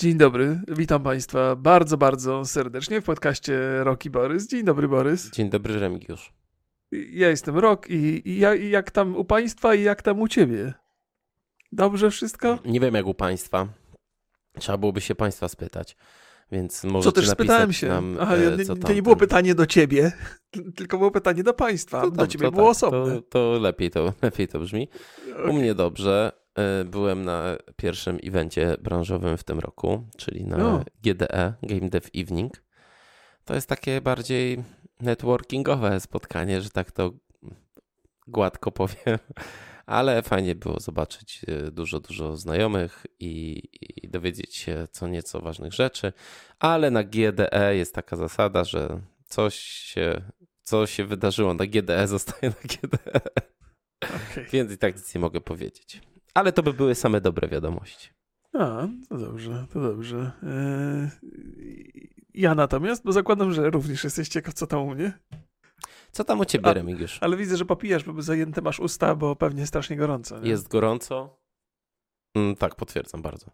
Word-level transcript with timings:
Dzień 0.00 0.16
dobry, 0.16 0.60
witam 0.68 1.02
Państwa 1.02 1.56
bardzo, 1.56 1.96
bardzo 1.96 2.44
serdecznie 2.44 3.00
w 3.00 3.04
podcaście 3.04 3.84
Roki 3.84 4.10
Borys. 4.10 4.48
Dzień 4.48 4.64
dobry, 4.64 4.88
Borys. 4.88 5.30
Dzień 5.30 5.50
dobry, 5.50 5.80
Remigiusz. 5.80 6.32
Ja 6.92 7.28
jestem 7.28 7.58
Rok 7.58 7.90
i, 7.90 8.28
i, 8.28 8.38
ja, 8.38 8.54
i 8.54 8.70
jak 8.70 8.90
tam 8.90 9.16
u 9.16 9.24
Państwa 9.24 9.74
i 9.74 9.82
jak 9.82 10.02
tam 10.02 10.20
u 10.20 10.28
Ciebie? 10.28 10.74
Dobrze 11.72 12.10
wszystko? 12.10 12.58
Nie 12.64 12.80
wiem 12.80 12.94
jak 12.94 13.06
u 13.06 13.14
Państwa. 13.14 13.68
Trzeba 14.58 14.78
byłoby 14.78 15.00
się 15.00 15.14
Państwa 15.14 15.48
spytać. 15.48 15.96
Więc 16.52 16.84
może 16.84 17.04
Co 17.04 17.12
też 17.12 17.28
spytałem 17.28 17.72
się. 17.72 17.88
Nam, 17.88 18.16
Aha, 18.20 18.36
e, 18.36 18.64
to 18.64 18.76
co 18.76 18.92
nie 18.92 19.02
było 19.02 19.16
pytanie 19.16 19.54
do 19.54 19.66
Ciebie, 19.66 20.12
tylko 20.76 20.98
było 20.98 21.10
pytanie 21.10 21.42
do 21.42 21.54
Państwa. 21.54 22.00
To 22.00 22.10
do 22.10 22.16
dobrze, 22.16 22.28
Ciebie 22.28 22.44
to 22.44 22.52
było 22.52 22.74
tak, 22.74 22.76
osobne. 22.76 23.14
To, 23.14 23.22
to, 23.22 23.58
lepiej 23.60 23.90
to 23.90 24.12
lepiej 24.22 24.48
to 24.48 24.58
brzmi. 24.58 24.88
U 25.48 25.52
mnie 25.52 25.74
dobrze. 25.74 26.39
E, 26.60 26.84
byłem 26.84 27.24
na 27.24 27.56
pierwszym 27.76 28.18
evencie 28.24 28.76
branżowym 28.80 29.36
w 29.36 29.44
tym 29.44 29.58
roku, 29.58 30.08
czyli 30.16 30.44
na 30.44 30.56
No. 30.56 30.84
GDE, 31.02 31.54
Game 31.62 31.90
Dev 31.90 32.08
Evening. 32.14 32.52
To 33.44 33.54
jest 33.54 33.68
takie 33.68 34.00
bardziej 34.00 34.64
networkingowe 35.00 36.00
spotkanie, 36.00 36.62
że 36.62 36.70
tak 36.70 36.92
to 36.92 37.12
gładko 38.26 38.72
powiem. 38.72 39.18
Ale 39.86 40.22
fajnie 40.22 40.54
było 40.54 40.80
zobaczyć 40.80 41.40
e, 41.48 41.70
dużo, 41.70 42.00
dużo 42.00 42.36
znajomych 42.36 43.06
i, 43.20 43.62
i 44.02 44.08
dowiedzieć 44.08 44.56
się 44.56 44.88
co 44.90 45.08
nieco 45.08 45.40
ważnych 45.40 45.72
rzeczy. 45.72 46.12
Ale 46.58 46.90
na 46.90 47.04
GDE 47.04 47.76
jest 47.76 47.94
taka 47.94 48.16
zasada, 48.16 48.64
że 48.64 49.00
coś 49.24 49.54
się, 49.58 50.22
co 50.62 50.86
się 50.86 51.04
wydarzyło 51.04 51.54
na 51.54 51.66
GDE, 51.66 52.08
zostaje 52.16 52.52
na 52.52 52.68
GDE. 52.68 53.20
Okej. 54.00 54.46
Więc 54.52 54.72
i 54.72 54.78
tak 54.78 54.96
nic 54.96 55.14
nie 55.14 55.20
mogę 55.20 55.40
powiedzieć. 55.40 56.00
Ale 56.34 56.52
to 56.52 56.62
by 56.62 56.72
były 56.72 56.94
same 56.94 57.20
dobre 57.20 57.48
wiadomości. 57.48 58.08
A, 58.54 58.88
to 59.08 59.18
dobrze, 59.18 59.66
to 59.72 59.80
dobrze. 59.80 60.32
Eee, 60.42 62.10
ja 62.34 62.54
natomiast, 62.54 63.04
bo 63.04 63.12
zakładam, 63.12 63.52
że 63.52 63.70
również 63.70 64.04
jesteś 64.04 64.28
ciekaw, 64.28 64.54
co 64.54 64.66
tam 64.66 64.80
u 64.80 64.94
mnie. 64.94 65.12
Co 66.12 66.24
tam 66.24 66.40
u 66.40 66.44
ciebie, 66.44 66.66
A- 66.68 66.72
Remigiusz? 66.72 67.18
Ale 67.20 67.36
widzę, 67.36 67.56
że 67.56 67.64
popijasz, 67.64 68.04
bo 68.04 68.22
zajęte 68.22 68.62
masz 68.62 68.80
usta, 68.80 69.14
bo 69.14 69.36
pewnie 69.36 69.66
strasznie 69.66 69.96
gorąco. 69.96 70.40
Nie? 70.40 70.48
Jest 70.50 70.68
gorąco? 70.68 71.40
Mm, 72.36 72.56
tak, 72.56 72.74
potwierdzam 72.74 73.22
bardzo. 73.22 73.46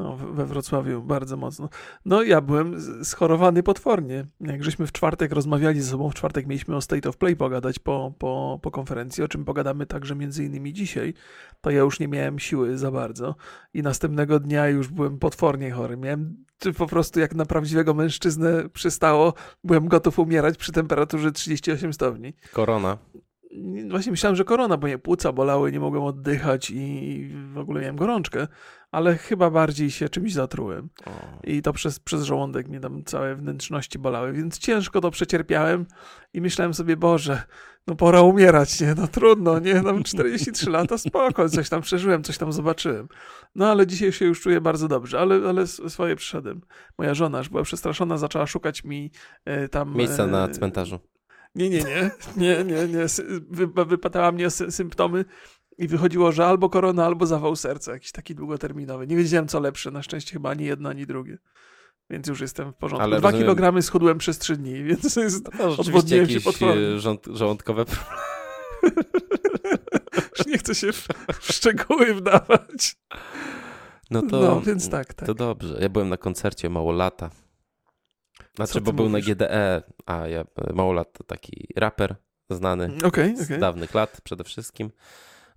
No, 0.00 0.16
we 0.16 0.46
Wrocławiu 0.46 1.02
bardzo 1.02 1.36
mocno. 1.36 1.68
No, 2.04 2.22
ja 2.22 2.40
byłem 2.40 2.76
schorowany 3.04 3.62
potwornie. 3.62 4.26
Jak 4.40 4.64
żeśmy 4.64 4.86
w 4.86 4.92
czwartek 4.92 5.32
rozmawiali 5.32 5.80
ze 5.80 5.90
sobą, 5.90 6.10
w 6.10 6.14
czwartek 6.14 6.46
mieliśmy 6.46 6.76
o 6.76 6.80
State 6.80 7.08
of 7.08 7.16
Play 7.16 7.36
pogadać 7.36 7.78
po, 7.78 8.14
po, 8.18 8.58
po 8.62 8.70
konferencji, 8.70 9.24
o 9.24 9.28
czym 9.28 9.44
pogadamy 9.44 9.86
także 9.86 10.14
między 10.16 10.44
innymi 10.44 10.72
dzisiaj, 10.72 11.14
to 11.60 11.70
ja 11.70 11.80
już 11.80 12.00
nie 12.00 12.08
miałem 12.08 12.38
siły 12.38 12.78
za 12.78 12.90
bardzo 12.90 13.34
i 13.74 13.82
następnego 13.82 14.40
dnia 14.40 14.68
już 14.68 14.88
byłem 14.88 15.18
potwornie 15.18 15.70
chory. 15.70 15.96
Miałem 15.96 16.44
po 16.78 16.86
prostu 16.86 17.20
jak 17.20 17.34
na 17.34 17.46
prawdziwego 17.46 17.94
mężczyznę 17.94 18.68
przystało, 18.68 19.34
byłem 19.64 19.88
gotów 19.88 20.18
umierać 20.18 20.56
przy 20.56 20.72
temperaturze 20.72 21.32
38 21.32 21.92
stopni. 21.92 22.34
Korona. 22.52 22.98
Właśnie 23.90 24.10
myślałem, 24.10 24.36
że 24.36 24.44
korona, 24.44 24.76
bo 24.76 24.86
mnie 24.86 24.98
płuca 24.98 25.32
bolały, 25.32 25.72
nie 25.72 25.80
mogłem 25.80 26.02
oddychać 26.02 26.70
i 26.70 27.30
w 27.52 27.58
ogóle 27.58 27.80
miałem 27.80 27.96
gorączkę, 27.96 28.46
ale 28.90 29.16
chyba 29.16 29.50
bardziej 29.50 29.90
się 29.90 30.08
czymś 30.08 30.32
zatrułem. 30.32 30.88
O. 31.06 31.10
I 31.44 31.62
to 31.62 31.72
przez, 31.72 32.00
przez 32.00 32.22
żołądek 32.22 32.68
mnie 32.68 32.80
tam 32.80 33.04
całe 33.04 33.36
wnętrzności 33.36 33.98
bolały, 33.98 34.32
więc 34.32 34.58
ciężko 34.58 35.00
to 35.00 35.10
przecierpiałem 35.10 35.86
i 36.32 36.40
myślałem 36.40 36.74
sobie, 36.74 36.96
Boże, 36.96 37.42
no 37.86 37.96
pora 37.96 38.22
umierać, 38.22 38.80
nie? 38.80 38.94
No 38.94 39.08
trudno, 39.08 39.58
nie? 39.58 39.82
Mam 39.82 40.02
43 40.02 40.70
lata, 40.70 40.98
spoko, 40.98 41.48
coś 41.48 41.68
tam 41.68 41.82
przeżyłem, 41.82 42.22
coś 42.22 42.38
tam 42.38 42.52
zobaczyłem. 42.52 43.08
No 43.54 43.70
ale 43.70 43.86
dzisiaj 43.86 44.12
się 44.12 44.24
już 44.24 44.40
czuję 44.40 44.60
bardzo 44.60 44.88
dobrze, 44.88 45.20
ale, 45.20 45.48
ale 45.48 45.66
swoje 45.66 46.16
przyszedłem. 46.16 46.60
Moja 46.98 47.14
żona 47.14 47.38
już 47.38 47.48
była 47.48 47.62
przestraszona, 47.62 48.18
zaczęła 48.18 48.46
szukać 48.46 48.84
mi 48.84 49.10
e, 49.44 49.68
tam... 49.68 49.96
Miejsca 49.96 50.26
na 50.26 50.48
e, 50.48 50.48
cmentarzu. 50.48 50.98
Nie, 51.54 51.70
nie, 51.70 51.84
nie, 51.84 52.10
nie, 52.36 52.64
nie, 52.64 52.86
nie. 52.88 53.06
Wy, 53.50 53.66
wypatała 53.84 54.32
mnie 54.32 54.50
sy 54.50 54.70
symptomy 54.72 55.24
i 55.78 55.88
wychodziło, 55.88 56.32
że 56.32 56.46
albo 56.46 56.70
korona, 56.70 57.06
albo 57.06 57.26
zawał 57.26 57.56
serca, 57.56 57.92
jakiś 57.92 58.12
taki 58.12 58.34
długoterminowy. 58.34 59.06
Nie 59.06 59.16
wiedziałem, 59.16 59.48
co 59.48 59.60
lepsze. 59.60 59.90
Na 59.90 60.02
szczęście 60.02 60.32
chyba 60.32 60.50
ani 60.50 60.64
jedno, 60.64 60.88
ani 60.88 61.06
drugie. 61.06 61.38
Więc 62.10 62.26
już 62.26 62.40
jestem 62.40 62.72
w 62.72 62.76
porządku. 62.76 63.04
Ale 63.04 63.18
Dwa 63.18 63.30
rozumiem- 63.30 63.40
kilogramy 63.42 63.82
schudłem 63.82 64.18
przez 64.18 64.38
trzy 64.38 64.56
dni, 64.56 64.82
więc 64.84 65.16
jest... 65.16 65.44
No 65.44 65.70
rzeczywiście 65.70 65.80
Odwodniłem 65.80 66.26
się 66.26 66.32
jakieś 66.32 66.44
potwornie. 66.44 66.86
e, 66.86 66.98
żołąd, 67.00 67.26
żołądkowe 67.26 67.84
problemy. 67.84 68.20
już 70.38 70.46
nie 70.46 70.58
chcę 70.58 70.74
się 70.74 70.92
w, 70.92 71.08
w 71.40 71.52
szczegóły 71.52 72.14
wdawać. 72.14 72.96
No 74.10 74.22
to, 74.22 74.40
No, 74.40 74.60
więc 74.60 74.90
tak, 74.90 75.14
tak. 75.14 75.26
to 75.26 75.34
dobrze. 75.34 75.78
Ja 75.80 75.88
byłem 75.88 76.08
na 76.08 76.16
koncercie 76.16 76.70
Małolata. 76.70 77.30
Znaczy, 78.66 78.80
bo 78.80 78.92
był 78.92 79.08
mówisz? 79.08 79.26
na 79.26 79.34
GDE, 79.34 79.82
a 80.06 80.26
ja, 80.28 80.44
Małolat 80.74 81.12
to 81.12 81.24
taki 81.24 81.68
raper 81.76 82.16
znany 82.50 82.90
Okej, 83.04 83.36
z 83.36 83.42
okej. 83.44 83.58
dawnych 83.60 83.94
lat 83.94 84.20
przede 84.24 84.44
wszystkim. 84.44 84.90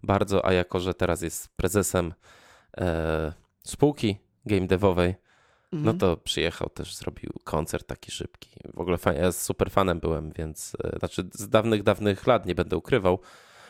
Bardzo, 0.03 0.45
a 0.45 0.53
jako, 0.53 0.79
że 0.79 0.93
teraz 0.93 1.21
jest 1.21 1.49
prezesem 1.55 2.13
e, 2.77 3.33
spółki 3.63 4.17
game 4.45 4.67
devowej, 4.67 5.15
no 5.71 5.77
Mhm. 5.79 5.97
to 5.97 6.17
przyjechał 6.17 6.69
też, 6.69 6.95
zrobił 6.95 7.29
koncert 7.43 7.87
taki 7.87 8.11
szybki. 8.11 8.49
W 8.73 8.79
ogóle 8.79 8.97
fajnie, 8.97 9.21
ja 9.21 9.31
z 9.31 9.41
super 9.41 9.71
fanem 9.71 9.99
byłem, 9.99 10.31
więc 10.31 10.77
e, 10.83 10.99
znaczy 10.99 11.29
z 11.33 11.49
dawnych, 11.49 11.83
dawnych 11.83 12.27
lat 12.27 12.45
nie 12.45 12.55
będę 12.55 12.77
ukrywał, 12.77 13.19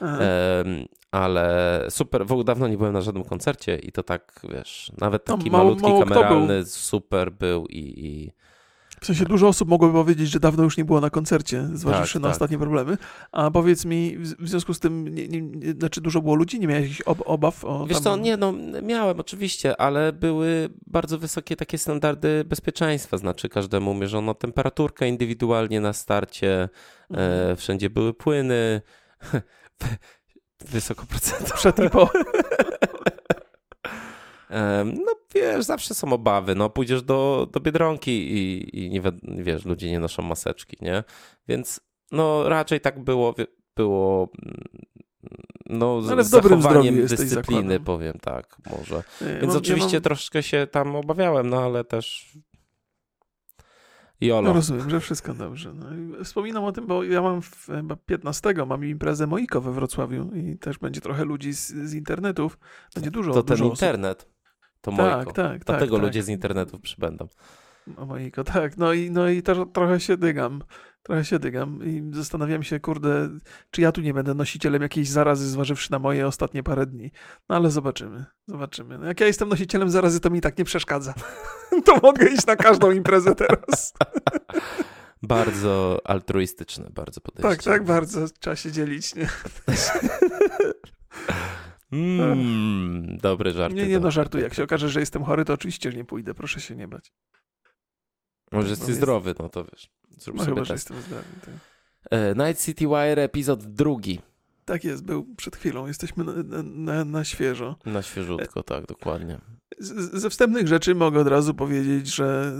em, 0.01 0.85
ale 1.11 1.85
super, 1.89 2.25
w 2.25 2.31
ogóle 2.31 2.43
dawno 2.45 2.67
nie 2.67 2.77
byłem 2.77 2.93
na 2.93 3.01
żadnym 3.01 3.23
koncercie 3.23 3.75
i 3.77 3.91
to 3.91 4.03
tak, 4.03 4.39
wiesz, 4.53 4.91
nawet 5.01 5.27
No, 5.27 5.37
taki 5.37 5.51
mało- 5.51 5.63
malutki, 5.63 5.87
mało 5.87 5.99
kameralny, 6.03 6.65
super 6.65 7.31
był 7.31 7.65
i, 7.67 8.05
i 8.05 8.31
W 9.03 9.05
sensie 9.05 9.25
dużo 9.25 9.47
osób 9.47 9.69
mogłoby 9.69 9.93
powiedzieć, 9.93 10.29
że 10.29 10.39
dawno 10.39 10.63
już 10.63 10.77
nie 10.77 10.85
było 10.85 11.01
na 11.01 11.09
koncercie, 11.09 11.69
zważywszy 11.73 12.13
Tak, 12.13 12.21
na 12.21 12.27
tak. 12.27 12.33
ostatnie 12.33 12.57
problemy. 12.57 12.97
A 13.31 13.51
powiedz 13.51 13.85
mi, 13.85 14.17
w 14.17 14.49
związku 14.49 14.73
z 14.73 14.79
tym, 14.79 15.07
nie, 15.15 15.27
nie, 15.27 15.71
znaczy 15.79 16.01
dużo 16.01 16.21
było 16.21 16.35
ludzi, 16.35 16.59
nie 16.59 16.67
miałeś 16.67 16.83
jakichś 16.83 17.01
ob 17.01 17.21
obaw? 17.25 17.65
O, 17.65 17.85
Wiesz 17.87 17.97
tam... 17.97 18.03
co, 18.03 18.17
nie 18.17 18.37
no, 18.37 18.53
miałem 18.83 19.19
oczywiście, 19.19 19.81
ale 19.81 20.13
były 20.13 20.69
bardzo 20.87 21.17
wysokie 21.19 21.55
takie 21.55 21.77
standardy 21.77 22.43
bezpieczeństwa, 22.45 23.17
znaczy 23.17 23.49
każdemu 23.49 23.93
mierzono 23.93 24.33
temperaturkę 24.33 25.07
indywidualnie 25.07 25.81
na 25.81 25.93
starcie, 25.93 26.69
Mhm. 27.09 27.51
e, 27.51 27.55
wszędzie 27.55 27.89
były 27.89 28.13
płyny, 28.13 28.81
wysoko 30.71 31.05
procentowe. 31.05 31.53
Przed 31.55 31.79
i 31.79 31.89
po. 31.89 32.09
No 34.85 35.11
wiesz, 35.35 35.65
zawsze 35.65 35.93
są 35.93 36.13
obawy, 36.13 36.55
no 36.55 36.69
pójdziesz 36.69 37.03
do, 37.03 37.47
do 37.51 37.59
Biedronki 37.59 38.11
i, 38.11 38.85
i 38.85 38.89
nie 38.89 39.01
wi- 39.01 39.43
wiesz, 39.43 39.65
ludzie 39.65 39.91
nie 39.91 39.99
noszą 39.99 40.23
maseczki, 40.23 40.77
nie? 40.81 41.03
Więc 41.47 41.79
no 42.11 42.49
raczej 42.49 42.81
tak 42.81 43.03
było, 43.03 43.35
było 43.75 44.29
mm, 44.45 44.63
no 45.65 46.01
z 46.01 46.11
Ale 46.11 46.23
dobrym 46.23 46.61
zachowaniem 46.61 47.07
dyscypliny, 47.07 47.79
powiem 47.79 48.13
tak, 48.21 48.57
może. 48.77 48.95
Ja 48.95 49.27
Więc 49.27 49.47
mam- 49.47 49.57
oczywiście 49.57 49.87
ja 49.95 49.99
mam, 49.99 50.03
troszkę 50.03 50.43
się 50.43 50.67
tam 50.71 50.95
obawiałem, 50.95 51.49
no 51.49 51.61
ale 51.63 51.83
też 51.83 52.37
Jolo. 54.21 54.41
no 54.41 54.53
rozumiem, 54.53 54.89
że 54.89 54.99
wszystko 54.99 55.33
dobrze. 55.33 55.73
No, 55.73 55.85
wspominam 56.23 56.63
o 56.63 56.71
tym, 56.71 56.87
bo 56.87 57.03
ja 57.03 57.21
mam 57.21 57.41
w, 57.41 57.65
chyba 57.65 57.95
15 57.95 58.53
mam 58.67 58.85
imprezę 58.85 59.27
Moiko 59.27 59.61
we 59.61 59.71
Wrocławiu 59.71 60.29
i 60.35 60.57
też 60.57 60.77
będzie 60.77 61.01
trochę 61.01 61.25
ludzi 61.25 61.53
z, 61.53 61.67
z 61.67 61.93
internetów. 61.93 62.57
Będzie 62.95 63.11
dużo, 63.11 63.33
to 63.33 63.43
ten 63.43 63.57
dużo 63.57 63.65
osób. 63.65 63.75
internet, 63.75 64.32
to 64.83 64.91
Tak, 64.91 64.97
Mojko. 65.15 65.31
tak, 65.31 65.51
tak. 65.51 65.65
Dlatego 65.65 65.95
tak. 65.95 66.03
ludzie 66.05 66.23
z 66.23 66.29
internetów 66.29 66.81
przybędą. 66.81 67.27
O 67.97 68.05
Moiko, 68.05 68.43
tak. 68.43 68.77
No 68.77 68.93
i, 68.93 69.11
no 69.11 69.29
i 69.29 69.41
też, 69.41 69.57
trochę 69.73 69.99
się 69.99 70.17
dygam. 70.17 70.61
Trochę 71.03 71.25
się 71.25 71.39
dygam 71.39 71.79
i 71.85 72.11
zastanawiam 72.15 72.63
się, 72.63 72.79
kurde, 72.79 73.29
czy 73.71 73.81
ja 73.81 73.91
tu 73.91 74.01
nie 74.01 74.13
będę 74.13 74.33
nosicielem 74.33 74.81
jakiejś 74.81 75.09
zarazy, 75.09 75.49
zważywszy 75.49 75.91
na 75.91 75.99
moje 75.99 76.27
ostatnie 76.27 76.63
parę 76.63 76.85
dni. 76.85 77.11
No 77.49 77.55
ale 77.55 77.71
zobaczymy, 77.71 78.25
zobaczymy. 78.47 78.97
No, 78.97 79.05
jak 79.05 79.19
ja 79.19 79.27
jestem 79.27 79.49
nosicielem 79.49 79.89
zarazy, 79.89 80.19
to 80.19 80.29
mi 80.29 80.41
tak 80.41 80.57
nie 80.57 80.65
przeszkadza. 80.65 81.13
to 81.85 81.97
mogę 82.03 82.27
iść 82.29 82.45
na 82.45 82.55
każdą 82.55 82.91
imprezę 82.91 83.35
teraz. 83.35 83.93
Bardzo 85.23 86.01
altruistyczne, 86.03 86.89
bardzo 86.93 87.21
podejście. 87.21 87.49
tak, 87.49 87.63
tak, 87.63 87.83
bardzo. 87.83 88.25
Trzeba 88.39 88.55
się 88.55 88.71
dzielić, 88.71 89.15
nie? 89.15 89.27
Mm, 91.93 93.17
dobry 93.17 93.51
żart. 93.51 93.73
Nie, 93.73 93.87
nie, 93.87 93.99
no 93.99 94.11
żartuję. 94.11 94.43
Jak 94.43 94.53
się 94.53 94.63
okaże, 94.63 94.89
że 94.89 94.99
jestem 94.99 95.23
chory, 95.23 95.45
to 95.45 95.53
oczywiście 95.53 95.91
że 95.91 95.97
nie 95.97 96.05
pójdę, 96.05 96.33
proszę 96.33 96.61
się 96.61 96.75
nie 96.75 96.87
bać. 96.87 97.11
Może 98.51 98.65
No 98.65 98.69
jesteś 98.69 98.87
jest- 98.87 98.99
zdrowy, 98.99 99.35
no 99.39 99.49
to 99.49 99.65
wiesz. 99.65 99.89
Zrób 100.17 100.37
No 100.37 100.43
sobie 100.43 100.55
chyba, 100.55 100.65
że 100.65 100.73
jestem 100.73 101.01
zdrowy. 101.01 101.23
Tak. 101.45 101.53
E, 102.11 102.35
Night 102.35 102.65
City 102.65 102.85
Wire, 102.87 103.23
epizod 103.23 103.63
drugi. 103.65 104.21
Tak 104.65 104.83
jest, 104.83 105.03
był 105.05 105.35
przed 105.35 105.55
chwilą. 105.55 105.87
Jesteśmy 105.87 106.23
na, 106.23 106.63
na, 106.63 107.05
na 107.05 107.23
świeżo. 107.23 107.75
Na 107.85 108.01
świeżutko, 108.01 108.63
tak, 108.63 108.85
dokładnie. 108.85 109.39
Ze 110.13 110.29
wstępnych 110.29 110.67
rzeczy 110.67 110.95
mogę 110.95 111.19
od 111.19 111.27
razu 111.27 111.53
powiedzieć, 111.53 112.15
że 112.15 112.53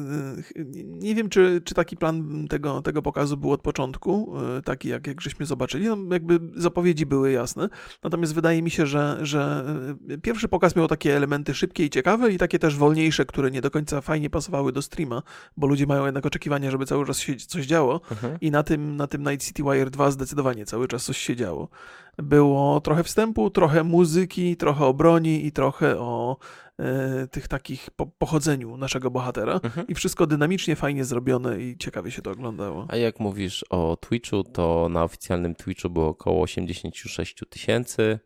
y, 0.56 0.76
nie 0.86 1.16
wiem, 1.16 1.30
czy, 1.30 1.62
czy 1.66 1.76
taki 1.76 1.98
plan 1.98 2.48
tego, 2.48 2.82
tego 2.82 3.02
pokazu 3.02 3.38
był 3.38 3.52
od 3.52 3.62
początku, 3.62 4.34
y, 4.58 4.62
taki 4.62 4.88
jak, 4.88 5.08
jak 5.08 5.22
żeśmy 5.22 5.46
zobaczyli. 5.46 5.88
No, 5.88 5.98
jakby 6.12 6.40
zapowiedzi 6.56 7.06
były 7.06 7.32
jasne. 7.32 7.70
Natomiast 8.04 8.36
wydaje 8.36 8.62
mi 8.62 8.72
się, 8.72 8.86
że, 8.86 9.18
że 9.22 9.66
y, 10.10 10.18
pierwszy 10.18 10.48
pokaz 10.48 10.76
miał 10.76 10.88
takie 10.88 11.18
elementy 11.18 11.54
szybkie 11.56 11.86
i 11.86 11.90
ciekawe 11.90 12.32
i 12.32 12.38
takie 12.38 12.60
też 12.60 12.76
wolniejsze, 12.76 13.26
które 13.26 13.52
nie 13.52 13.62
do 13.62 13.72
końca 13.72 14.02
fajnie 14.02 14.30
pasowały 14.30 14.72
do 14.72 14.82
streama, 14.82 15.24
bo 15.58 15.68
ludzie 15.68 15.88
mają 15.88 16.06
jednak 16.06 16.26
oczekiwania, 16.26 16.72
żeby 16.72 16.86
cały 16.86 17.06
czas 17.06 17.20
się 17.20 17.36
coś 17.36 17.66
działo. 17.66 18.02
Mhm. 18.12 18.38
I 18.42 18.52
na 18.52 18.64
tym, 18.64 18.96
na 18.96 19.08
tym 19.08 19.24
Night 19.24 19.48
City 19.48 19.64
Wire 19.64 19.90
2 19.90 20.12
zdecydowanie 20.12 20.66
cały 20.66 20.88
czas 20.88 21.06
coś 21.06 21.18
się 21.18 21.36
działo. 21.36 21.70
Było 22.18 22.82
trochę 22.82 23.04
wstępu, 23.04 23.50
trochę 23.50 23.84
muzyki, 23.84 24.58
trochę 24.58 24.86
o 24.86 24.94
broni 24.94 25.46
i 25.46 25.52
trochę 25.52 26.00
o 26.00 26.38
e, 26.80 27.28
tych 27.28 27.48
takich 27.48 27.90
po, 27.96 28.06
pochodzeniu 28.06 28.78
naszego 28.78 29.12
bohatera. 29.12 29.60
Mhm. 29.64 29.88
I 29.88 29.96
wszystko 29.96 30.28
dynamicznie, 30.28 30.76
fajnie 30.76 31.06
zrobione 31.06 31.62
i 31.62 31.78
ciekawie 31.78 32.12
się 32.12 32.22
to 32.22 32.32
oglądało. 32.32 32.86
A 32.90 32.96
jak 32.96 33.20
mówisz 33.20 33.66
o 33.70 33.98
Twitchu, 34.02 34.44
to 34.44 34.88
na 34.90 35.04
oficjalnym 35.04 35.56
Twitchu 35.56 35.90
było 35.90 36.08
około 36.08 36.42
86 36.42 37.36
tysięcy. 37.50 38.20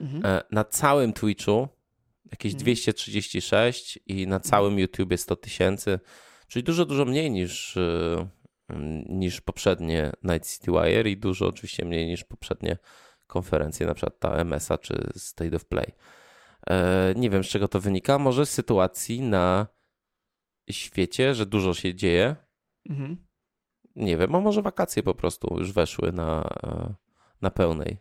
Mhm. 0.00 0.26
E, 0.26 0.42
na 0.50 0.64
całym 0.64 1.12
Twitchu 1.12 1.68
jakieś 2.30 2.52
mhm. 2.52 2.62
236 2.62 3.98
i 4.06 4.26
na 4.26 4.40
całym 4.40 4.78
YouTubie 4.78 5.18
100 5.18 5.36
tysięcy, 5.36 6.00
czyli 6.48 6.62
dużo, 6.62 6.84
dużo 6.84 7.04
mniej 7.04 7.30
niż, 7.30 7.76
e, 7.76 8.28
niż 9.08 9.40
poprzednie 9.40 10.12
Night 10.22 10.50
City 10.50 10.70
Wire 10.70 11.10
i 11.10 11.16
dużo 11.16 11.46
oczywiście 11.46 11.84
mniej 11.84 12.06
niż 12.06 12.24
poprzednie 12.24 12.76
konferencje, 13.26 13.86
na 13.86 13.94
przykład 13.94 14.18
ta 14.18 14.44
MSA 14.44 14.78
czy 14.78 15.10
State 15.16 15.56
of 15.56 15.64
Play. 15.64 15.92
E, 16.66 17.14
nie 17.16 17.30
wiem, 17.30 17.44
z 17.44 17.46
czego 17.46 17.68
to 17.68 17.80
wynika. 17.80 18.18
Może 18.18 18.46
z 18.46 18.50
sytuacji 18.50 19.20
na 19.20 19.66
świecie, 20.70 21.34
że 21.34 21.46
dużo 21.46 21.74
się 21.74 21.94
dzieje. 21.94 22.36
Mhm. 22.90 23.26
Nie 23.96 24.16
wiem, 24.16 24.34
a 24.34 24.40
może 24.40 24.62
wakacje 24.62 25.02
po 25.02 25.14
prostu 25.14 25.56
już 25.58 25.72
weszły 25.72 26.12
na, 26.12 26.48
e, 26.62 26.94
na 27.42 27.50
pełnej. 27.50 27.98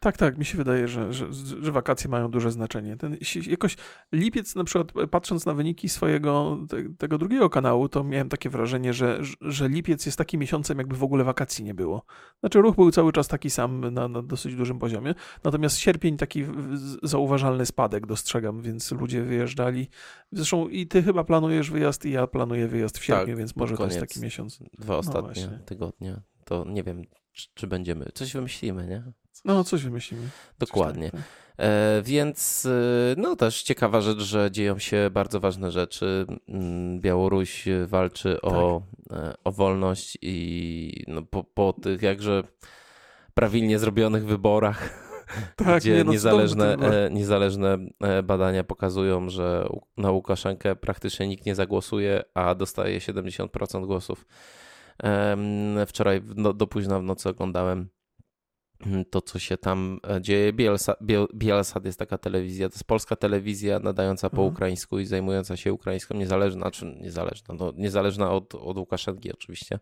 Tak, 0.00 0.16
tak, 0.16 0.38
mi 0.38 0.44
się 0.44 0.58
wydaje, 0.58 0.88
że, 0.88 1.12
że, 1.12 1.32
że, 1.62 1.72
wakacje 1.72 2.10
mają 2.10 2.30
duże 2.30 2.52
znaczenie. 2.52 2.96
Ten, 2.96 3.16
jakoś 3.46 3.76
lipiec, 4.12 4.54
na 4.54 4.64
przykład 4.64 4.92
patrząc 5.10 5.46
na 5.46 5.54
wyniki 5.54 5.88
swojego 5.88 6.58
te, 6.68 6.76
tego 6.98 7.18
drugiego 7.18 7.50
kanału, 7.50 7.88
to 7.88 8.04
miałem 8.04 8.28
takie 8.28 8.50
wrażenie, 8.50 8.92
że, 8.92 9.20
że 9.40 9.68
lipiec 9.68 10.06
jest 10.06 10.18
takim 10.18 10.40
miesiącem, 10.40 10.78
jakby 10.78 10.96
w 10.96 11.02
ogóle 11.02 11.24
wakacji 11.24 11.64
nie 11.64 11.74
było. 11.74 12.04
Znaczy 12.40 12.60
ruch 12.60 12.76
był 12.76 12.90
cały 12.90 13.12
czas 13.12 13.28
taki 13.28 13.50
sam 13.50 13.94
na, 13.94 14.08
na 14.08 14.22
dosyć 14.22 14.54
dużym 14.56 14.78
poziomie, 14.78 15.14
natomiast 15.44 15.78
sierpień 15.78 16.16
taki 16.16 16.44
zauważalny 17.02 17.66
spadek 17.66 18.06
dostrzegam, 18.06 18.62
więc 18.62 18.92
ludzie 18.92 19.22
wyjeżdżali. 19.22 19.88
Zresztą 20.32 20.68
i 20.68 20.86
ty 20.86 21.02
chyba 21.02 21.24
planujesz 21.24 21.70
wyjazd 21.70 22.04
i 22.04 22.10
ja 22.10 22.26
planuję 22.26 22.68
wyjazd 22.68 22.98
w 22.98 23.04
sierpniu, 23.04 23.26
tak, 23.26 23.36
więc 23.36 23.56
może 23.56 23.76
to 23.76 23.84
jest 23.84 24.00
taki 24.00 24.20
miesiąc. 24.20 24.58
Dwa 24.78 24.92
no 24.92 24.98
ostatnie 24.98 25.46
no 25.46 25.58
tygodnie. 25.64 26.20
To 26.44 26.64
nie 26.68 26.82
wiem, 26.82 27.02
czy, 27.54 27.66
będziemy, 27.66 28.04
coś 28.14 28.32
wymyślimy, 28.32 28.86
nie? 28.86 29.02
No, 29.44 29.64
coś 29.64 29.82
wymyślimy. 29.82 30.28
Dokładnie. 30.58 31.10
Coś 31.10 31.20
tak, 31.20 31.20
tak. 31.20 31.48
E, 31.58 32.02
więc 32.04 32.66
e, 32.66 33.14
no 33.16 33.36
też 33.36 33.62
ciekawa 33.62 34.00
rzecz, 34.00 34.18
że 34.18 34.50
dzieją 34.50 34.78
się 34.78 35.10
bardzo 35.12 35.40
ważne 35.40 35.70
rzeczy. 35.70 36.26
Mm, 36.48 37.00
Białoruś 37.00 37.64
walczy 37.86 38.40
o, 38.40 38.82
tak. 39.08 39.18
E, 39.18 39.34
o 39.44 39.52
wolność 39.52 40.18
i 40.22 41.04
no, 41.08 41.22
po, 41.22 41.44
po 41.44 41.72
tych 41.72 42.02
jakże 42.02 42.42
prawilnie 43.34 43.78
zrobionych 43.78 44.26
wyborach, 44.26 45.08
tak, 45.56 45.80
gdzie 45.80 45.96
nie, 45.96 46.04
no, 46.04 46.12
niezależne, 46.12 46.74
e, 46.74 47.10
niezależne 47.10 47.78
badania 48.24 48.64
pokazują, 48.64 49.28
że 49.28 49.68
na 49.96 50.10
Łukaszenkę 50.10 50.76
praktycznie 50.76 51.28
nikt 51.28 51.46
nie 51.46 51.54
zagłosuje, 51.54 52.22
a 52.34 52.54
dostaje 52.54 52.98
70% 52.98 53.86
głosów. 53.86 54.26
Wczoraj 55.86 56.22
no, 56.36 56.52
do 56.52 56.66
późna 56.66 56.98
w 57.00 57.02
nocy 57.02 57.28
oglądałem 57.28 57.88
Mm, 58.86 59.04
to, 59.04 59.20
co 59.20 59.38
się 59.38 59.56
tam 59.56 60.00
e, 60.10 60.20
dzieje. 60.20 60.52
Bielsat, 60.52 60.98
Bielsat 61.34 61.84
jest 61.84 61.98
taka 61.98 62.18
telewizja, 62.18 62.68
to 62.68 62.74
jest 62.74 62.84
polska 62.84 63.16
telewizja 63.16 63.78
nadająca 63.78 64.30
po 64.30 64.36
mhm. 64.36 64.54
ukraińsku 64.54 64.98
i 64.98 65.06
zajmująca 65.06 65.56
się 65.56 65.72
ukraińską, 65.72 66.14
niezależna, 66.14 66.70
czy 66.70 66.86
niezależna, 66.86 67.54
no, 67.58 67.72
niezależna 67.76 68.30
od, 68.30 68.54
od 68.54 68.78
Łukaszenki 68.78 69.32
oczywiście, 69.32 69.78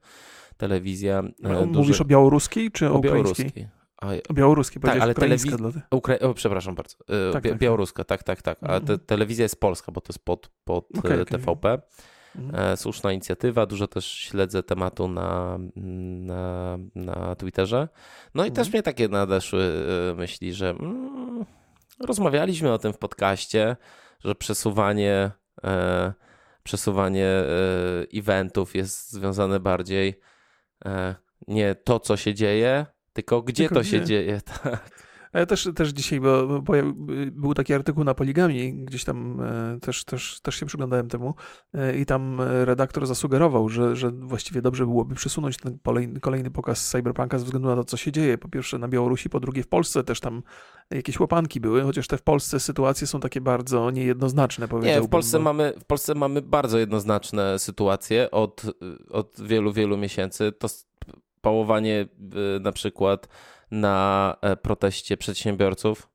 telewizja. 0.57 1.19
E, 1.19 1.67
duży... 1.67 1.67
Mówisz 1.67 2.01
o 2.01 2.05
białoruskiej 2.05 2.71
czy 2.71 2.91
o, 2.91 2.95
o 2.95 2.99
białoruskiej? 2.99 3.69
A, 4.03 4.09
o 4.29 4.35
białoruskiej, 4.35 4.83
tak, 4.83 5.01
ale 5.01 5.15
telewizja. 5.15 5.57
Ukra... 5.91 6.19
O, 6.19 6.35
przepraszam 6.35 6.75
bardzo. 6.75 6.97
E, 7.29 7.33
tak, 7.33 7.43
tak, 7.43 7.59
białoruska, 7.59 8.05
tak, 8.05 8.23
tak, 8.23 8.43
tak. 8.43 8.59
A 8.63 8.67
te, 8.67 8.75
mhm. 8.75 8.99
telewizja 8.99 9.43
jest 9.43 9.61
polska, 9.61 9.93
bo 9.93 10.01
to 10.01 10.13
jest 10.13 10.25
pod, 10.25 10.51
pod 10.65 10.99
okay, 10.99 11.25
TVP. 11.25 11.73
Okay. 11.73 11.89
Mhm. 12.39 12.73
E, 12.73 12.77
słuszna 12.77 13.13
inicjatywa, 13.13 13.67
dużo 13.67 13.87
też 13.87 14.07
śledzę 14.07 14.63
tematu 14.63 15.09
na, 15.09 15.59
na, 15.77 16.79
na 16.95 17.35
Twitterze. 17.35 17.89
No 18.35 18.45
i 18.45 18.49
mhm. 18.49 18.55
też 18.55 18.73
mnie 18.73 18.83
takie 18.83 19.09
nadeszły 19.09 19.73
e, 20.13 20.15
myśli, 20.15 20.53
że 20.53 20.71
mm, 20.71 21.45
rozmawialiśmy 22.01 22.73
o 22.73 22.79
tym 22.79 22.93
w 22.93 22.99
podcaście, 22.99 23.77
że 24.25 24.35
przesuwanie, 24.35 25.31
e, 25.65 26.13
przesuwanie 26.63 27.27
e, 27.27 27.47
eventów 28.15 28.75
jest 28.75 29.13
związane 29.13 29.61
bardziej 29.61 30.21
e, 30.85 31.15
nie 31.49 31.75
to, 31.75 32.01
co 32.01 32.17
się 32.17 32.35
dzieje, 32.35 32.87
tylko 33.13 33.43
gdzie 33.43 33.63
tylko 33.63 33.75
to 33.75 33.81
gdzie? 33.81 33.91
się 33.91 34.05
dzieje. 34.05 34.41
Tak. 34.63 35.06
Ja 35.37 35.47
też, 35.47 35.69
też 35.75 35.89
dzisiaj, 35.89 36.21
bo, 36.21 36.61
bo 36.63 36.73
był 37.33 37.55
taki 37.55 37.75
artykuł 37.75 38.05
na 38.05 38.15
Poligami, 38.15 38.75
gdzieś 38.75 39.05
tam 39.05 39.41
e, 39.41 39.81
też, 39.81 40.05
też, 40.05 40.41
też 40.41 40.55
się 40.55 40.67
przyglądałem 40.67 41.09
temu 41.09 41.35
e, 41.75 41.99
i 41.99 42.07
tam 42.07 42.41
redaktor 42.41 43.07
zasugerował, 43.07 43.69
że, 43.69 43.97
że 43.97 44.11
właściwie 44.11 44.63
dobrze 44.63 44.87
byłoby 44.87 45.15
przesunąć 45.15 45.57
ten 45.57 45.79
kolejny, 46.21 46.51
pokaz 46.51 46.89
Cyberpunka 46.91 47.39
ze 47.39 47.45
względu 47.45 47.69
na 47.69 47.77
to, 47.77 47.85
co 47.85 47.97
się 47.97 48.13
dzieje. 48.13 48.39
Po 48.39 48.49
pierwsze 48.49 48.79
na 48.79 48.89
Białorusi, 48.89 49.31
po 49.31 49.41
drugie 49.41 49.63
w 49.63 49.69
Polsce 49.69 50.05
też 50.05 50.21
tam 50.21 50.43
jakieś 50.91 51.21
łapanki 51.21 51.61
były, 51.61 51.83
chociaż 51.83 52.07
te 52.07 52.17
w 52.17 52.23
Polsce 52.23 52.61
sytuacje 52.61 53.07
są 53.07 53.21
takie 53.21 53.41
bardzo 53.41 53.91
niejednoznaczne, 53.91 54.69
powiedziałbym. 54.69 55.03
Nie, 55.03 55.09
w 55.09 55.11
Polsce, 55.11 55.39
mamy, 55.39 55.73
w 55.81 55.85
Polsce 55.85 56.15
mamy 56.15 56.43
bardzo 56.43 56.79
jednoznaczne 56.79 57.59
sytuacje 57.59 58.31
od, 58.31 58.63
od 59.11 59.41
wielu, 59.41 59.73
wielu 59.73 59.97
miesięcy. 59.97 60.53
To 60.53 60.69
pałowanie 61.41 62.09
e, 62.57 62.61
na 62.61 62.73
przykład 62.73 63.29
na 63.71 64.37
e, 64.43 64.57
proteście 64.57 65.17
przedsiębiorców. 65.17 66.09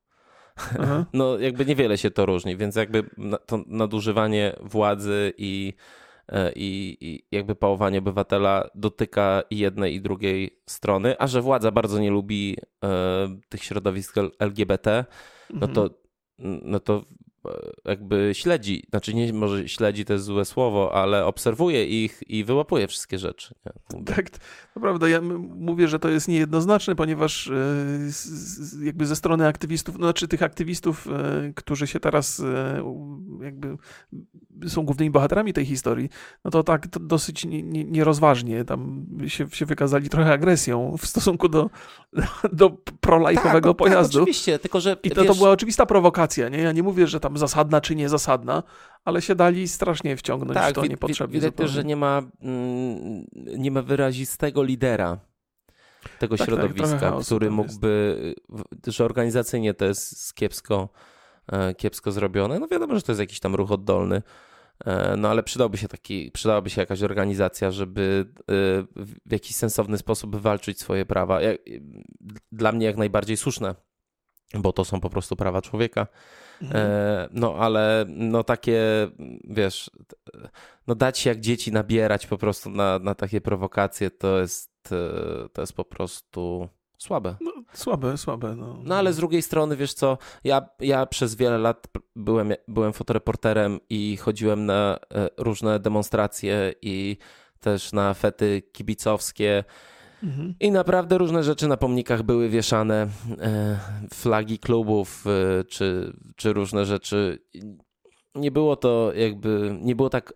Aha. 0.56 1.06
No, 1.12 1.38
jakby 1.38 1.66
niewiele 1.66 1.98
się 1.98 2.10
to 2.10 2.26
różni, 2.26 2.56
więc 2.56 2.76
jakby 2.76 3.04
to 3.46 3.64
nadużywanie 3.66 4.56
władzy 4.60 5.32
i, 5.38 5.74
e, 6.28 6.52
i, 6.52 6.96
i 7.00 7.26
jakby 7.30 7.54
pałowanie 7.54 7.98
obywatela 7.98 8.70
dotyka 8.74 9.42
i 9.50 9.58
jednej 9.58 9.94
i 9.94 10.00
drugiej 10.00 10.60
strony, 10.66 11.16
a 11.18 11.26
że 11.26 11.42
władza 11.42 11.70
bardzo 11.70 11.98
nie 11.98 12.10
lubi 12.10 12.56
e, 12.84 12.88
tych 13.48 13.64
środowisk 13.64 14.16
LGBT, 14.38 15.04
no 15.50 15.68
to, 15.68 15.90
mhm. 16.38 16.60
no 16.64 16.80
to 16.80 17.04
jakby 17.84 18.30
śledzi, 18.32 18.84
znaczy 18.90 19.14
nie 19.14 19.32
może 19.32 19.68
śledzi 19.68 20.04
to 20.04 20.12
jest 20.12 20.24
złe 20.24 20.44
słowo, 20.44 20.94
ale 20.94 21.26
obserwuje 21.26 21.86
ich 21.86 22.22
i 22.28 22.44
wyłapuje 22.44 22.88
wszystkie 22.88 23.18
rzeczy. 23.18 23.54
Tak, 24.06 24.30
to 24.74 24.80
prawda. 24.80 25.08
Ja 25.08 25.20
mówię, 25.56 25.88
że 25.88 25.98
to 25.98 26.08
jest 26.08 26.28
niejednoznaczne, 26.28 26.94
ponieważ 26.94 27.48
e, 27.48 28.84
jakby 28.84 29.06
ze 29.06 29.16
strony 29.16 29.46
aktywistów, 29.46 29.98
no, 29.98 30.06
znaczy 30.06 30.28
tych 30.28 30.42
aktywistów, 30.42 31.06
e, 31.06 31.52
którzy 31.56 31.86
się 31.86 32.00
teraz 32.00 32.40
e, 32.40 32.84
jakby 33.42 33.76
są 34.68 34.82
głównymi 34.82 35.10
bohaterami 35.10 35.52
tej 35.52 35.66
historii, 35.66 36.08
no 36.44 36.50
to 36.50 36.62
tak 36.62 36.86
to 36.86 37.00
dosyć 37.00 37.46
nierozważnie 37.72 38.64
tam 38.64 39.06
się, 39.26 39.50
się 39.50 39.66
wykazali 39.66 40.08
trochę 40.08 40.32
agresją 40.32 40.96
w 40.98 41.06
stosunku 41.06 41.48
do, 41.48 41.70
do 42.52 42.70
prolajkowego 43.00 43.60
tak, 43.60 43.62
tak, 43.62 43.76
pojazdu. 43.76 44.12
Tak, 44.12 44.22
oczywiście, 44.22 44.58
tylko 44.58 44.80
że... 44.80 44.96
I 45.02 45.10
to, 45.10 45.20
wiesz... 45.22 45.30
to 45.30 45.34
była 45.34 45.50
oczywista 45.50 45.86
prowokacja, 45.86 46.48
nie? 46.48 46.58
Ja 46.58 46.72
nie 46.72 46.82
mówię, 46.82 47.06
że 47.06 47.20
tam 47.20 47.38
zasadna 47.38 47.80
czy 47.80 47.94
niezasadna, 47.94 48.62
ale 49.04 49.22
się 49.22 49.34
dali 49.34 49.68
strasznie 49.68 50.16
wciągnąć 50.16 50.54
tak, 50.54 50.70
w 50.70 50.74
to 50.74 50.86
niepotrzebnie. 50.86 51.34
Widać 51.34 51.54
też, 51.54 51.70
że 51.70 51.84
nie 51.84 51.96
ma, 51.96 52.22
mm, 52.42 53.24
nie 53.58 53.70
ma 53.70 53.82
wyrazistego 53.82 54.62
lidera 54.62 55.18
tego 56.18 56.36
tak, 56.36 56.46
tak 56.46 56.54
środowiska, 56.54 57.18
który 57.24 57.50
mógłby, 57.50 58.16
jest. 58.72 58.96
że 58.96 59.04
organizacyjnie 59.04 59.74
to 59.74 59.84
jest 59.84 60.34
kiepsko, 60.34 60.88
kiepsko 61.76 62.12
zrobione. 62.12 62.58
No 62.58 62.68
wiadomo, 62.68 62.96
że 62.96 63.02
to 63.02 63.12
jest 63.12 63.20
jakiś 63.20 63.40
tam 63.40 63.54
ruch 63.54 63.72
oddolny, 63.72 64.22
e, 64.84 65.16
no 65.16 65.28
ale 65.28 65.42
przydałby 65.42 65.78
się 65.78 65.88
taki, 65.88 66.30
przydałaby 66.30 66.70
się 66.70 66.80
jakaś 66.80 67.02
organizacja, 67.02 67.70
żeby 67.70 68.26
e, 68.40 68.44
w 68.96 69.32
jakiś 69.32 69.56
sensowny 69.56 69.98
sposób 69.98 70.36
wywalczyć 70.36 70.80
swoje 70.80 71.06
prawa. 71.06 71.40
Dla 72.52 72.72
mnie 72.72 72.86
jak 72.86 72.96
najbardziej 72.96 73.36
słuszne, 73.36 73.74
bo 74.54 74.72
to 74.72 74.84
są 74.84 75.00
po 75.00 75.10
prostu 75.10 75.36
prawa 75.36 75.62
człowieka. 75.62 76.06
Mhm. 76.62 76.86
E, 76.86 77.28
no 77.32 77.54
ale 77.54 78.04
no 78.08 78.44
takie, 78.44 79.08
wiesz, 79.44 79.90
no 80.86 80.94
dać 80.94 81.18
się 81.18 81.30
jak 81.30 81.40
dzieci 81.40 81.72
nabierać 81.72 82.26
po 82.26 82.38
prostu 82.38 82.70
na, 82.70 82.98
na 82.98 83.14
takie 83.14 83.40
prowokacje 83.40 84.10
to 84.10 84.40
jest, 84.40 84.92
e, 84.92 85.48
to 85.48 85.62
jest 85.62 85.72
po 85.72 85.84
prostu 85.84 86.68
słabe. 86.98 87.36
No, 87.40 87.51
Słabe, 87.74 88.18
słabe. 88.18 88.56
No. 88.56 88.78
no 88.84 88.94
ale 88.94 89.12
z 89.12 89.16
drugiej 89.16 89.42
strony, 89.42 89.76
wiesz 89.76 89.94
co, 89.94 90.18
ja, 90.44 90.68
ja 90.80 91.06
przez 91.06 91.34
wiele 91.34 91.58
lat 91.58 91.88
byłem, 92.16 92.52
byłem 92.68 92.92
fotoreporterem 92.92 93.80
i 93.90 94.16
chodziłem 94.16 94.66
na 94.66 94.98
e, 95.14 95.28
różne 95.38 95.80
demonstracje 95.80 96.74
i 96.82 97.16
też 97.60 97.92
na 97.92 98.14
fety 98.14 98.62
kibicowskie. 98.72 99.64
Mhm. 100.22 100.54
I 100.60 100.70
naprawdę 100.70 101.18
różne 101.18 101.42
rzeczy 101.42 101.68
na 101.68 101.76
pomnikach 101.76 102.22
były 102.22 102.48
wieszane, 102.48 103.08
e, 103.40 103.78
flagi 104.14 104.58
klubów 104.58 105.24
e, 105.26 105.64
czy, 105.64 106.16
czy 106.36 106.52
różne 106.52 106.84
rzeczy. 106.84 107.38
Nie 108.34 108.50
było 108.50 108.76
to 108.76 109.12
jakby, 109.14 109.78
nie 109.80 109.96
było 109.96 110.10
tak 110.10 110.32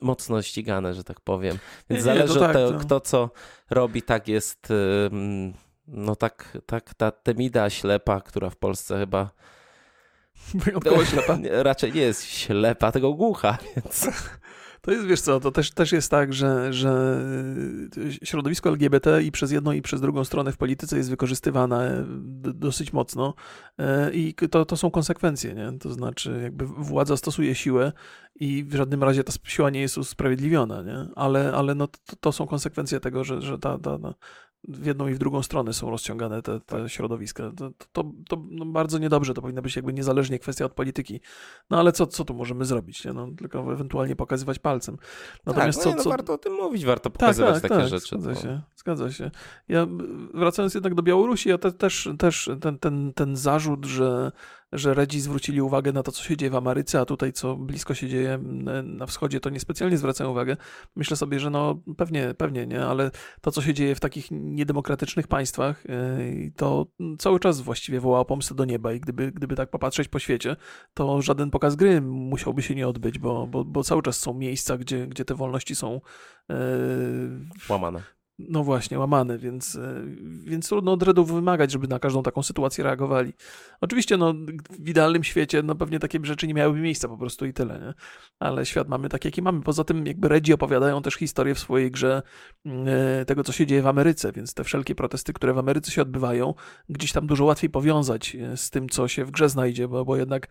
mocno 0.00 0.42
ścigane, 0.42 0.94
że 0.94 1.04
tak 1.04 1.20
powiem. 1.20 1.58
Więc 1.90 2.00
nie, 2.00 2.04
zależy 2.04 2.32
od 2.32 2.38
tak, 2.38 2.52
tego, 2.52 2.72
to... 2.72 2.78
kto 2.78 3.00
co 3.00 3.30
robi, 3.70 4.02
tak 4.02 4.28
jest 4.28 4.72
no 5.86 6.16
tak, 6.16 6.58
tak 6.66 6.94
ta 6.94 7.10
Temida 7.10 7.70
ślepa, 7.70 8.20
która 8.20 8.50
w 8.50 8.56
Polsce 8.56 8.98
chyba 8.98 9.30
wyjątkowo 10.54 11.04
ślepa. 11.04 11.38
Raczej 11.50 11.92
nie 11.92 12.00
jest 12.00 12.24
ślepa, 12.24 12.92
tylko 12.92 13.12
głucha, 13.12 13.58
więc... 13.76 14.06
To 14.84 14.90
jest, 14.90 15.06
wiesz 15.06 15.20
co, 15.20 15.40
to 15.40 15.50
też, 15.50 15.70
też 15.70 15.92
jest 15.92 16.10
tak, 16.10 16.32
że, 16.32 16.72
że 16.72 17.20
środowisko 18.24 18.68
LGBT 18.68 19.22
i 19.22 19.32
przez 19.32 19.52
jedną 19.52 19.72
i 19.72 19.82
przez 19.82 20.00
drugą 20.00 20.24
stronę 20.24 20.52
w 20.52 20.56
polityce 20.56 20.96
jest 20.96 21.10
wykorzystywane 21.10 22.04
dosyć 22.54 22.92
mocno 22.92 23.34
e, 23.78 24.12
i 24.12 24.34
to, 24.34 24.64
to 24.64 24.76
są 24.76 24.90
konsekwencje, 24.90 25.54
nie? 25.54 25.78
To 25.78 25.92
znaczy 25.92 26.40
jakby 26.42 26.66
władza 26.66 27.16
stosuje 27.16 27.54
siłę 27.54 27.92
i 28.34 28.64
w 28.64 28.74
żadnym 28.74 29.02
razie 29.02 29.24
ta 29.24 29.32
siła 29.44 29.70
nie 29.70 29.80
jest 29.80 29.98
usprawiedliwiona, 29.98 30.82
nie? 30.82 31.06
Ale, 31.16 31.52
ale 31.52 31.74
no 31.74 31.86
to, 31.86 32.16
to 32.20 32.32
są 32.32 32.46
konsekwencje 32.46 33.00
tego, 33.00 33.24
że, 33.24 33.40
że 33.42 33.58
ta, 33.58 33.78
ta, 33.78 33.98
ta 33.98 34.14
w 34.68 34.86
jedną 34.86 35.08
i 35.08 35.14
w 35.14 35.18
drugą 35.18 35.42
stronę 35.42 35.72
są 35.72 35.90
rozciągane 35.90 36.42
te, 36.42 36.60
te 36.60 36.78
tak. 36.80 36.90
środowiska. 36.90 37.52
To, 37.56 37.70
to, 37.92 38.12
to 38.28 38.42
no 38.50 38.66
bardzo 38.66 38.98
niedobrze, 38.98 39.34
to 39.34 39.42
powinna 39.42 39.62
być 39.62 39.76
jakby 39.76 39.92
niezależnie 39.92 40.38
kwestia 40.38 40.64
od 40.64 40.72
polityki. 40.72 41.20
No 41.70 41.78
ale 41.78 41.92
co, 41.92 42.06
co 42.06 42.24
tu 42.24 42.34
możemy 42.34 42.64
zrobić? 42.64 43.04
Nie? 43.04 43.12
No, 43.12 43.28
tylko 43.38 43.72
ewentualnie 43.72 44.16
pokazywać 44.16 44.58
palcem. 44.58 44.96
Natomiast 45.46 45.78
tak, 45.78 45.86
no, 45.86 45.92
co, 45.92 45.96
no, 45.96 46.04
co... 46.04 46.10
warto 46.10 46.32
o 46.32 46.38
tym 46.38 46.52
mówić, 46.52 46.84
warto 46.84 47.10
tak, 47.10 47.12
pokazywać 47.12 47.54
tak, 47.54 47.62
takie 47.62 47.74
tak, 47.74 47.88
rzeczy. 47.88 48.06
Zgadza 48.18 48.34
się, 48.34 48.60
zgadza 48.76 49.12
się. 49.12 49.30
Ja 49.68 49.86
wracając 50.34 50.74
jednak 50.74 50.94
do 50.94 51.02
Białorusi, 51.02 51.48
ja 51.48 51.58
te, 51.58 51.72
też, 51.72 52.08
też 52.18 52.50
ten, 52.60 52.78
ten, 52.78 53.12
ten 53.12 53.36
zarzut, 53.36 53.84
że 53.84 54.32
że 54.74 54.94
Redzi 54.94 55.20
zwrócili 55.20 55.60
uwagę 55.60 55.92
na 55.92 56.02
to, 56.02 56.12
co 56.12 56.22
się 56.22 56.36
dzieje 56.36 56.50
w 56.50 56.54
Ameryce, 56.54 57.00
a 57.00 57.04
tutaj, 57.04 57.32
co 57.32 57.56
blisko 57.56 57.94
się 57.94 58.08
dzieje 58.08 58.38
na 58.84 59.06
wschodzie, 59.06 59.40
to 59.40 59.50
niespecjalnie 59.50 59.98
zwracają 59.98 60.30
uwagę. 60.30 60.56
Myślę 60.96 61.16
sobie, 61.16 61.40
że 61.40 61.50
no 61.50 61.80
pewnie, 61.96 62.34
pewnie 62.38 62.66
nie, 62.66 62.84
ale 62.84 63.10
to, 63.40 63.50
co 63.50 63.62
się 63.62 63.74
dzieje 63.74 63.94
w 63.94 64.00
takich 64.00 64.30
niedemokratycznych 64.30 65.28
państwach, 65.28 65.86
y, 65.86 66.52
to 66.56 66.86
cały 67.18 67.40
czas 67.40 67.60
właściwie 67.60 68.00
woła 68.00 68.20
o 68.20 68.24
pomstę 68.24 68.54
do 68.54 68.64
nieba 68.64 68.92
i 68.92 69.00
gdyby, 69.00 69.32
gdyby 69.32 69.56
tak 69.56 69.70
popatrzeć 69.70 70.08
po 70.08 70.18
świecie, 70.18 70.56
to 70.94 71.22
żaden 71.22 71.50
pokaz 71.50 71.76
gry 71.76 72.00
musiałby 72.00 72.62
się 72.62 72.74
nie 72.74 72.88
odbyć, 72.88 73.18
bo, 73.18 73.46
bo, 73.46 73.64
bo 73.64 73.82
cały 73.82 74.02
czas 74.02 74.16
są 74.16 74.34
miejsca, 74.34 74.78
gdzie, 74.78 75.06
gdzie 75.06 75.24
te 75.24 75.34
wolności 75.34 75.74
są 75.74 76.00
yy, 76.48 76.56
łamane. 77.68 78.02
No 78.38 78.64
właśnie, 78.64 78.98
łamane, 78.98 79.38
więc, 79.38 79.76
e, 79.76 80.04
więc 80.44 80.68
trudno 80.68 80.92
od 80.92 81.02
Redów 81.02 81.32
wymagać, 81.32 81.72
żeby 81.72 81.88
na 81.88 81.98
każdą 81.98 82.22
taką 82.22 82.42
sytuację 82.42 82.84
reagowali. 82.84 83.32
Oczywiście, 83.80 84.16
no, 84.16 84.34
w 84.78 84.88
idealnym 84.88 85.24
świecie, 85.24 85.62
no 85.62 85.74
pewnie 85.74 85.98
takie 85.98 86.18
rzeczy 86.22 86.46
nie 86.46 86.54
miałyby 86.54 86.80
miejsca 86.80 87.08
po 87.08 87.16
prostu 87.16 87.46
i 87.46 87.52
tyle, 87.52 87.78
nie? 87.78 87.94
Ale 88.38 88.66
świat 88.66 88.88
mamy 88.88 89.08
taki, 89.08 89.28
jaki 89.28 89.42
mamy. 89.42 89.62
Poza 89.62 89.84
tym, 89.84 90.06
jakby 90.06 90.28
Redzi 90.28 90.52
opowiadają 90.52 91.02
też 91.02 91.14
historię 91.14 91.54
w 91.54 91.58
swojej 91.58 91.90
grze 91.90 92.22
mm, 92.66 92.86
e, 93.20 93.24
tego, 93.24 93.44
co 93.44 93.52
się 93.52 93.66
dzieje 93.66 93.82
w 93.82 93.86
Ameryce, 93.86 94.32
więc 94.32 94.54
te 94.54 94.64
wszelkie 94.64 94.94
protesty, 94.94 95.32
które 95.32 95.54
w 95.54 95.58
Ameryce 95.58 95.90
się 95.90 96.02
odbywają, 96.02 96.54
gdzieś 96.88 97.12
tam 97.12 97.26
dużo 97.26 97.44
łatwiej 97.44 97.70
powiązać 97.70 98.36
e, 98.36 98.56
z 98.56 98.70
tym, 98.70 98.88
co 98.88 99.08
się 99.08 99.24
w 99.24 99.30
grze 99.30 99.48
znajdzie, 99.48 99.88
bo, 99.88 100.04
bo 100.04 100.16
jednak 100.16 100.48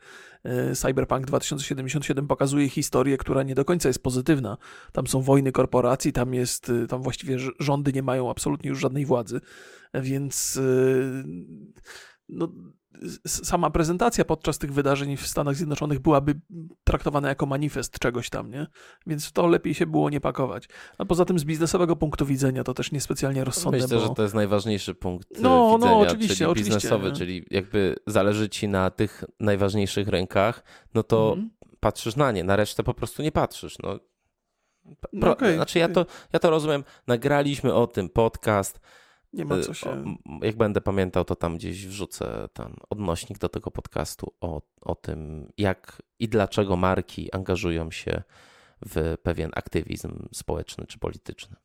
Cyberpunk 0.73 1.25
2077 1.25 2.27
pokazuje 2.27 2.69
historię, 2.69 3.17
która 3.17 3.43
nie 3.43 3.55
do 3.55 3.65
końca 3.65 3.89
jest 3.89 4.03
pozytywna. 4.03 4.57
Tam 4.91 5.07
są 5.07 5.21
wojny 5.21 5.51
korporacji, 5.51 6.13
tam 6.13 6.33
jest, 6.33 6.71
tam 6.89 7.01
właściwie 7.01 7.37
rząd 7.59 7.72
rządy 7.73 7.93
nie 7.93 8.03
mają 8.03 8.29
absolutnie 8.29 8.69
już 8.69 8.79
żadnej 8.79 9.05
władzy, 9.05 9.41
więc 9.93 10.55
y, 10.55 11.23
no, 12.29 12.47
sama 13.27 13.69
prezentacja 13.69 14.25
podczas 14.25 14.57
tych 14.57 14.73
wydarzeń 14.73 15.17
w 15.17 15.27
Stanach 15.27 15.55
Zjednoczonych 15.55 15.99
byłaby 15.99 16.41
traktowana 16.83 17.29
jako 17.29 17.45
manifest 17.45 17.99
czegoś 17.99 18.29
tam, 18.29 18.51
nie? 18.51 18.67
Więc 19.07 19.25
w 19.25 19.31
to 19.31 19.47
lepiej 19.47 19.73
się 19.73 19.85
było 19.85 20.09
nie 20.09 20.21
pakować. 20.21 20.69
A 20.97 21.05
poza 21.05 21.25
tym 21.25 21.39
z 21.39 21.45
biznesowego 21.45 21.95
punktu 21.95 22.25
widzenia 22.25 22.63
to 22.63 22.73
też 22.73 22.91
niespecjalnie 22.91 23.43
rozsądne. 23.43 23.81
Myślę, 23.81 23.97
bo... 23.97 24.03
że 24.03 24.13
to 24.13 24.23
jest 24.23 24.35
najważniejszy 24.35 24.95
punkt 24.95 25.27
no, 25.41 25.49
no 25.49 25.77
widzenia, 25.77 25.91
no, 25.91 25.99
oczywiście, 25.99 26.35
czyli 26.35 26.49
oczywiście, 26.49 26.75
biznesowy, 26.75 27.07
nie? 27.07 27.15
czyli 27.15 27.45
jakby 27.51 27.95
zależy 28.07 28.49
ci 28.49 28.67
na 28.67 28.89
tych 28.89 29.23
najważniejszych 29.39 30.07
rękach, 30.07 30.63
no 30.93 31.03
to 31.03 31.29
mhm. 31.29 31.49
patrzysz 31.79 32.15
na 32.15 32.31
nie, 32.31 32.43
na 32.43 32.55
resztę 32.55 32.83
po 32.83 32.93
prostu 32.93 33.23
nie 33.23 33.31
patrzysz. 33.31 33.77
No, 33.83 33.99
Pro, 35.21 35.31
okay, 35.31 35.55
znaczy 35.55 35.79
ja 35.79 35.89
to, 35.89 36.05
ja 36.33 36.39
to 36.39 36.49
rozumiem, 36.49 36.83
nagraliśmy 37.07 37.73
o 37.73 37.87
tym 37.87 38.09
podcast. 38.09 38.79
Nie 39.33 39.45
ma 39.45 39.61
co 39.61 39.73
się... 39.73 40.15
Jak 40.41 40.57
będę 40.57 40.81
pamiętał, 40.81 41.25
to 41.25 41.35
tam 41.35 41.57
gdzieś 41.57 41.87
wrzucę 41.87 42.49
ten 42.53 42.75
odnośnik 42.89 43.37
do 43.37 43.49
tego 43.49 43.71
podcastu 43.71 44.33
o, 44.41 44.61
o 44.81 44.95
tym, 44.95 45.51
jak 45.57 46.01
i 46.19 46.29
dlaczego 46.29 46.75
marki 46.75 47.31
angażują 47.31 47.91
się 47.91 48.23
w 48.85 49.17
pewien 49.23 49.51
aktywizm 49.55 50.27
społeczny 50.33 50.85
czy 50.87 50.99
polityczny. 50.99 51.55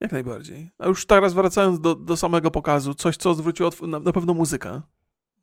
Jak 0.00 0.12
najbardziej. 0.12 0.70
A 0.78 0.86
już 0.86 1.06
teraz 1.06 1.34
wracając 1.34 1.80
do, 1.80 1.94
do 1.94 2.16
samego 2.16 2.50
pokazu, 2.50 2.94
coś, 2.94 3.16
co 3.16 3.34
zwróciło 3.34 3.70
na, 3.82 4.00
na 4.00 4.12
pewno 4.12 4.34
muzyka. 4.34 4.82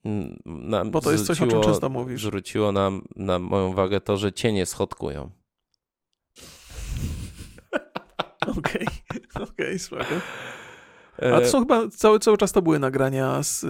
Mm, 0.05 0.39
nam 0.45 0.91
Bo 0.91 1.01
to 1.01 1.11
jest 1.11 1.25
coś, 1.25 1.41
o 1.41 1.47
czym 1.47 1.61
często 1.61 1.89
mówisz. 1.89 2.21
Zwróciło 2.21 2.71
nam 2.71 3.01
na 3.15 3.39
moją 3.39 3.67
uwagę 3.67 4.01
to, 4.01 4.17
że 4.17 4.33
cienie 4.33 4.65
schodkują. 4.65 5.29
Okej, 8.57 8.87
okej, 9.35 9.79
okay, 9.91 10.21
A 11.33 11.41
to 11.41 11.47
są 11.47 11.59
chyba 11.59 11.87
cały, 11.87 12.19
cały 12.19 12.37
czas 12.37 12.51
to 12.51 12.61
były 12.61 12.79
nagrania. 12.79 13.43
Z, 13.43 13.65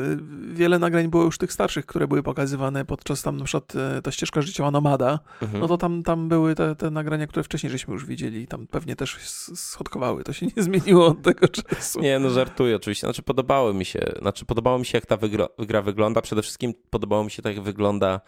wiele 0.54 0.80
nagrań 0.80 1.08
było 1.08 1.24
już 1.24 1.38
tych 1.38 1.54
starszych, 1.54 1.86
które 1.86 2.08
były 2.08 2.24
pokazywane 2.24 2.86
podczas 2.86 3.22
tam 3.22 3.38
na 3.38 3.46
przykład 3.46 3.74
e, 3.76 4.02
ta 4.02 4.12
ścieżka 4.12 4.42
życiowa 4.42 4.72
Nomada. 4.72 5.20
Mhm. 5.42 5.62
No 5.62 5.68
to 5.68 5.78
tam, 5.78 6.04
tam 6.04 6.30
były 6.30 6.56
te, 6.56 6.76
te 6.76 6.92
nagrania, 6.92 7.28
które 7.28 7.44
wcześniej 7.44 7.72
żeśmy 7.72 7.94
już 7.94 8.06
widzieli. 8.06 8.48
Tam 8.48 8.68
pewnie 8.68 8.96
też 8.96 9.18
schodkowały. 9.56 10.24
To 10.24 10.34
się 10.34 10.46
nie 10.46 10.64
zmieniło 10.64 11.08
od 11.08 11.22
tego 11.22 11.48
czasu. 11.48 12.00
Nie, 12.00 12.20
no 12.20 12.30
żartuję 12.30 12.76
oczywiście. 12.76 13.08
Znaczy 13.08 13.24
podobało 13.24 13.74
mi 13.74 13.86
się, 13.86 14.00
znaczy 14.22 14.46
podobało 14.46 14.80
mi 14.80 14.86
się 14.86 14.98
jak 14.98 15.06
ta 15.06 15.18
wygra, 15.18 15.48
gra 15.60 15.82
wygląda. 15.82 16.22
Przede 16.22 16.42
wszystkim 16.42 16.74
podobało 16.90 17.24
mi 17.24 17.32
się 17.32 17.42
tak 17.42 17.56
jak 17.56 17.64
wygląda 17.64 18.22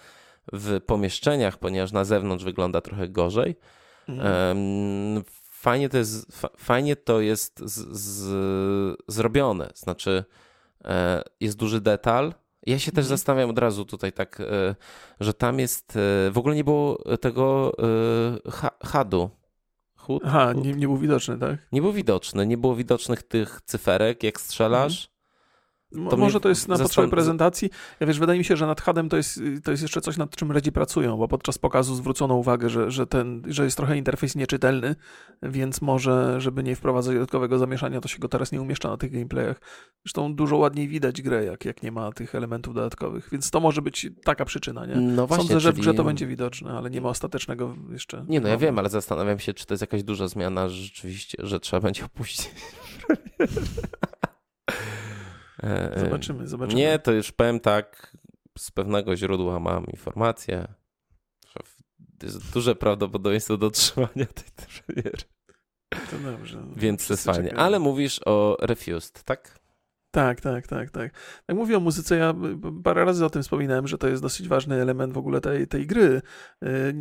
w 0.54 0.82
pomieszczeniach, 0.82 1.58
ponieważ 1.58 1.92
na 1.92 2.06
zewnątrz 2.06 2.44
wygląda 2.44 2.82
trochę 2.82 3.10
gorzej. 3.10 3.56
Mhm. 4.08 4.58
Um, 4.58 5.24
fajnie 5.60 5.90
to 5.90 5.98
jest, 5.98 6.48
fajnie 6.58 6.96
to 6.96 7.22
jest 7.22 7.60
z, 7.60 7.98
z, 7.98 8.98
zrobione. 9.08 9.70
Znaczy, 9.76 10.24
e, 10.86 11.24
jest 11.40 11.58
duży 11.58 11.82
detal. 11.82 12.34
Ja 12.68 12.80
się 12.80 12.92
też 12.92 13.06
mhm. 13.06 13.18
zastanawiam 13.18 13.50
od 13.50 13.60
razu 13.60 13.86
tutaj 13.86 14.12
tak, 14.12 14.40
e, 14.42 14.76
że 15.20 15.34
tam 15.34 15.60
jest, 15.60 15.96
e, 15.96 16.32
w 16.32 16.38
ogóle 16.38 16.56
nie 16.56 16.64
było 16.64 17.18
tego 17.18 17.72
hadu. 18.84 19.30
Hud? 19.98 20.24
Aha, 20.26 20.54
nie, 20.54 20.74
nie 20.74 20.88
był 20.88 20.98
widoczny, 20.98 21.38
tak? 21.38 21.58
Nie 21.72 21.82
był 21.82 21.94
widoczny, 21.94 22.48
nie 22.48 22.58
było 22.58 22.76
widocznych 22.76 23.24
tych 23.24 23.62
cyferek, 23.66 24.24
jak 24.24 24.42
strzelasz. 24.42 24.94
Mhm. 24.94 25.19
To 26.10 26.18
Może 26.18 26.40
to 26.40 26.50
jest 26.50 26.68
na 26.68 26.78
potrzeby 26.78 27.08
prezentacji. 27.08 27.70
Ja 28.00 28.08
wiesz, 28.08 28.20
wydaje 28.20 28.40
mi 28.40 28.46
się, 28.46 28.58
że 28.58 28.68
nad 28.68 28.82
HUDem 28.82 29.10
to 29.10 29.18
jest, 29.18 29.42
to 29.64 29.72
jest 29.72 29.84
jeszcze 29.84 30.02
coś, 30.02 30.18
nad 30.18 30.36
czym 30.36 30.52
Redzi 30.52 30.72
pracują, 30.72 31.18
bo 31.18 31.28
podczas 31.28 31.58
pokazu 31.58 31.96
zwrócono 31.96 32.36
uwagę, 32.36 32.70
że, 32.70 32.92
że, 32.92 33.08
ten, 33.08 33.44
że 33.48 33.64
jest 33.64 33.78
trochę 33.78 33.98
interfejs 33.98 34.36
nieczytelny, 34.36 34.96
więc 35.44 35.82
może, 35.82 36.42
żeby 36.42 36.64
nie 36.64 36.76
wprowadzać 36.76 37.14
dodatkowego 37.14 37.58
zamieszania, 37.58 38.02
to 38.02 38.08
się 38.08 38.20
go 38.20 38.28
teraz 38.28 38.52
nie 38.52 38.62
umieszcza 38.62 38.90
na 38.90 38.98
tych 38.98 39.12
gameplayach. 39.12 39.62
Zresztą 40.06 40.36
dużo 40.36 40.58
ładniej 40.58 40.88
widać 40.88 41.22
grę, 41.22 41.46
jak, 41.46 41.66
jak 41.66 41.84
nie 41.84 41.92
ma 41.92 42.12
tych 42.12 42.36
elementów 42.36 42.74
dodatkowych, 42.74 43.30
więc 43.32 43.52
to 43.52 43.60
może 43.60 43.82
być 43.82 44.08
taka 44.24 44.46
przyczyna, 44.46 44.86
nie? 44.86 44.96
No 44.96 45.28
właśnie, 45.28 45.48
Sądzę, 45.48 45.60
że 45.60 45.74
w 45.74 45.80
grze 45.80 45.94
to 45.94 46.04
będzie 46.04 46.28
widoczne, 46.28 46.72
ale 46.72 46.90
nie 46.90 47.02
ma 47.02 47.10
ostatecznego 47.10 47.76
jeszcze. 47.92 48.26
Nie, 48.28 48.42
no 48.42 48.50
ja 48.50 48.58
wiem, 48.58 48.80
ale 48.80 48.90
zastanawiam 48.90 49.40
się, 49.40 49.54
czy 49.54 49.66
to 49.66 49.74
jest 49.74 49.82
jakaś 49.82 50.04
duża 50.04 50.28
zmiana, 50.28 50.70
że 50.70 50.76
rzeczywiście, 50.76 51.38
że 51.44 51.60
trzeba 51.60 51.82
będzie 51.82 52.06
opuścić. 52.06 52.50
E, 55.64 55.96
e, 55.96 56.00
zobaczymy, 56.00 56.48
zobaczymy. 56.48 56.82
Nie, 56.82 57.00
to 57.00 57.12
już 57.12 57.32
powiem 57.32 57.60
tak, 57.60 58.18
z 58.58 58.72
pewnego 58.72 59.16
źródła 59.18 59.60
mam 59.60 59.86
informację, 59.86 60.68
że 61.48 61.60
jest 62.24 62.54
duże 62.54 62.76
prawdopodobieństwo 62.76 63.58
dotrzymania 63.58 64.26
tej 64.26 64.68
premiery. 64.86 65.24
To 65.90 66.32
dobrze. 66.32 66.64
Więc 66.76 67.08
to 67.08 67.14
jest 67.14 67.26
fajnie. 67.26 67.56
Ale 67.56 67.80
mówisz 67.80 68.22
o 68.26 68.58
Refused, 68.62 69.24
tak? 69.24 69.59
Tak, 70.12 70.42
tak, 70.42 70.68
tak, 70.68 70.90
tak. 70.92 71.12
Jak 71.48 71.58
mówię 71.58 71.78
o 71.78 71.80
muzyce, 71.80 72.18
ja 72.18 72.34
parę 72.84 73.06
razy 73.06 73.26
o 73.26 73.30
tym 73.30 73.44
wspominałem, 73.44 73.88
że 73.88 73.98
to 73.98 74.08
jest 74.08 74.22
dosyć 74.22 74.48
ważny 74.48 74.82
element 74.82 75.14
w 75.14 75.18
ogóle 75.18 75.42
tej, 75.42 75.68
tej 75.68 75.88
gry. 75.88 76.22
Y, 76.64 76.94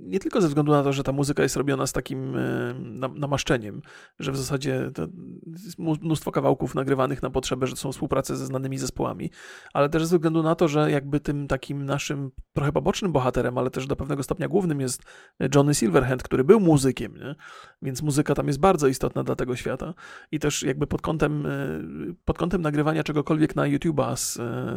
nie 0.00 0.18
tylko 0.18 0.40
ze 0.40 0.48
względu 0.48 0.72
na 0.72 0.82
to, 0.82 0.92
że 0.92 1.02
ta 1.02 1.12
muzyka 1.12 1.42
jest 1.42 1.56
robiona 1.56 1.86
z 1.86 1.92
takim 1.92 2.36
y, 2.36 2.74
namaszczeniem, 3.14 3.82
że 4.18 4.32
w 4.32 4.36
zasadzie 4.36 4.90
mnóstwo 5.78 6.32
kawałków 6.32 6.74
nagrywanych 6.74 7.22
na 7.22 7.30
potrzebę, 7.30 7.66
że 7.66 7.76
są 7.76 7.92
współprace 7.92 8.36
ze 8.36 8.46
znanymi 8.46 8.78
zespołami, 8.78 9.30
ale 9.72 9.88
też 9.88 10.06
ze 10.06 10.16
względu 10.16 10.42
na 10.42 10.54
to, 10.54 10.68
że 10.68 10.90
jakby 10.90 11.20
tym 11.20 11.48
takim 11.48 11.84
naszym 11.84 12.30
trochę 12.52 12.72
pobocznym 12.72 13.12
bohaterem, 13.12 13.58
ale 13.58 13.70
też 13.70 13.86
do 13.86 13.96
pewnego 13.96 14.22
stopnia 14.22 14.48
głównym 14.48 14.80
jest 14.80 15.02
Johnny 15.54 15.74
Silverhand, 15.74 16.22
który 16.22 16.44
był 16.44 16.60
muzykiem, 16.60 17.16
nie? 17.16 17.34
więc 17.82 18.02
muzyka 18.02 18.34
tam 18.34 18.46
jest 18.46 18.60
bardzo 18.60 18.86
istotna 18.86 19.22
dla 19.22 19.36
tego 19.36 19.56
świata 19.56 19.94
i 20.32 20.38
też 20.38 20.62
jakby 20.62 20.86
pod 20.86 21.02
kątem, 21.02 21.46
y, 21.46 22.14
pod 22.24 22.39
kątem 22.40 22.62
nagrywania 22.62 23.02
czegokolwiek 23.02 23.56
na 23.56 23.62
YouTube'a 23.62 24.16
z, 24.16 24.34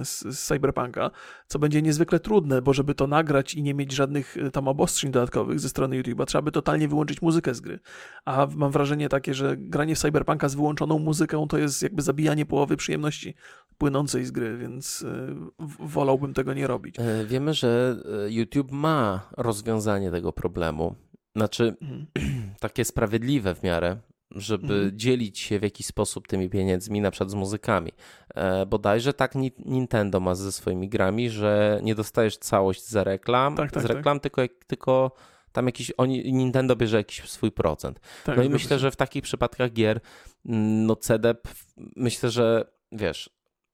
z, 0.08 0.38
z, 0.38 0.48
Cyberpunka, 0.48 1.12
co 1.48 1.60
będzie 1.60 1.82
niezwykle 1.82 2.20
trudne, 2.20 2.62
bo 2.62 2.74
żeby 2.74 2.96
to 2.96 3.08
nagrać 3.08 3.53
i 3.53 3.63
nie 3.63 3.74
mieć 3.74 3.91
żadnych 3.91 4.38
y, 4.38 4.51
tam 4.51 4.67
obostrzeń 4.67 5.12
dodatkowych 5.12 5.60
ze 5.60 5.70
strony 5.70 6.01
YouTube'a, 6.01 6.25
trzeba 6.25 6.41
by 6.41 6.51
totalnie 6.51 6.88
wyłączyć 6.88 7.22
muzykę 7.22 7.53
z 7.53 7.62
gry. 7.62 7.79
A 8.25 8.48
mam 8.55 8.72
wrażenie 8.72 9.10
takie, 9.10 9.34
że 9.34 9.58
granie 9.58 9.96
w 9.96 10.00
Cyberpunka 10.00 10.50
z 10.50 10.55
wyłączoną 10.55 11.00
muzyką 11.00 11.48
to 11.48 11.58
jest 11.58 11.84
jakby 11.84 12.01
zabijanie 12.01 12.46
połowy 12.46 12.77
przyjemności 12.77 13.36
płynącej 13.77 14.25
z 14.25 14.32
gry, 14.32 14.58
więc 14.58 15.01
y, 15.01 15.36
wolałbym 15.79 16.34
tego 16.34 16.53
nie 16.53 16.67
robić. 16.67 16.96
E, 17.00 17.25
wiemy, 17.25 17.53
że 17.53 17.98
e, 18.25 18.32
YouTube 18.32 18.72
ma 18.72 19.29
rozwiązanie 19.38 20.12
tego 20.12 20.34
problemu. 20.34 20.96
Znaczy, 21.36 21.75
mhm. 21.82 22.05
takie 22.60 22.86
sprawiedliwe 22.86 23.55
w 23.55 23.63
miarę, 23.63 23.98
żeby 24.36 24.74
mhm. 24.74 25.00
dzielić 25.00 25.40
się 25.40 25.60
w 25.60 25.63
jakiś 25.63 25.86
sposób 25.86 26.28
tymi 26.28 26.50
pieniędzmi, 26.50 27.02
na 27.02 27.12
przykład 27.12 27.32
z 27.32 27.34
muzykami. 27.34 27.92
E, 28.36 28.66
bodajże 28.66 29.13
tak 29.13 29.34
Nintendo 29.66 30.20
ma 30.20 30.36
ze 30.36 30.52
swoimi 30.52 30.90
grami, 30.90 31.30
że 31.30 31.80
nie 31.84 31.96
dostajesz 31.96 32.38
całość 32.38 32.90
za 32.90 33.04
reklam, 33.04 33.56
tak, 33.56 33.72
tak, 33.72 33.84
z 33.84 33.88
tak. 33.88 33.96
reklam, 33.96 34.20
tak. 34.20 34.24
tylko, 34.24 34.56
tylko 34.68 35.12
tam 35.52 35.66
jakiś, 35.66 35.92
oni, 35.98 36.34
Nintendo 36.34 36.75
bierze 36.75 36.98
jakiś 36.98 37.30
swój 37.30 37.52
procent. 37.52 38.00
Tak, 38.25 38.38
no 38.38 38.44
i 38.44 38.50
myślę, 38.50 38.80
że 38.80 38.92
w 38.92 38.96
takich 38.96 39.24
przypadkach 39.24 39.74
gier, 39.74 40.00
mm, 40.46 40.86
no 40.86 40.96
CDEP, 40.96 41.48
myślę, 41.78 42.30
że 42.30 42.72
wiesz, 42.92 43.30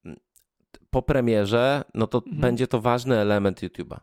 mm, 0.06 0.20
po 0.90 1.02
premierze, 1.02 1.84
no 1.94 2.08
to 2.08 2.18
mhm. 2.18 2.42
będzie 2.42 2.68
to 2.68 2.82
ważny 2.82 3.18
element 3.18 3.62
YouTube'a. 3.62 3.98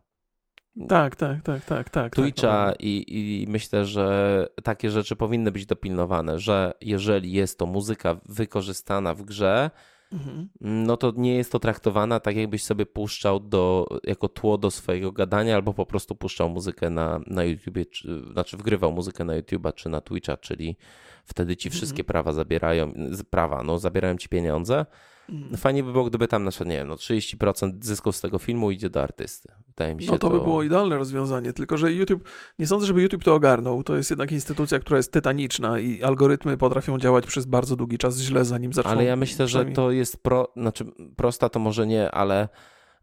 Tak, 0.89 1.17
tak, 1.17 1.43
tak, 1.43 1.65
tak, 1.65 1.91
tak. 1.91 2.15
Twitcha 2.15 2.67
tak, 2.67 2.81
i, 2.81 3.05
i 3.43 3.47
myślę, 3.49 3.85
że 3.85 4.49
takie 4.63 4.91
rzeczy 4.91 5.17
powinny 5.17 5.53
być 5.53 5.67
dopilnowane, 5.67 6.39
że 6.39 6.73
jeżeli 6.81 7.33
jest 7.33 7.59
to 7.59 7.67
muzyka 7.67 8.17
wykorzystana 8.29 9.15
w 9.15 9.23
grze, 9.23 9.71
mhm. 10.13 10.49
no 10.61 10.97
to 10.97 11.13
nie 11.17 11.37
jest 11.37 11.53
to 11.53 11.59
traktowana 11.59 12.21
tak, 12.21 12.37
jakbyś 12.37 12.65
sobie 12.65 12.87
puszczał 12.87 13.41
do, 13.41 13.87
jako 14.05 14.29
tło 14.29 14.59
do 14.59 14.71
swojego 14.71 15.13
gadania, 15.13 15.55
albo 15.55 15.75
po 15.75 15.87
prostu 15.87 16.15
puszczał 16.15 16.49
muzykę 16.49 16.91
na, 16.91 17.21
na 17.27 17.45
YouTubie, 17.45 17.87
czy, 17.87 18.23
znaczy 18.33 18.57
wgrywał 18.57 18.93
muzykę 18.93 19.25
na 19.25 19.41
YouTube'a 19.41 19.75
czy 19.75 19.89
na 19.89 20.01
Twitcha, 20.01 20.37
czyli 20.37 20.77
wtedy 21.25 21.57
ci 21.57 21.71
wszystkie 21.71 22.03
mhm. 22.03 22.07
prawa 22.07 22.33
zabierają, 22.33 22.93
prawa, 23.31 23.63
no 23.63 23.79
zabierają 23.79 24.17
ci 24.17 24.29
pieniądze 24.29 24.87
Mm. 25.29 25.57
Fajnie 25.57 25.83
by 25.83 25.93
było, 25.93 26.05
gdyby 26.05 26.29
tam 26.29 26.45
na 26.45 26.51
przykład, 26.51 26.69
nie 26.69 26.77
wiem, 26.77 26.89
no 26.89 26.95
30% 26.95 27.73
zysków 27.81 28.17
z 28.17 28.21
tego 28.21 28.39
filmu 28.39 28.71
idzie 28.71 28.91
do 28.91 29.03
artysty. 29.03 29.53
Wydaje 29.77 29.95
mi 29.95 30.03
się 30.03 30.13
no 30.13 30.19
to, 30.19 30.29
to 30.29 30.39
by 30.39 30.45
było 30.45 30.63
idealne 30.63 30.97
rozwiązanie, 30.97 31.53
tylko 31.53 31.77
że 31.77 31.93
YouTube, 31.93 32.29
nie 32.59 32.67
sądzę, 32.67 32.87
żeby 32.87 33.03
YouTube 33.03 33.25
to 33.25 33.35
ogarnął. 33.35 33.83
To 33.83 33.97
jest 33.97 34.11
jednak 34.11 34.33
instytucja, 34.33 34.79
która 34.79 34.97
jest 34.97 35.13
tytaniczna 35.13 35.79
i 35.79 36.03
algorytmy 36.03 36.57
potrafią 36.57 36.99
działać 36.99 37.27
przez 37.27 37.47
bardzo 37.47 37.77
długi 37.77 37.99
czas 37.99 38.19
źle, 38.19 38.45
zanim 38.45 38.73
zaczną. 38.73 38.91
Ale 38.93 39.05
ja 39.05 39.17
myślę, 39.17 39.49
że 39.49 39.65
to 39.65 39.91
jest 39.91 40.23
pro, 40.23 40.53
znaczy 40.57 40.85
prosta 41.17 41.49
to 41.49 41.59
może 41.59 41.87
nie, 41.87 42.11
ale 42.11 42.49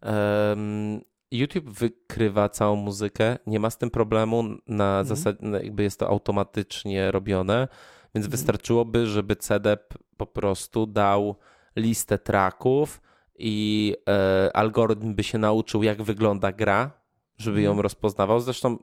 um, 0.01 1.01
YouTube 1.31 1.69
wykrywa 1.69 2.49
całą 2.49 2.75
muzykę, 2.75 3.37
nie 3.47 3.59
ma 3.59 3.69
z 3.69 3.77
tym 3.77 3.89
problemu, 3.89 4.43
na 4.67 4.99
mhm. 4.99 5.05
zasadzie 5.05 5.39
jakby 5.63 5.83
jest 5.83 5.99
to 5.99 6.09
automatycznie 6.09 7.11
robione, 7.11 7.67
więc 8.15 8.25
mhm. 8.25 8.31
wystarczyłoby, 8.31 9.07
żeby 9.07 9.35
CDEP 9.35 9.93
po 10.17 10.25
prostu 10.25 10.85
dał 10.87 11.35
listę 11.75 12.17
tracków 12.17 13.01
i 13.35 13.95
e, 14.09 14.55
algorytm 14.55 15.15
by 15.15 15.23
się 15.23 15.37
nauczył, 15.37 15.83
jak 15.83 16.01
wygląda 16.01 16.51
gra, 16.51 16.91
żeby 17.37 17.61
ją 17.61 17.69
mhm. 17.69 17.83
rozpoznawał. 17.83 18.39
Zresztą 18.39 18.77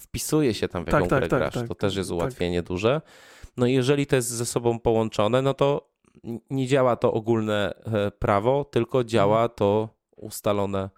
wpisuje 0.00 0.54
się 0.54 0.68
tam, 0.68 0.84
w 0.84 0.86
jaką 0.86 1.08
tak, 1.08 1.18
grę 1.18 1.28
tak, 1.28 1.40
grasz. 1.40 1.54
Tak, 1.54 1.68
to 1.68 1.74
też 1.74 1.96
jest 1.96 2.10
tak. 2.10 2.18
ułatwienie 2.18 2.62
duże. 2.62 3.00
No 3.56 3.66
i 3.66 3.72
jeżeli 3.72 4.06
to 4.06 4.16
jest 4.16 4.28
ze 4.28 4.46
sobą 4.46 4.78
połączone, 4.78 5.42
no 5.42 5.54
to 5.54 5.92
nie 6.50 6.66
działa 6.66 6.96
to 6.96 7.12
ogólne 7.12 7.74
e, 7.84 8.10
prawo, 8.10 8.64
tylko 8.64 9.04
działa 9.04 9.42
mhm. 9.42 9.56
to 9.56 9.88
ustalone 10.16 10.90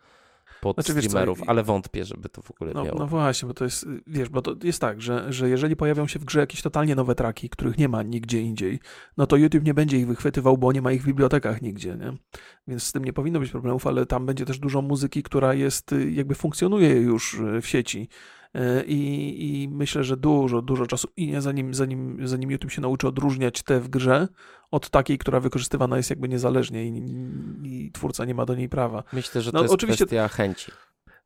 pod 0.64 0.76
znaczy, 0.76 1.02
streamerów, 1.02 1.38
co, 1.38 1.48
ale 1.48 1.62
wątpię, 1.62 2.04
żeby 2.04 2.28
to 2.28 2.42
w 2.42 2.50
ogóle 2.50 2.72
no, 2.74 2.84
miało. 2.84 2.98
No 2.98 3.06
właśnie, 3.06 3.48
bo 3.48 3.54
to 3.54 3.64
jest, 3.64 3.86
wiesz, 4.06 4.28
bo 4.28 4.42
to 4.42 4.54
jest 4.62 4.80
tak, 4.80 5.02
że, 5.02 5.32
że 5.32 5.48
jeżeli 5.48 5.76
pojawią 5.76 6.06
się 6.06 6.18
w 6.18 6.24
grze 6.24 6.40
jakieś 6.40 6.62
totalnie 6.62 6.94
nowe 6.94 7.14
traki, 7.14 7.48
których 7.48 7.78
nie 7.78 7.88
ma 7.88 8.02
nigdzie 8.02 8.40
indziej, 8.40 8.80
no 9.16 9.26
to 9.26 9.36
YouTube 9.36 9.64
nie 9.64 9.74
będzie 9.74 9.98
ich 9.98 10.06
wychwytywał, 10.06 10.58
bo 10.58 10.72
nie 10.72 10.82
ma 10.82 10.92
ich 10.92 11.02
w 11.02 11.06
bibliotekach 11.06 11.62
nigdzie, 11.62 11.96
nie? 11.96 12.12
Więc 12.68 12.82
z 12.82 12.92
tym 12.92 13.04
nie 13.04 13.12
powinno 13.12 13.40
być 13.40 13.50
problemów, 13.50 13.86
ale 13.86 14.06
tam 14.06 14.26
będzie 14.26 14.44
też 14.44 14.58
dużo 14.58 14.82
muzyki, 14.82 15.22
która 15.22 15.54
jest, 15.54 15.94
jakby 16.10 16.34
funkcjonuje 16.34 16.90
już 16.90 17.36
w 17.62 17.66
sieci 17.66 18.08
I, 18.86 19.62
I, 19.62 19.68
myślę, 19.68 20.04
że 20.04 20.16
dużo, 20.16 20.62
dużo 20.62 20.86
czasu 20.86 21.08
i 21.16 21.34
zanim, 21.38 21.74
zanim, 21.74 22.28
zanim 22.28 22.50
YouTube 22.50 22.70
się 22.70 22.80
nauczy 22.80 23.08
odróżniać 23.08 23.62
tę 23.62 23.80
w 23.80 23.88
grze 23.88 24.28
od 24.70 24.90
takiej, 24.90 25.18
która 25.18 25.40
wykorzystywana 25.40 25.96
jest 25.96 26.10
jakby 26.10 26.28
niezależnie 26.28 26.86
i, 26.86 27.02
i 27.64 27.92
twórca 27.92 28.24
nie 28.24 28.34
ma 28.34 28.46
do 28.46 28.54
niej 28.54 28.68
prawa. 28.68 29.02
Myślę, 29.12 29.42
że 29.42 29.52
to 29.52 29.58
no, 29.58 29.62
jest 29.62 29.74
oczywiście, 29.74 30.06
kwestia 30.06 30.28
chęci. 30.28 30.72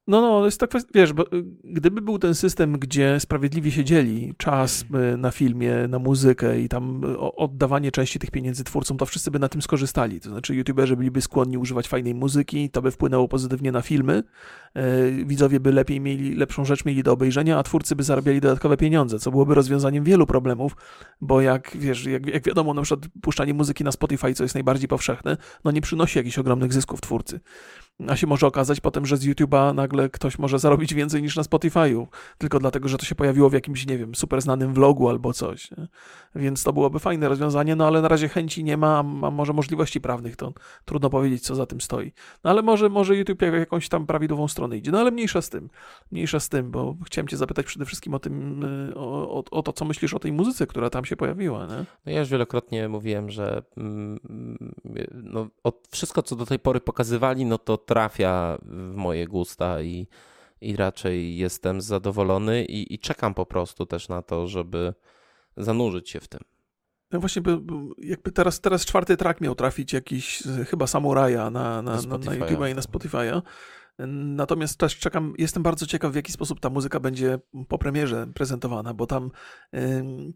No, 0.08 0.20
no, 0.20 0.44
jest 0.44 0.66
kwestia, 0.66 0.90
wiesz, 0.94 1.12
bo 1.12 1.22
y, 1.22 1.44
gdyby 1.64 2.00
był 2.00 2.18
ten 2.18 2.34
system, 2.34 2.72
gdzie 2.72 3.20
sprawiedliwie 3.20 3.70
się 3.70 3.84
dzieli 3.84 4.34
czas 4.36 4.84
y, 5.14 5.16
na 5.16 5.30
filmie, 5.30 5.88
na 5.88 5.98
muzykę 5.98 6.60
i 6.60 6.68
tam 6.68 7.04
y, 7.04 7.18
oddawanie 7.18 7.92
części 7.92 8.18
tych 8.18 8.30
pieniędzy 8.30 8.64
twórcom, 8.64 8.96
to 8.96 9.06
wszyscy 9.06 9.30
by 9.30 9.38
na 9.38 9.48
tym 9.48 9.62
skorzystali. 9.62 10.20
To 10.20 10.30
znaczy, 10.30 10.54
youtuberzy 10.54 10.96
byliby 10.96 11.20
skłonni 11.20 11.58
używać 11.58 11.88
fajnej 11.88 12.14
muzyki, 12.14 12.70
to 12.70 12.82
by 12.82 12.90
wpłynęło 12.90 13.28
pozytywnie 13.28 13.72
na 13.72 13.82
filmy, 13.82 14.22
widzowie 15.26 15.60
by 15.60 15.72
lepiej 15.72 16.00
mieli, 16.00 16.34
lepszą 16.34 16.64
rzecz 16.64 16.84
mieli 16.84 17.02
do 17.02 17.12
obejrzenia, 17.12 17.58
a 17.58 17.62
twórcy 17.62 17.96
by 17.96 18.02
zarabiali 18.02 18.40
dodatkowe 18.40 18.76
pieniądze, 18.76 19.18
co 19.18 19.30
byłoby 19.30 19.54
rozwiązaniem 19.54 20.04
wielu 20.04 20.26
problemów, 20.26 20.76
bo 21.20 21.40
jak, 21.40 21.70
wiesz, 21.74 22.04
jak, 22.04 22.26
jak 22.26 22.44
wiadomo, 22.44 22.74
na 22.74 22.82
przykład 22.82 23.10
puszczanie 23.22 23.54
muzyki 23.54 23.84
na 23.84 23.92
Spotify, 23.92 24.34
co 24.34 24.42
jest 24.42 24.54
najbardziej 24.54 24.88
powszechne, 24.88 25.36
no 25.64 25.70
nie 25.70 25.80
przynosi 25.80 26.18
jakichś 26.18 26.38
ogromnych 26.38 26.72
zysków 26.72 27.00
twórcy. 27.00 27.40
A 28.06 28.16
się 28.16 28.26
może 28.26 28.46
okazać 28.46 28.80
potem, 28.80 29.06
że 29.06 29.16
z 29.16 29.26
YouTube'a 29.26 29.74
nagle 29.74 30.08
ktoś 30.08 30.38
może 30.38 30.58
zarobić 30.58 30.94
więcej 30.94 31.22
niż 31.22 31.36
na 31.36 31.42
Spotify'u, 31.42 32.06
tylko 32.38 32.58
dlatego, 32.58 32.88
że 32.88 32.98
to 32.98 33.04
się 33.04 33.14
pojawiło 33.14 33.50
w 33.50 33.52
jakimś, 33.52 33.86
nie 33.86 33.98
wiem, 33.98 34.14
super 34.14 34.42
znanym 34.42 34.74
vlogu 34.74 35.08
albo 35.08 35.32
coś. 35.32 35.70
Więc 36.34 36.62
to 36.62 36.72
byłoby 36.72 36.98
fajne 36.98 37.28
rozwiązanie, 37.28 37.76
no 37.76 37.86
ale 37.86 38.02
na 38.02 38.08
razie 38.08 38.28
chęci 38.28 38.64
nie 38.64 38.76
ma, 38.76 38.98
a 38.98 39.30
może 39.30 39.52
możliwości 39.52 40.00
prawnych, 40.00 40.36
to 40.36 40.52
trudno 40.84 41.10
powiedzieć, 41.10 41.42
co 41.42 41.54
za 41.54 41.66
tym 41.66 41.80
stoi. 41.80 42.12
No 42.44 42.50
ale 42.50 42.62
może, 42.62 42.88
może 42.88 43.16
YouTube 43.16 43.42
jakąś 43.42 43.88
tam 43.88 44.06
prawidłową 44.06 44.48
stronę 44.48 44.76
idzie. 44.76 44.90
No 44.90 44.98
ale 45.00 45.10
mniejsza 45.10 45.42
z 45.42 45.50
tym, 45.50 45.70
mniejsza 46.12 46.40
z 46.40 46.48
tym, 46.48 46.70
bo 46.70 46.96
chciałem 47.04 47.28
cię 47.28 47.36
zapytać 47.36 47.66
przede 47.66 47.84
wszystkim 47.84 48.14
o 48.14 48.18
tym, 48.18 48.64
y, 48.64 48.94
o, 48.94 49.30
o, 49.38 49.44
o 49.50 49.62
to, 49.62 49.72
co 49.72 49.84
myślisz 49.84 50.14
o 50.14 50.18
tej 50.18 50.32
muzyce, 50.32 50.66
która 50.66 50.90
tam 50.90 51.04
się 51.04 51.16
pojawiła. 51.16 51.66
Nie? 51.66 51.84
No 52.06 52.12
ja 52.12 52.18
już 52.20 52.28
wielokrotnie 52.28 52.88
mówiłem, 52.88 53.30
że 53.30 53.62
mm, 53.76 54.18
no, 55.12 55.48
wszystko, 55.90 56.22
co 56.22 56.36
do 56.36 56.46
tej 56.46 56.58
pory 56.58 56.80
pokazywali, 56.80 57.44
no 57.44 57.58
to 57.58 57.76
trafia 57.88 58.58
w 58.62 58.94
moje 58.94 59.26
gusta 59.26 59.82
i, 59.82 60.06
i 60.60 60.76
raczej 60.76 61.36
jestem 61.36 61.80
zadowolony 61.80 62.64
i, 62.64 62.94
i 62.94 62.98
czekam 62.98 63.34
po 63.34 63.46
prostu 63.46 63.86
też 63.86 64.08
na 64.08 64.22
to, 64.22 64.46
żeby 64.46 64.94
zanurzyć 65.56 66.10
się 66.10 66.20
w 66.20 66.28
tym. 66.28 66.40
No 67.10 67.20
właśnie, 67.20 67.42
jakby 67.98 68.32
teraz, 68.32 68.60
teraz 68.60 68.86
czwarty 68.86 69.16
track 69.16 69.40
miał 69.40 69.54
trafić 69.54 69.92
jakiś 69.92 70.42
chyba 70.70 70.86
samuraja 70.86 71.50
na, 71.50 71.82
na, 71.82 72.02
na, 72.02 72.18
na 72.18 72.34
YouTube 72.34 72.68
i 72.70 72.74
na 72.74 72.82
Spotify'a. 72.82 73.42
Natomiast 74.06 74.78
też 74.78 74.98
czekam, 74.98 75.34
jestem 75.38 75.62
bardzo 75.62 75.86
ciekaw, 75.86 76.12
w 76.12 76.14
jaki 76.14 76.32
sposób 76.32 76.60
ta 76.60 76.70
muzyka 76.70 77.00
będzie 77.00 77.38
po 77.68 77.78
premierze 77.78 78.26
prezentowana, 78.34 78.94
bo 78.94 79.06
tam, 79.06 79.30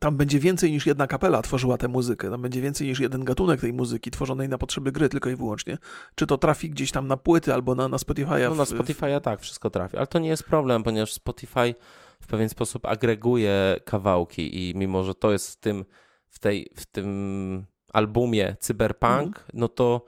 tam 0.00 0.16
będzie 0.16 0.38
więcej 0.38 0.72
niż 0.72 0.86
jedna 0.86 1.06
kapela 1.06 1.42
tworzyła 1.42 1.78
tę 1.78 1.88
muzykę, 1.88 2.30
tam 2.30 2.42
będzie 2.42 2.60
więcej 2.60 2.86
niż 2.86 3.00
jeden 3.00 3.24
gatunek 3.24 3.60
tej 3.60 3.72
muzyki 3.72 4.10
tworzonej 4.10 4.48
na 4.48 4.58
potrzeby 4.58 4.92
gry 4.92 5.08
tylko 5.08 5.30
i 5.30 5.36
wyłącznie. 5.36 5.78
Czy 6.14 6.26
to 6.26 6.38
trafi 6.38 6.70
gdzieś 6.70 6.92
tam 6.92 7.06
na 7.06 7.16
płyty 7.16 7.54
albo 7.54 7.74
na, 7.74 7.88
na 7.88 7.96
Spotify'a? 7.96 8.48
No 8.48 8.54
na 8.54 8.64
Spotify'a 8.64 9.20
tak, 9.20 9.40
wszystko 9.40 9.70
trafi, 9.70 9.96
ale 9.96 10.06
to 10.06 10.18
nie 10.18 10.28
jest 10.28 10.44
problem, 10.44 10.82
ponieważ 10.82 11.12
Spotify 11.12 11.74
w 12.20 12.26
pewien 12.26 12.48
sposób 12.48 12.86
agreguje 12.86 13.76
kawałki 13.84 14.70
i 14.70 14.74
mimo, 14.76 15.04
że 15.04 15.14
to 15.14 15.32
jest 15.32 15.52
w 15.52 15.56
tym, 15.56 15.84
w 16.28 16.38
tej, 16.38 16.70
w 16.76 16.86
tym 16.86 17.66
albumie 17.92 18.56
Cyberpunk, 18.60 19.26
mhm. 19.26 19.46
no 19.54 19.68
to 19.68 20.04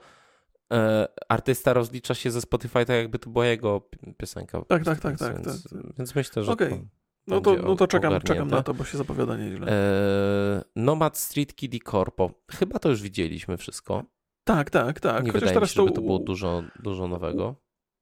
artysta 1.29 1.73
rozlicza 1.73 2.13
się 2.13 2.31
ze 2.31 2.41
Spotify 2.41 2.85
tak 2.85 2.95
jakby 2.95 3.19
to 3.19 3.29
była 3.29 3.45
jego 3.45 3.89
piosenka. 4.17 4.61
Tak, 4.61 4.83
tak, 4.83 4.99
tak, 4.99 5.17
tak, 5.19 5.33
więc, 5.33 5.63
tak, 5.63 5.71
tak. 5.71 5.97
Więc 5.97 6.15
myślę, 6.15 6.43
że 6.43 6.51
okay. 6.51 6.87
No 7.27 7.41
to, 7.41 7.55
no 7.55 7.75
to 7.75 7.87
czekam, 7.87 8.21
czekam 8.21 8.47
na 8.47 8.63
to, 8.63 8.73
bo 8.73 8.83
się 8.83 8.97
zapowiada 8.97 9.37
nieźle. 9.37 9.67
E, 9.71 10.63
Nomad 10.75 11.17
Street 11.17 11.55
Kiddie 11.55 11.79
Corpo. 11.79 12.31
Chyba 12.51 12.79
to 12.79 12.89
już 12.89 13.01
widzieliśmy 13.01 13.57
wszystko. 13.57 14.03
Tak, 14.43 14.69
tak, 14.69 14.99
tak. 14.99 15.25
Nie 15.25 15.31
Chociaż 15.31 15.33
wydaje 15.33 15.51
mi 15.51 15.53
teraz 15.53 15.69
się, 15.69 15.81
żeby 15.81 15.91
to 15.91 16.01
było 16.01 16.19
dużo, 16.19 16.63
dużo 16.83 17.07
nowego. 17.07 17.55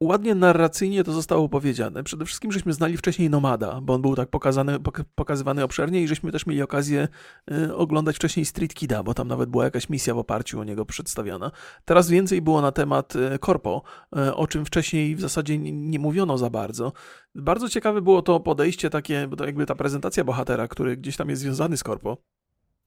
Ładnie 0.03 0.35
narracyjnie 0.35 1.03
to 1.03 1.11
zostało 1.11 1.49
powiedziane. 1.49 2.03
Przede 2.03 2.25
wszystkim 2.25 2.51
żeśmy 2.51 2.73
znali 2.73 2.97
wcześniej 2.97 3.29
Nomada, 3.29 3.81
bo 3.81 3.93
on 3.93 4.01
był 4.01 4.15
tak 4.15 4.29
pokazany, 4.29 4.79
pok- 4.79 5.03
pokazywany 5.15 5.63
obszernie 5.63 6.01
i 6.01 6.07
żeśmy 6.07 6.31
też 6.31 6.45
mieli 6.45 6.61
okazję 6.61 7.07
y, 7.51 7.75
oglądać 7.75 8.15
wcześniej 8.15 8.45
Street 8.45 8.73
Kida, 8.73 9.03
bo 9.03 9.13
tam 9.13 9.27
nawet 9.27 9.49
była 9.49 9.63
jakaś 9.63 9.89
misja 9.89 10.13
w 10.13 10.17
oparciu 10.17 10.59
o 10.59 10.63
niego 10.63 10.85
przedstawiona. 10.85 11.51
Teraz 11.85 12.09
więcej 12.09 12.41
było 12.41 12.61
na 12.61 12.71
temat 12.71 13.15
y, 13.15 13.39
Corpo, 13.45 13.81
y, 14.17 14.35
o 14.35 14.47
czym 14.47 14.65
wcześniej 14.65 15.15
w 15.15 15.21
zasadzie 15.21 15.57
nie, 15.57 15.99
mówiono 15.99 16.37
za 16.37 16.49
bardzo. 16.49 16.93
Bardzo 17.35 17.69
ciekawe 17.69 18.01
było 18.01 18.21
to 18.21 18.39
podejście 18.39 18.89
takie, 18.89 19.27
bo 19.27 19.35
to 19.35 19.45
jakby 19.45 19.65
ta 19.65 19.75
prezentacja 19.75 20.23
bohatera, 20.23 20.67
który 20.67 20.97
gdzieś 20.97 21.17
tam 21.17 21.29
jest 21.29 21.41
związany 21.41 21.77
z 21.77 21.83
Corpo. 21.83 22.17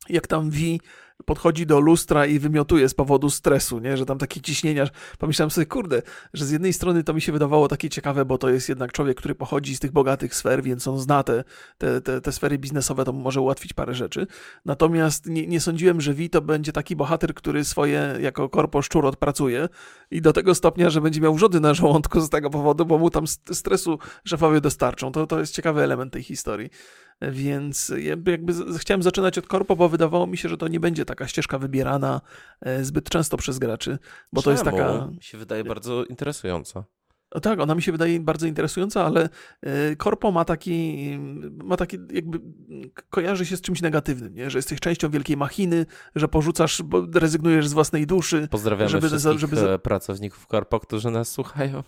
Jak 0.09 0.27
tam 0.27 0.51
V 0.51 0.59
podchodzi 1.25 1.67
do 1.67 1.81
lustra 1.81 2.27
i 2.27 2.39
wymiotuje 2.39 2.89
z 2.89 2.95
powodu 2.95 3.31
stresu, 3.31 3.79
nie? 3.79 3.97
że 3.97 4.07
tam 4.07 4.19
takie 4.19 4.41
ciśnienia. 4.41 4.89
Pomyślałem 5.19 5.51
sobie, 5.51 5.67
kurde, 5.67 6.03
że 6.35 6.45
z 6.45 6.51
jednej 6.51 6.73
strony 6.73 7.05
to 7.05 7.15
mi 7.15 7.21
się 7.21 7.33
wydawało 7.33 7.69
takie 7.69 7.91
ciekawe, 7.91 8.25
bo 8.25 8.39
to 8.39 8.49
jest 8.49 8.69
jednak 8.69 8.93
człowiek, 8.93 9.19
który 9.19 9.35
pochodzi 9.35 9.77
z 9.77 9.81
tych 9.81 9.93
bogatych 9.93 10.35
sfer, 10.35 10.63
więc 10.63 10.89
on 10.89 10.99
zna 10.99 11.23
te, 11.23 11.45
te, 11.79 12.01
te, 12.01 12.21
te 12.21 12.33
sfery 12.33 12.59
biznesowe, 12.59 13.05
to 13.05 13.13
mu 13.13 13.21
może 13.21 13.41
ułatwić 13.41 13.73
parę 13.73 13.95
rzeczy. 13.95 14.27
Natomiast 14.65 15.27
nie, 15.27 15.47
nie 15.47 15.61
sądziłem, 15.61 16.01
że 16.01 16.15
V 16.15 16.29
to 16.29 16.41
będzie 16.41 16.73
taki 16.73 16.97
bohater, 16.97 17.35
który 17.35 17.65
swoje 17.65 18.19
jako 18.21 18.49
korpo 18.49 18.83
szczur 18.83 19.07
odpracuje 19.07 19.69
i 20.11 20.21
do 20.21 20.33
tego 20.33 20.55
stopnia, 20.55 20.91
że 20.91 21.01
będzie 21.01 21.21
miał 21.21 21.35
wrzody 21.35 21.61
na 21.61 21.75
żołądku 21.75 22.21
z 22.21 22.31
tego 22.31 22.51
powodu, 22.51 22.87
bo 22.87 22.99
mu 22.99 23.11
tam 23.11 23.27
st- 23.27 23.57
stresu 23.57 23.99
szefowie 24.25 24.61
dostarczą. 24.61 25.13
To, 25.13 25.27
to 25.27 25.41
jest 25.41 25.55
ciekawy 25.55 25.83
element 25.83 26.13
tej 26.13 26.23
historii. 26.23 26.71
Więc 27.23 27.93
jakby, 27.99 28.39
chciałem 28.79 29.03
zaczynać 29.03 29.39
od 29.39 29.47
korpo, 29.47 29.77
bo 29.77 29.89
wydawało 29.89 30.27
mi 30.27 30.37
się, 30.37 30.49
że 30.49 30.57
to 30.57 30.69
nie 30.69 30.81
będzie 30.81 31.05
taka 31.05 31.29
ścieżka 31.29 31.59
wybierana 31.59 32.21
e, 32.61 32.85
zbyt 32.85 33.09
często 33.11 33.37
przez 33.37 33.59
graczy, 33.59 33.99
bo 34.33 34.43
to 34.43 34.51
jest 34.51 34.65
Czemu? 34.65 34.77
taka. 34.77 35.07
Mi 35.07 35.23
się 35.23 35.39
wydaje 35.39 35.65
bardzo 35.65 36.05
interesująca. 36.05 36.85
Tak, 37.43 37.61
ona 37.61 37.75
mi 37.75 37.83
się 37.83 37.93
wydaje 37.93 38.21
bardzo 38.21 38.47
interesująca, 38.47 39.05
ale 39.05 39.29
e, 39.63 39.97
korpo 39.97 40.33
ma 40.33 40.45
taki, 40.45 40.97
ma 41.65 41.77
taki 41.77 41.99
jakby 42.13 42.41
kojarzy 43.11 43.47
się 43.47 43.57
z 43.57 43.61
czymś 43.61 43.83
negatywnym, 43.83 44.35
nie? 44.35 44.51
że 44.51 44.59
jesteś 44.59 44.81
częścią 44.81 45.11
wielkiej 45.11 45.37
machiny, 45.37 45.87
że 46.15 46.29
porzucasz, 46.29 46.83
bo 46.83 47.07
rezygnujesz 47.15 47.69
z 47.69 47.73
własnej 47.73 48.07
duszy. 48.07 48.49
Pozdrawiamy 48.51 48.89
Żeby 48.91 49.09
za- 49.09 49.17
wszystkich 49.17 49.41
żeby 49.41 49.57
za- 49.57 49.69
e, 49.69 49.79
pracowników 49.79 50.47
Korpo, 50.47 50.81
którzy 50.81 51.11
nas 51.11 51.29
słuchają. 51.33 51.83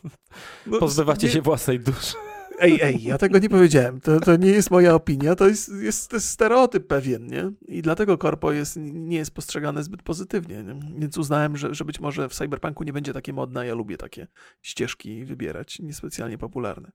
No, 0.67 0.79
Pozbywacie 0.79 1.27
nie- 1.27 1.33
się 1.33 1.43
własnej 1.43 1.81
duszy. 1.81 2.15
Ej, 2.61 2.79
ej, 2.83 3.03
ja 3.03 3.19
tego 3.19 3.39
nie 3.39 3.49
powiedziałem. 3.49 4.01
To, 4.01 4.21
to 4.21 4.37
nie 4.37 4.51
jest 4.51 4.71
moja 4.71 4.95
opinia, 4.95 5.35
to 5.35 5.49
jest, 5.49 5.73
jest, 5.81 6.11
to 6.11 6.17
jest 6.17 6.29
stereotyp 6.29 6.87
pewien, 6.87 7.27
nie? 7.27 7.53
I 7.69 7.83
dlatego 7.83 8.19
korpo 8.19 8.53
jest, 8.53 8.77
nie 8.81 9.17
jest 9.17 9.35
postrzegane 9.35 9.83
zbyt 9.83 10.03
pozytywnie. 10.03 10.63
Nie? 10.63 10.81
Więc 10.99 11.19
uznałem, 11.19 11.57
że, 11.57 11.75
że 11.75 11.85
być 11.85 12.01
może 12.01 12.29
w 12.29 12.35
cyberpunku 12.35 12.85
nie 12.85 12.93
będzie 12.93 13.13
takie 13.13 13.33
modne, 13.33 13.67
ja 13.67 13.75
lubię 13.75 13.97
takie 13.97 14.27
ścieżki 14.63 15.25
wybierać, 15.25 15.79
niespecjalnie 15.79 16.39
popularne. 16.39 16.93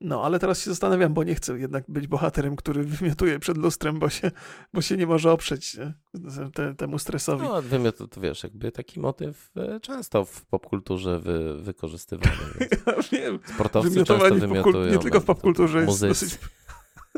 No, 0.00 0.24
ale 0.24 0.38
teraz 0.38 0.60
się 0.60 0.70
zastanawiam, 0.70 1.14
bo 1.14 1.24
nie 1.24 1.34
chcę 1.34 1.58
jednak 1.58 1.84
być 1.88 2.06
bohaterem, 2.06 2.56
który 2.56 2.84
wymiotuje 2.84 3.38
przed 3.38 3.58
lustrem, 3.58 3.98
bo 3.98 4.10
się, 4.10 4.30
bo 4.72 4.82
się 4.82 4.96
nie 4.96 5.06
może 5.06 5.32
oprzeć? 5.32 5.76
Te, 6.54 6.74
temu 6.74 6.98
stresowi. 6.98 7.42
No, 7.42 7.62
wymiot, 7.62 7.98
to 8.10 8.20
wiesz, 8.20 8.42
jakby 8.42 8.72
taki 8.72 9.00
motyw 9.00 9.50
e, 9.56 9.80
często 9.80 10.24
w 10.24 10.46
popkulturze 10.46 11.18
wy, 11.20 11.62
wykorzystywany. 11.62 12.32
Ja 12.86 13.20
wiem, 13.20 13.38
sportowcy 13.54 14.04
często 14.04 14.14
wymiotowanie 14.18 14.40
popkul- 14.40 14.48
wymiotują. 14.48 14.92
nie 14.92 14.98
tylko 14.98 15.20
w 15.20 15.28
no, 15.28 15.34
popkulturze 15.34 15.78
jest 15.78 15.88
muzycy. 15.88 16.08
dosyć 16.08 16.38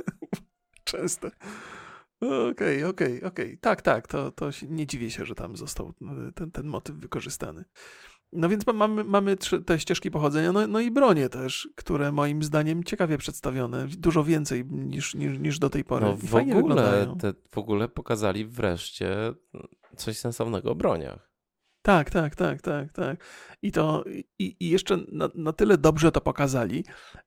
częste. 0.85 1.31
Okej, 2.51 2.85
okej, 2.85 3.25
okej. 3.25 3.59
Tak, 3.59 3.83
tak, 3.83 4.09
to, 4.09 4.31
to 4.33 4.51
nie 4.69 4.87
dziwię 4.87 5.11
się, 5.11 5.25
że 5.25 5.35
tam 5.35 5.57
został 5.57 5.95
y, 6.29 6.33
ten, 6.33 6.51
ten 6.51 6.67
motyw 6.67 6.97
wykorzystany. 6.97 7.65
No 8.33 8.49
więc 8.49 8.67
ma- 8.67 8.73
mamy, 8.73 9.05
mamy 9.05 9.37
trzy, 9.37 9.63
te 9.63 9.79
ścieżki 9.79 10.11
pochodzenia, 10.11 10.53
no, 10.53 10.67
no 10.67 10.81
i 10.81 10.91
bronie 10.91 11.29
też, 11.29 11.69
które 11.75 12.13
moim 12.13 12.43
zdaniem 12.43 12.85
ciekawie 12.85 13.19
przedstawione, 13.19 13.87
dużo 13.99 14.25
więcej 14.25 14.65
niż, 14.71 15.15
niż, 15.15 15.39
niż 15.39 15.59
do 15.59 15.71
tej 15.71 15.85
pory. 15.85 16.07
No 16.07 16.17
w 16.17 16.35
ogóle, 16.35 17.17
te, 17.21 17.33
w 17.51 17.59
ogóle 17.59 17.89
pokazali 17.89 18.45
wreszcie 18.45 19.17
coś 19.97 20.19
sensownego 20.19 20.71
o 20.71 20.75
broniach. 20.75 21.36
Tak, 21.87 22.11
tak, 22.11 22.35
tak, 22.35 22.63
tak, 22.63 22.93
tak. 22.93 23.25
I 23.63 23.73
to 23.73 24.05
i, 24.39 24.57
i 24.61 24.71
jeszcze 24.71 24.99
na, 25.13 25.29
na 25.35 25.53
tyle 25.53 25.79
dobrze 25.79 26.13
to 26.13 26.21
pokazali, 26.21 26.85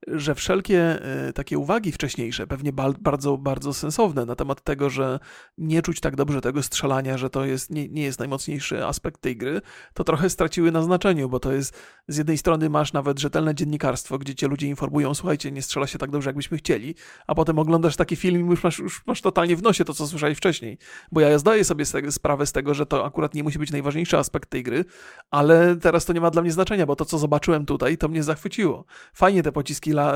że 0.08 0.36
wszelkie 0.36 0.80
e, 1.28 1.34
takie 1.34 1.58
uwagi 1.58 1.91
wcześniejsze, 1.91 2.48
pewnie 2.48 2.74
bal, 2.74 2.95
bardzo, 3.00 3.38
bardzo 3.38 3.74
sensowne 3.74 4.26
na 4.26 4.36
temat 4.36 4.62
tego, 4.62 4.89
że 4.89 5.19
nie 5.58 5.82
czuć 5.82 6.00
tak 6.00 6.15
dobrze 6.15 6.41
tego 6.41 6.63
strzelania, 6.63 7.17
że 7.17 7.30
to 7.30 7.45
jest, 7.45 7.69
nie, 7.69 7.88
nie 7.88 8.04
jest 8.04 8.19
najmocniejszy 8.19 8.86
aspekt 8.86 9.22
tej 9.22 9.38
gry, 9.38 9.62
to 9.93 10.04
trochę 10.04 10.30
straciły 10.30 10.72
na 10.72 10.82
znaczeniu, 10.82 11.30
bo 11.30 11.39
to 11.39 11.52
jest 11.52 11.78
z 12.08 12.17
jednej 12.17 12.38
strony 12.38 12.69
masz 12.69 12.93
nawet 12.93 13.19
rzetelne 13.19 13.56
dziennikarstwo, 13.56 14.17
gdzie 14.17 14.36
cię 14.36 14.48
ludzie 14.48 14.67
informują, 14.67 15.13
słuchajcie, 15.13 15.52
nie 15.52 15.62
strzela 15.62 15.88
się 15.88 15.98
tak 15.98 16.12
dobrze, 16.12 16.30
jakbyśmy 16.30 16.58
chcieli, 16.58 16.95
a 17.28 17.36
potem 17.36 17.60
oglądasz 17.60 17.95
taki 17.95 18.15
film 18.15 18.45
i 18.45 18.50
już 18.50 18.63
masz, 18.63 18.80
już 18.80 19.08
masz 19.08 19.22
totalnie 19.22 19.56
w 19.56 19.63
nosie 19.63 19.86
to, 19.86 19.93
co 19.93 20.08
słyszałeś 20.08 20.38
wcześniej. 20.38 20.78
Bo 21.12 21.22
ja 21.22 21.39
zdaję 21.39 21.63
sobie 21.63 21.86
z 21.86 21.91
tego, 21.91 22.12
sprawę 22.12 22.45
z 22.45 22.52
tego, 22.52 22.74
że 22.74 22.86
to 22.86 23.06
akurat 23.06 23.34
nie 23.34 23.43
musi 23.43 23.60
być 23.60 23.72
najważniejszy 23.72 24.17
aspekt 24.17 24.49
tej 24.50 24.64
gry, 24.64 24.86
ale 25.32 25.76
teraz 25.76 26.06
to 26.06 26.14
nie 26.14 26.22
ma 26.22 26.32
dla 26.32 26.42
mnie 26.42 26.52
znaczenia, 26.52 26.86
bo 26.86 26.96
to, 26.96 27.06
co 27.06 27.18
zobaczyłem 27.18 27.66
tutaj, 27.66 27.98
to 27.98 28.08
mnie 28.08 28.24
zachwyciło. 28.24 28.86
Fajnie 29.14 29.44
te 29.44 29.52
pociski 29.52 29.92
la, 29.92 30.14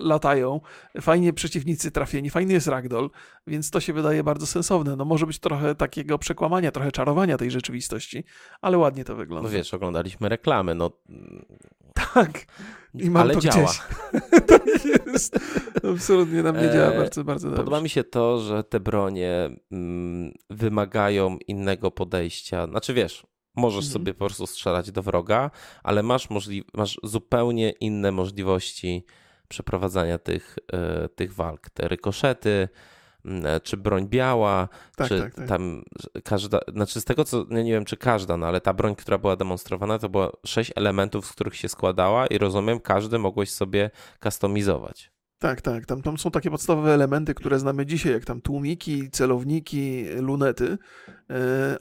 latają, 0.00 0.60
fajnie 1.00 1.32
przeciwnicy 1.32 1.90
trafieni, 1.90 2.30
fajny 2.30 2.52
jest 2.52 2.66
ragdoll, 2.66 3.10
więc 3.46 3.70
to 3.70 3.80
się 3.80 3.92
wydaje 3.92 4.24
bardzo 4.24 4.46
sensowne. 4.46 4.96
No 4.96 5.04
może 5.04 5.26
być 5.26 5.38
trochę 5.38 5.74
takiego 5.74 6.18
przekłamania, 6.18 6.70
trochę 6.70 6.92
czarowania 6.92 7.36
tej 7.36 7.50
rzeczywistości, 7.50 8.24
ale 8.60 8.78
ładnie 8.78 9.04
to 9.04 9.16
wygląda. 9.16 9.48
No 9.48 9.54
wiesz, 9.54 9.74
oglądaliśmy 9.74 10.28
reklamy, 10.28 10.74
no 10.74 10.90
Tak. 12.14 12.46
I 12.94 13.10
mam 13.10 13.22
ale 13.22 13.34
to 13.34 13.40
działa. 13.40 13.72
to 14.48 14.58
jest, 15.06 15.38
absolutnie 15.92 16.42
na 16.42 16.52
mnie 16.52 16.70
działa 16.70 16.90
Eee, 16.90 16.98
bardzo, 16.98 17.24
bardzo 17.24 17.48
dobrze. 17.48 17.64
Podoba 17.64 17.80
mi 17.80 17.88
się 17.88 18.04
to, 18.04 18.40
że 18.40 18.64
te 18.64 18.80
bronie 18.80 19.50
mm, 19.72 20.32
wymagają 20.50 21.38
innego 21.48 21.90
podejścia. 21.90 22.66
Znaczy 22.66 22.94
wiesz, 22.94 23.26
możesz 23.56 23.84
Mhm. 23.84 23.92
sobie 23.92 24.14
po 24.14 24.24
prostu 24.26 24.46
strzelać 24.46 24.90
do 24.92 25.02
wroga, 25.02 25.50
ale 25.82 26.02
masz, 26.02 26.30
możli- 26.30 26.64
masz 26.74 27.00
zupełnie 27.02 27.70
inne 27.70 28.12
możliwości 28.12 29.04
przeprowadzania 29.48 30.18
tych, 30.18 30.56
e, 30.72 31.08
tych 31.08 31.34
walk. 31.34 31.70
Te 31.70 31.88
rykoszety, 31.88 32.68
e, 33.24 33.60
czy 33.60 33.76
broń 33.76 34.06
biała, 34.08 34.68
tak, 34.96 35.08
czy 35.08 35.20
tak, 35.20 35.34
tak. 35.34 35.48
tam 35.48 35.82
każda, 36.24 36.60
znaczy 36.72 37.00
z 37.00 37.04
tego 37.04 37.24
co, 37.24 37.44
no 37.50 37.62
nie 37.62 37.72
wiem 37.72 37.84
czy 37.84 37.96
każda, 37.96 38.36
no 38.36 38.46
ale 38.46 38.60
ta 38.60 38.72
broń, 38.74 38.94
która 38.96 39.18
była 39.18 39.36
demonstrowana, 39.36 39.98
to 39.98 40.08
było 40.08 40.32
sześć 40.46 40.72
elementów, 40.76 41.26
z 41.26 41.32
których 41.32 41.56
się 41.56 41.68
składała 41.68 42.26
i 42.26 42.38
rozumiem, 42.38 42.80
każdy 42.80 43.18
mogłeś 43.18 43.50
sobie 43.50 43.90
kustomizować. 44.22 45.10
Tak, 45.38 45.60
tak. 45.60 45.86
Tam, 45.86 46.02
tam 46.02 46.18
są 46.18 46.30
takie 46.30 46.50
podstawowe 46.50 46.94
elementy, 46.94 47.34
które 47.34 47.58
znamy 47.58 47.86
dzisiaj, 47.86 48.12
jak 48.12 48.24
tam 48.24 48.40
tłumiki, 48.40 49.10
celowniki, 49.10 50.04
lunety, 50.04 50.78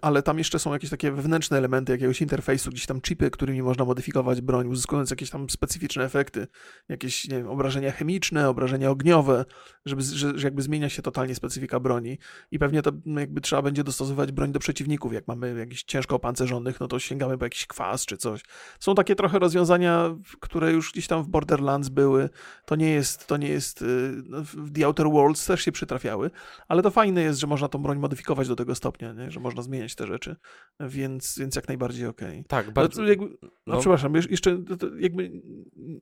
ale 0.01 0.23
tam 0.23 0.37
jeszcze 0.37 0.59
są 0.59 0.73
jakieś 0.73 0.89
takie 0.89 1.11
wewnętrzne 1.11 1.57
elementy 1.57 1.91
jakiegoś 1.91 2.21
interfejsu, 2.21 2.69
gdzieś 2.69 2.85
tam 2.85 3.01
chipy, 3.01 3.31
którymi 3.31 3.61
można 3.61 3.85
modyfikować 3.85 4.41
broń, 4.41 4.67
uzyskując 4.67 5.09
jakieś 5.09 5.29
tam 5.29 5.49
specyficzne 5.49 6.03
efekty, 6.03 6.47
jakieś 6.89 7.27
nie 7.27 7.37
wiem, 7.37 7.47
obrażenia 7.47 7.91
chemiczne, 7.91 8.49
obrażenia 8.49 8.89
ogniowe, 8.89 9.45
żeby, 9.85 10.01
że, 10.01 10.39
że 10.39 10.47
jakby 10.47 10.61
zmienia 10.61 10.89
się 10.89 11.01
totalnie 11.01 11.35
specyfika 11.35 11.79
broni 11.79 12.17
i 12.51 12.59
pewnie 12.59 12.81
to 12.81 12.91
no, 13.05 13.19
jakby 13.19 13.41
trzeba 13.41 13.61
będzie 13.61 13.83
dostosowywać 13.83 14.31
broń 14.31 14.51
do 14.51 14.59
przeciwników, 14.59 15.13
jak 15.13 15.27
mamy 15.27 15.59
jakichś 15.59 15.83
ciężko 15.83 16.15
opancerzonych, 16.15 16.79
no 16.79 16.87
to 16.87 16.99
sięgamy 16.99 17.37
po 17.37 17.45
jakiś 17.45 17.67
kwas 17.67 18.05
czy 18.05 18.17
coś. 18.17 18.41
Są 18.79 18.95
takie 18.95 19.15
trochę 19.15 19.39
rozwiązania, 19.39 20.15
które 20.39 20.71
już 20.71 20.91
gdzieś 20.91 21.07
tam 21.07 21.23
w 21.23 21.27
Borderlands 21.27 21.89
były, 21.89 22.29
to 22.65 22.75
nie 22.75 22.89
jest, 22.89 23.27
to 23.27 23.37
nie 23.37 23.49
jest, 23.49 23.81
y, 23.81 24.11
no, 24.25 24.37
w 24.43 24.71
The 24.71 24.85
Outer 24.85 25.09
Worlds 25.09 25.45
też 25.45 25.61
się 25.61 25.71
przytrafiały, 25.71 26.31
ale 26.67 26.81
to 26.81 26.91
fajne 26.91 27.21
jest, 27.21 27.39
że 27.39 27.47
można 27.47 27.67
tą 27.67 27.79
broń 27.79 27.99
modyfikować 27.99 28.47
do 28.47 28.55
tego 28.55 28.75
stopnia, 28.75 29.13
nie? 29.13 29.31
Że 29.35 29.39
można 29.39 29.61
zmieniać 29.61 29.95
te 29.95 30.07
rzeczy, 30.07 30.35
więc, 30.79 31.35
więc 31.39 31.55
jak 31.55 31.67
najbardziej 31.67 32.07
okej. 32.07 32.45
Tak, 32.47 32.65
No, 32.65 32.71
bardzo. 32.71 33.01
to 33.01 33.07
jakby, 33.07 33.25
no, 33.41 33.49
no. 33.67 33.79
przepraszam, 33.79 34.15
jeszcze- 34.15 34.57
jakby 34.99 35.31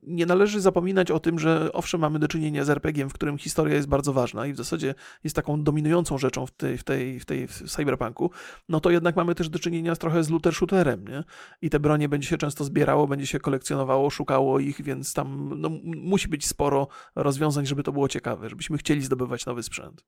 nie 0.02 0.26
należy 0.26 0.60
zapominać 0.60 1.10
o 1.10 1.20
tym, 1.20 1.38
że 1.38 1.72
owszem 1.72 2.00
mamy 2.00 2.18
do 2.18 2.28
czynienia 2.28 2.64
z 2.64 2.70
RPG-iem, 2.70 3.10
w 3.10 3.12
którym 3.12 3.38
historia 3.38 3.74
jest 3.74 3.88
bardzo 3.88 4.12
ważna 4.12 4.46
i 4.46 4.52
w 4.52 4.56
zasadzie 4.56 4.94
jest 5.24 5.36
taką 5.36 5.62
dominującą 5.62 6.18
rzeczą 6.18 6.46
w 6.46 6.50
tej, 6.50 6.78
w 6.78 6.84
tej, 6.84 7.20
w 7.20 7.24
tej 7.24 7.46
w 7.48 7.62
cyberpunku, 7.70 8.30
no 8.68 8.80
to 8.80 8.90
jednak 8.90 9.16
mamy 9.16 9.34
też 9.34 9.48
do 9.48 9.58
czynienia 9.58 9.94
z 9.94 9.98
trochę 9.98 10.24
z 10.24 10.30
looter 10.30 10.54
shooterem, 10.54 11.08
nie? 11.08 11.24
I 11.62 11.70
te 11.70 11.80
bronie 11.80 12.08
będzie 12.08 12.28
się 12.28 12.38
często 12.38 12.64
zbierało, 12.64 13.06
będzie 13.06 13.26
się 13.26 13.38
kolekcjonowało, 13.40 14.10
szukało 14.10 14.58
ich, 14.58 14.82
więc 14.82 15.14
tam 15.14 15.52
no, 15.56 15.70
musi 15.84 16.28
być 16.28 16.46
sporo 16.46 16.88
rozwiązań, 17.14 17.66
żeby 17.66 17.82
to 17.82 17.92
było 17.92 18.08
ciekawe, 18.08 18.48
żebyśmy 18.48 18.78
chcieli 18.78 19.02
zdobywać 19.02 19.46
nowy 19.46 19.62
sprzęt. 19.62 20.04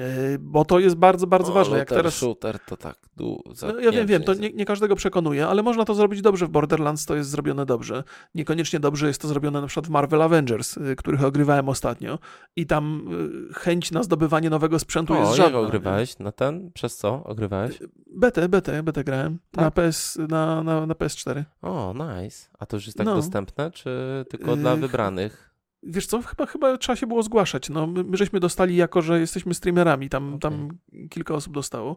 E, 0.00 0.38
bo 0.40 0.64
to 0.64 0.78
jest 0.78 0.96
bardzo, 0.96 1.26
bardzo 1.26 1.52
ważne. 1.52 1.78
Jak 1.78 1.88
teraz... 1.88 2.14
shooter 2.14 2.58
to 2.60 2.76
tak. 2.76 2.96
Du, 3.16 3.42
No, 3.62 3.80
ja 3.80 3.92
wiem, 3.92 4.06
wiem, 4.06 4.22
to 4.22 4.34
nie, 4.34 4.52
nie, 4.52 4.64
każdego 4.64 4.96
przekonuje, 4.96 5.46
ale 5.46 5.62
można 5.62 5.84
to 5.84 5.94
zrobić 5.94 6.22
dobrze 6.22 6.46
w 6.46 6.48
Borderlands, 6.50 7.06
to 7.06 7.16
jest 7.16 7.30
zrobione 7.30 7.66
dobrze. 7.66 8.04
Niekoniecznie 8.34 8.80
dobrze 8.80 9.06
jest 9.06 9.20
to 9.22 9.28
zrobione 9.28 9.60
na 9.60 9.66
przykład 9.66 9.86
w 9.86 9.90
Marvel 9.90 10.22
Avengers, 10.22 10.76
y, 10.76 10.96
których 10.96 11.24
ogrywałem 11.24 11.68
ostatnio 11.68 12.18
i 12.56 12.66
tam 12.66 13.08
y, 13.50 13.54
chęć 13.54 13.90
na 13.90 14.02
zdobywanie 14.02 14.50
nowego 14.50 14.78
sprzętu 14.78 15.12
o, 15.14 15.16
jest 15.16 15.30
jak 15.30 15.36
żadna. 15.46 15.58
ogrywałeś? 15.58 16.18
Na 16.18 16.32
ten? 16.32 16.70
Przez 16.72 16.96
co 16.96 17.24
ogrywałeś? 17.24 17.78
Betę, 18.16 18.48
betę, 18.48 18.82
betę 18.82 19.04
grałem 19.04 19.38
Tak? 19.50 19.64
na, 19.64 19.70
PS, 19.70 20.18
na, 20.28 20.62
na, 20.62 20.86
na 20.86 20.94
PS4. 20.94 21.44
O, 21.62 21.94
nice. 21.94 22.48
A 22.58 22.66
to 22.66 22.76
już 22.76 22.86
jest 22.86 22.98
tak 22.98 23.06
No. 23.06 23.14
dostępne, 23.16 23.70
czy 23.70 23.90
tylko 24.30 24.56
dla 24.56 24.70
Yy, 24.72 24.76
wybranych? 24.76 25.55
Wiesz 25.82 26.06
co, 26.06 26.22
chyba, 26.22 26.46
chyba 26.46 26.76
trzeba 26.76 26.96
się 26.96 27.06
było 27.06 27.22
zgłaszać. 27.22 27.68
No, 27.68 27.86
my, 27.86 28.04
my 28.04 28.16
żeśmy 28.16 28.40
dostali 28.40 28.76
jako, 28.76 29.02
że 29.02 29.20
jesteśmy 29.20 29.54
streamerami, 29.54 30.08
tam, 30.08 30.38
tam 30.38 30.68
kilka 31.10 31.34
osób 31.34 31.54
dostało. 31.54 31.96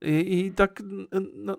I, 0.00 0.52
tak 0.56 0.82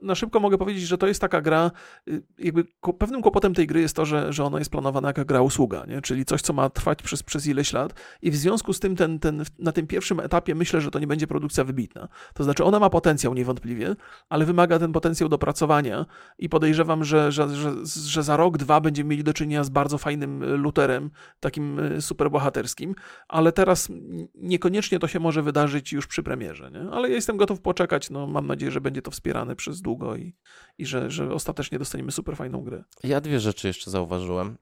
na, 0.01 0.15
szybko 0.15 0.39
mogę 0.39 0.57
powiedzieć, 0.57 0.83
że 0.83 0.97
to 0.97 1.07
jest 1.07 1.21
taka 1.21 1.41
gra, 1.41 1.71
y, 2.07 2.23
jakby 2.39 2.65
pewnym 2.99 3.21
kłopotem 3.21 3.53
tej 3.53 3.67
gry 3.67 3.81
jest 3.81 3.95
to, 3.95 4.05
że, 4.05 4.33
że 4.33 4.43
ona 4.43 4.59
jest 4.59 4.71
planowana 4.71 5.07
jako 5.07 5.25
gra 5.25 5.41
usługa, 5.41 5.85
nie? 5.85 6.01
czyli 6.01 6.25
coś, 6.25 6.41
co 6.41 6.53
ma 6.53 6.69
trwać 6.69 7.01
przez, 7.01 7.23
przez 7.23 7.47
ileś 7.47 7.73
lat 7.73 7.93
i 8.21 8.31
w 8.31 8.35
związku 8.35 8.73
z 8.73 8.79
tym 8.79 8.95
ten, 8.95 9.19
ten, 9.19 9.43
na 9.59 9.71
tym 9.71 9.87
pierwszym 9.87 10.19
etapie 10.19 10.55
myślę, 10.55 10.81
że 10.81 10.91
to 10.91 10.99
nie 10.99 11.07
będzie 11.07 11.27
produkcja 11.27 11.63
wybitna. 11.63 12.07
To 12.33 12.43
znaczy 12.43 12.63
ona 12.63 12.79
ma 12.79 12.89
potencjał 12.89 13.33
niewątpliwie, 13.33 13.95
ale 14.29 14.45
wymaga 14.45 14.79
ten 14.79 14.91
potencjał 14.91 15.29
dopracowania 15.29 16.05
i 16.37 16.49
podejrzewam, 16.49 17.03
że, 17.03 17.31
że, 17.31 17.49
że, 17.49 17.73
że 17.85 18.23
za 18.23 18.37
rok, 18.37 18.57
dwa 18.57 18.81
będziemy 18.81 19.09
mieli 19.09 19.23
do 19.23 19.33
czynienia 19.33 19.63
z 19.63 19.69
bardzo 19.69 19.97
fajnym 19.97 20.43
y, 20.43 20.57
luterem, 20.57 21.09
takim 21.39 21.79
y, 21.79 22.01
superbohaterskim, 22.01 22.95
ale 23.27 23.51
teraz 23.51 23.89
niekoniecznie 24.35 24.99
to 24.99 25.07
się 25.07 25.19
może 25.19 25.41
wydarzyć 25.41 25.93
już 25.93 26.07
przy 26.07 26.23
premierze, 26.23 26.71
nie? 26.71 26.91
ale 26.91 27.09
ja 27.09 27.15
jestem 27.15 27.37
gotów 27.37 27.61
poczekać, 27.61 28.09
no 28.09 28.26
mam 28.27 28.47
nadzieję, 28.47 28.71
że 28.71 28.81
będzie 28.81 29.01
to 29.01 29.11
wspierane 29.11 29.55
przez 29.55 29.81
długo 29.81 30.15
i, 30.15 30.35
i 30.77 30.85
że, 30.85 31.11
że 31.11 31.33
ostatecznie 31.33 31.79
dostaniemy 31.79 32.11
super 32.11 32.35
fajną 32.37 32.61
grę. 32.63 32.83
Ja 33.03 33.21
dwie 33.21 33.39
rzeczy 33.39 33.67
jeszcze 33.67 33.91
zauważyłem. 33.91 34.57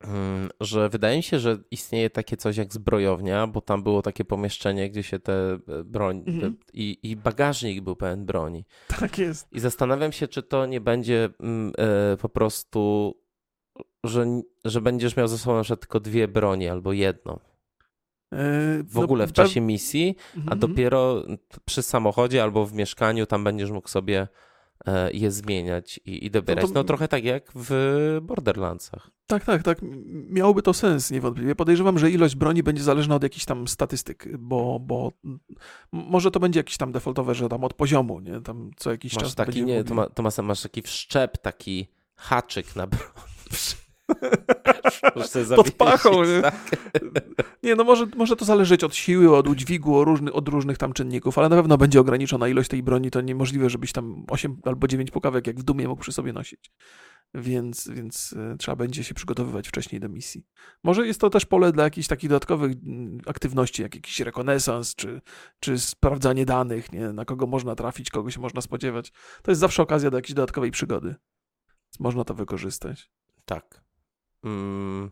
Mm, 0.00 0.48
Że 0.60 0.88
wydaje 0.88 1.16
mi 1.16 1.22
się, 1.22 1.38
że 1.38 1.58
istnieje 1.70 2.10
takie 2.10 2.36
coś 2.36 2.56
jak 2.56 2.72
zbrojownia, 2.74 3.46
bo 3.46 3.60
tam 3.60 3.82
było 3.82 4.02
takie 4.02 4.24
pomieszczenie, 4.24 4.90
gdzie 4.90 5.02
się 5.02 5.18
te 5.18 5.52
e, 5.68 5.84
broń 5.84 6.24
Mhm. 6.26 6.56
te, 6.56 6.62
i, 6.72 6.98
i 7.02 7.16
bagażnik 7.16 7.80
był 7.80 7.96
pełen 7.96 8.26
broni. 8.26 8.64
Tak 9.00 9.18
jest. 9.18 9.48
I 9.52 9.60
zastanawiam 9.60 10.12
się, 10.12 10.28
czy 10.28 10.42
to 10.42 10.66
nie 10.66 10.80
będzie 10.80 11.28
mm, 11.40 11.72
e, 11.78 12.16
po 12.16 12.28
prostu, 12.28 13.14
że, 14.04 14.26
że 14.64 14.80
będziesz 14.80 15.16
miał 15.16 15.28
ze 15.28 15.38
sobą 15.38 15.56
na 15.70 15.76
tylko 15.76 16.00
dwie 16.00 16.28
broni 16.28 16.68
albo 16.68 16.92
jedną. 16.92 17.38
E, 18.32 18.36
W 18.84 18.98
ogóle 18.98 19.26
w 19.26 19.32
czasie 19.32 19.60
misji, 19.60 20.16
a 20.34 20.38
Mhm. 20.38 20.58
dopiero 20.58 21.22
przy 21.64 21.82
samochodzie 21.82 22.42
albo 22.42 22.66
w 22.66 22.72
mieszkaniu 22.72 23.26
tam 23.26 23.44
będziesz 23.44 23.70
mógł 23.70 23.88
sobie 23.88 24.28
e, 24.86 25.10
je 25.12 25.30
zmieniać 25.30 26.00
i, 26.04 26.26
i 26.26 26.30
dobierać. 26.30 26.64
to- 26.66 26.70
No 26.74 26.84
trochę 26.84 27.08
tak 27.08 27.24
jak 27.24 27.50
w 27.54 28.18
Borderlandsach. 28.22 29.10
Tak, 29.26 29.44
tak, 29.44 29.62
tak. 29.62 29.78
Miałoby 30.30 30.62
to 30.62 30.74
sens 30.74 31.10
niewątpliwie. 31.10 31.54
Podejrzewam, 31.54 31.98
że 31.98 32.10
ilość 32.10 32.34
broni 32.36 32.62
będzie 32.62 32.82
zależna 32.82 33.14
od 33.14 33.22
jakichś 33.22 33.44
tam 33.44 33.68
statystyk, 33.68 34.38
bo, 34.38 34.78
bo 34.80 35.12
może 35.92 36.30
to 36.30 36.40
będzie 36.40 36.60
jakieś 36.60 36.76
tam 36.76 36.92
defaultowe, 36.92 37.34
że 37.34 37.48
tam 37.48 37.64
od 37.64 37.74
poziomu, 37.74 38.20
nie? 38.20 38.40
Tam 38.40 38.70
co 38.76 38.90
jakiś 38.90 39.14
Masz 39.14 39.22
czas 39.24 39.34
taki, 39.34 39.64
nie, 39.64 39.84
to, 39.84 39.94
ma, 39.94 40.06
to 40.06 40.42
masz 40.42 40.62
taki 40.62 40.82
wszczep, 40.82 41.38
taki 41.38 41.88
haczyk 42.16 42.76
na 42.76 42.86
broń. 42.86 43.02
Pod 45.56 45.70
pachą, 45.70 46.24
nie? 46.24 46.42
tak. 46.42 46.70
Nie, 47.62 47.74
no 47.74 47.84
może, 47.84 48.06
może 48.16 48.36
to 48.36 48.44
zależeć 48.44 48.84
od 48.84 48.94
siły, 48.94 49.36
od 49.36 49.48
udźwigu, 49.48 49.98
od 49.98 50.06
różnych, 50.06 50.36
od 50.36 50.48
różnych 50.48 50.78
tam 50.78 50.92
czynników, 50.92 51.38
ale 51.38 51.48
na 51.48 51.56
pewno 51.56 51.78
będzie 51.78 52.00
ograniczona 52.00 52.48
ilość 52.48 52.68
tej 52.68 52.82
broni, 52.82 53.10
to 53.10 53.20
niemożliwe, 53.20 53.70
żebyś 53.70 53.92
tam 53.92 54.24
8 54.28 54.56
albo 54.64 54.88
9 54.88 55.10
pukawek 55.10 55.46
jak 55.46 55.60
w 55.60 55.62
Dumie 55.62 55.88
mógł 55.88 56.02
przy 56.02 56.12
sobie 56.12 56.32
nosić. 56.32 56.70
Więc, 57.34 57.88
więc 57.88 58.34
e, 58.38 58.56
trzeba 58.58 58.76
będzie 58.76 59.04
się 59.04 59.14
przygotowywać 59.14 59.68
wcześniej 59.68 60.00
do 60.00 60.08
misji. 60.08 60.46
Może 60.84 61.06
jest 61.06 61.20
to 61.20 61.30
też 61.30 61.46
pole 61.46 61.72
dla 61.72 61.84
jakichś 61.84 62.08
takich 62.08 62.30
dodatkowych 62.30 62.72
mm, 62.86 63.18
aktywności, 63.26 63.82
jak 63.82 63.94
jakiś 63.94 64.20
rekonesans, 64.20 64.94
czy, 64.94 65.20
czy 65.60 65.78
sprawdzanie 65.78 66.46
danych, 66.46 66.92
nie? 66.92 67.12
na 67.12 67.24
kogo 67.24 67.46
można 67.46 67.74
trafić, 67.74 68.10
kogo 68.10 68.30
się 68.30 68.40
można 68.40 68.60
spodziewać. 68.60 69.12
To 69.42 69.50
jest 69.50 69.60
zawsze 69.60 69.82
okazja 69.82 70.10
do 70.10 70.18
jakiejś 70.18 70.34
dodatkowej 70.34 70.70
przygody. 70.70 71.14
Można 72.00 72.24
to 72.24 72.34
wykorzystać. 72.34 73.10
Tak. 73.44 73.87
Mm. 74.44 75.10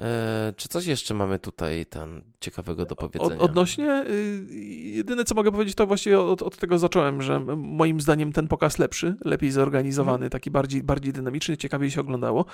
E, 0.00 0.52
czy 0.56 0.68
coś 0.68 0.86
jeszcze 0.86 1.14
mamy 1.14 1.38
tutaj 1.38 1.86
tam 1.86 2.22
ciekawego 2.40 2.84
do 2.86 2.96
powiedzenia? 2.96 3.34
Od, 3.40 3.42
odnośnie, 3.50 4.04
y, 4.10 4.46
jedyne 4.84 5.24
co 5.24 5.34
mogę 5.34 5.52
powiedzieć, 5.52 5.74
to 5.74 5.86
właściwie 5.86 6.20
od, 6.20 6.42
od 6.42 6.56
tego 6.56 6.78
zacząłem, 6.78 7.22
że 7.22 7.40
moim 7.56 8.00
zdaniem 8.00 8.32
ten 8.32 8.48
pokaz 8.48 8.78
lepszy, 8.78 9.16
lepiej 9.24 9.50
zorganizowany, 9.50 10.14
Mhm. 10.14 10.30
taki 10.30 10.50
bardziej, 10.50 10.82
bardziej 10.82 11.12
dynamiczny, 11.12 11.56
ciekawiej 11.56 11.90
się 11.90 12.00
oglądało. 12.00 12.44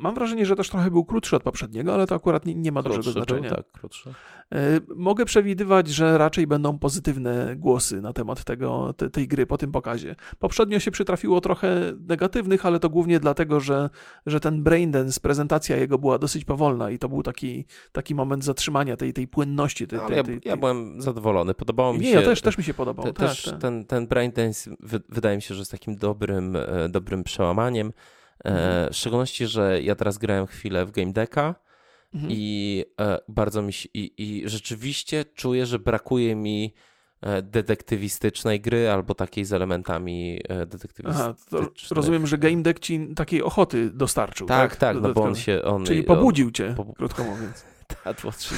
Mam 0.00 0.14
wrażenie, 0.14 0.46
że 0.46 0.56
też 0.56 0.70
trochę 0.70 0.90
był 0.90 1.04
krótszy 1.04 1.36
od 1.36 1.42
poprzedniego, 1.42 1.94
ale 1.94 2.06
to 2.06 2.14
akurat 2.14 2.46
nie, 2.46 2.54
nie 2.54 2.72
ma 2.72 2.82
dużego 2.82 3.02
Krótszy 3.02 3.18
był, 3.20 3.24
znaczenia. 3.26 3.50
tak, 3.56 3.70
krótszy. 3.72 4.14
Y, 4.52 4.80
Mogę 4.96 5.24
przewidywać, 5.24 5.88
że 5.88 6.18
raczej 6.18 6.46
będą 6.46 6.78
pozytywne 6.78 7.56
głosy 7.56 8.00
na 8.00 8.12
temat 8.12 8.44
tego, 8.44 8.92
te, 8.96 9.10
tej 9.10 9.28
gry 9.28 9.46
po 9.46 9.58
tym 9.58 9.72
pokazie. 9.72 10.16
Poprzednio 10.38 10.78
się 10.80 10.90
przytrafiło 10.90 11.40
trochę 11.40 11.92
negatywnych, 12.08 12.66
ale 12.66 12.80
to 12.80 12.90
głównie 12.90 13.20
dlatego, 13.20 13.60
że, 13.60 13.90
że 14.26 14.40
ten 14.40 14.62
braindance, 14.62 15.20
prezentacja 15.20 15.76
jego 15.76 15.98
była 15.98 16.18
dosyć 16.18 16.44
powolna 16.44 16.90
i 16.90 16.98
to 16.98 17.08
był 17.08 17.22
taki, 17.22 17.64
taki 17.92 18.14
moment 18.14 18.44
zatrzymania 18.44 18.96
tej, 18.96 19.12
tej 19.12 19.28
płynności. 19.28 19.86
Tej, 19.86 19.98
No, 19.98 20.06
tej, 20.08 20.16
ja, 20.16 20.22
tej, 20.24 20.40
ja 20.44 20.56
byłem 20.56 21.02
zadowolony. 21.02 21.54
Podobało 21.54 21.92
mi 21.92 21.98
Nie, 22.00 22.06
się. 22.12 22.20
ja 22.20 22.22
też, 22.22 22.40
też 22.40 22.58
mi 22.58 22.64
się 22.64 22.74
podobał. 22.74 23.04
Te, 23.06 23.12
tak, 23.12 23.28
też 23.28 23.42
tak. 23.42 23.58
ten, 23.60 23.84
ten 23.84 24.06
Braindance 24.06 24.70
wy, 24.80 25.00
wydaje 25.08 25.36
mi 25.36 25.42
się, 25.42 25.54
że 25.54 25.60
jest 25.60 25.70
takim 25.70 25.96
dobrym, 25.96 26.56
e, 26.56 26.88
dobrym 26.88 27.24
przełamaniem. 27.24 27.92
E, 28.44 28.48
Mhm. 28.50 28.92
w 28.92 28.96
szczególności, 28.96 29.46
że 29.46 29.82
ja 29.82 29.94
teraz 29.94 30.18
grałem 30.18 30.46
chwilę 30.46 30.86
w 30.86 30.90
Game 30.90 31.12
Decka 31.12 31.54
Mhm. 32.14 32.32
i 32.32 32.84
e, 33.00 33.18
bardzo 33.28 33.62
mi 33.62 33.72
się, 33.72 33.88
i, 33.94 34.12
i 34.18 34.48
rzeczywiście 34.48 35.24
czuję, 35.24 35.66
że 35.66 35.78
brakuje 35.78 36.34
mi 36.36 36.74
e, 37.20 37.42
detektywistycznej 37.42 38.60
gry 38.60 38.90
albo 38.90 39.14
takiej 39.14 39.44
z 39.44 39.52
elementami 39.52 40.40
e, 40.48 40.52
Aha, 40.54 40.66
detektywistycznych. 40.66 41.88
to 41.88 41.94
rozumiem, 41.94 42.26
że 42.26 42.38
Game 42.38 42.62
Deck 42.62 42.80
ci 42.80 43.08
takiej 43.16 43.42
ochoty 43.42 43.90
dostarczył. 43.90 44.46
Tak, 44.46 44.70
Tak, 44.70 44.80
tak, 44.80 45.02
no 45.02 45.12
bo 45.12 45.22
on 45.22 45.34
się... 45.34 45.62
On, 45.62 45.84
Czyli 45.84 46.00
on- 46.00 46.16
pobudził 46.16 46.50
cię, 46.50 46.74
pobu- 46.78 46.94
krótko 46.94 47.24
mówiąc. 47.24 47.64
Ta, 48.04 48.14
to 48.14 48.28
trzy- 48.32 48.54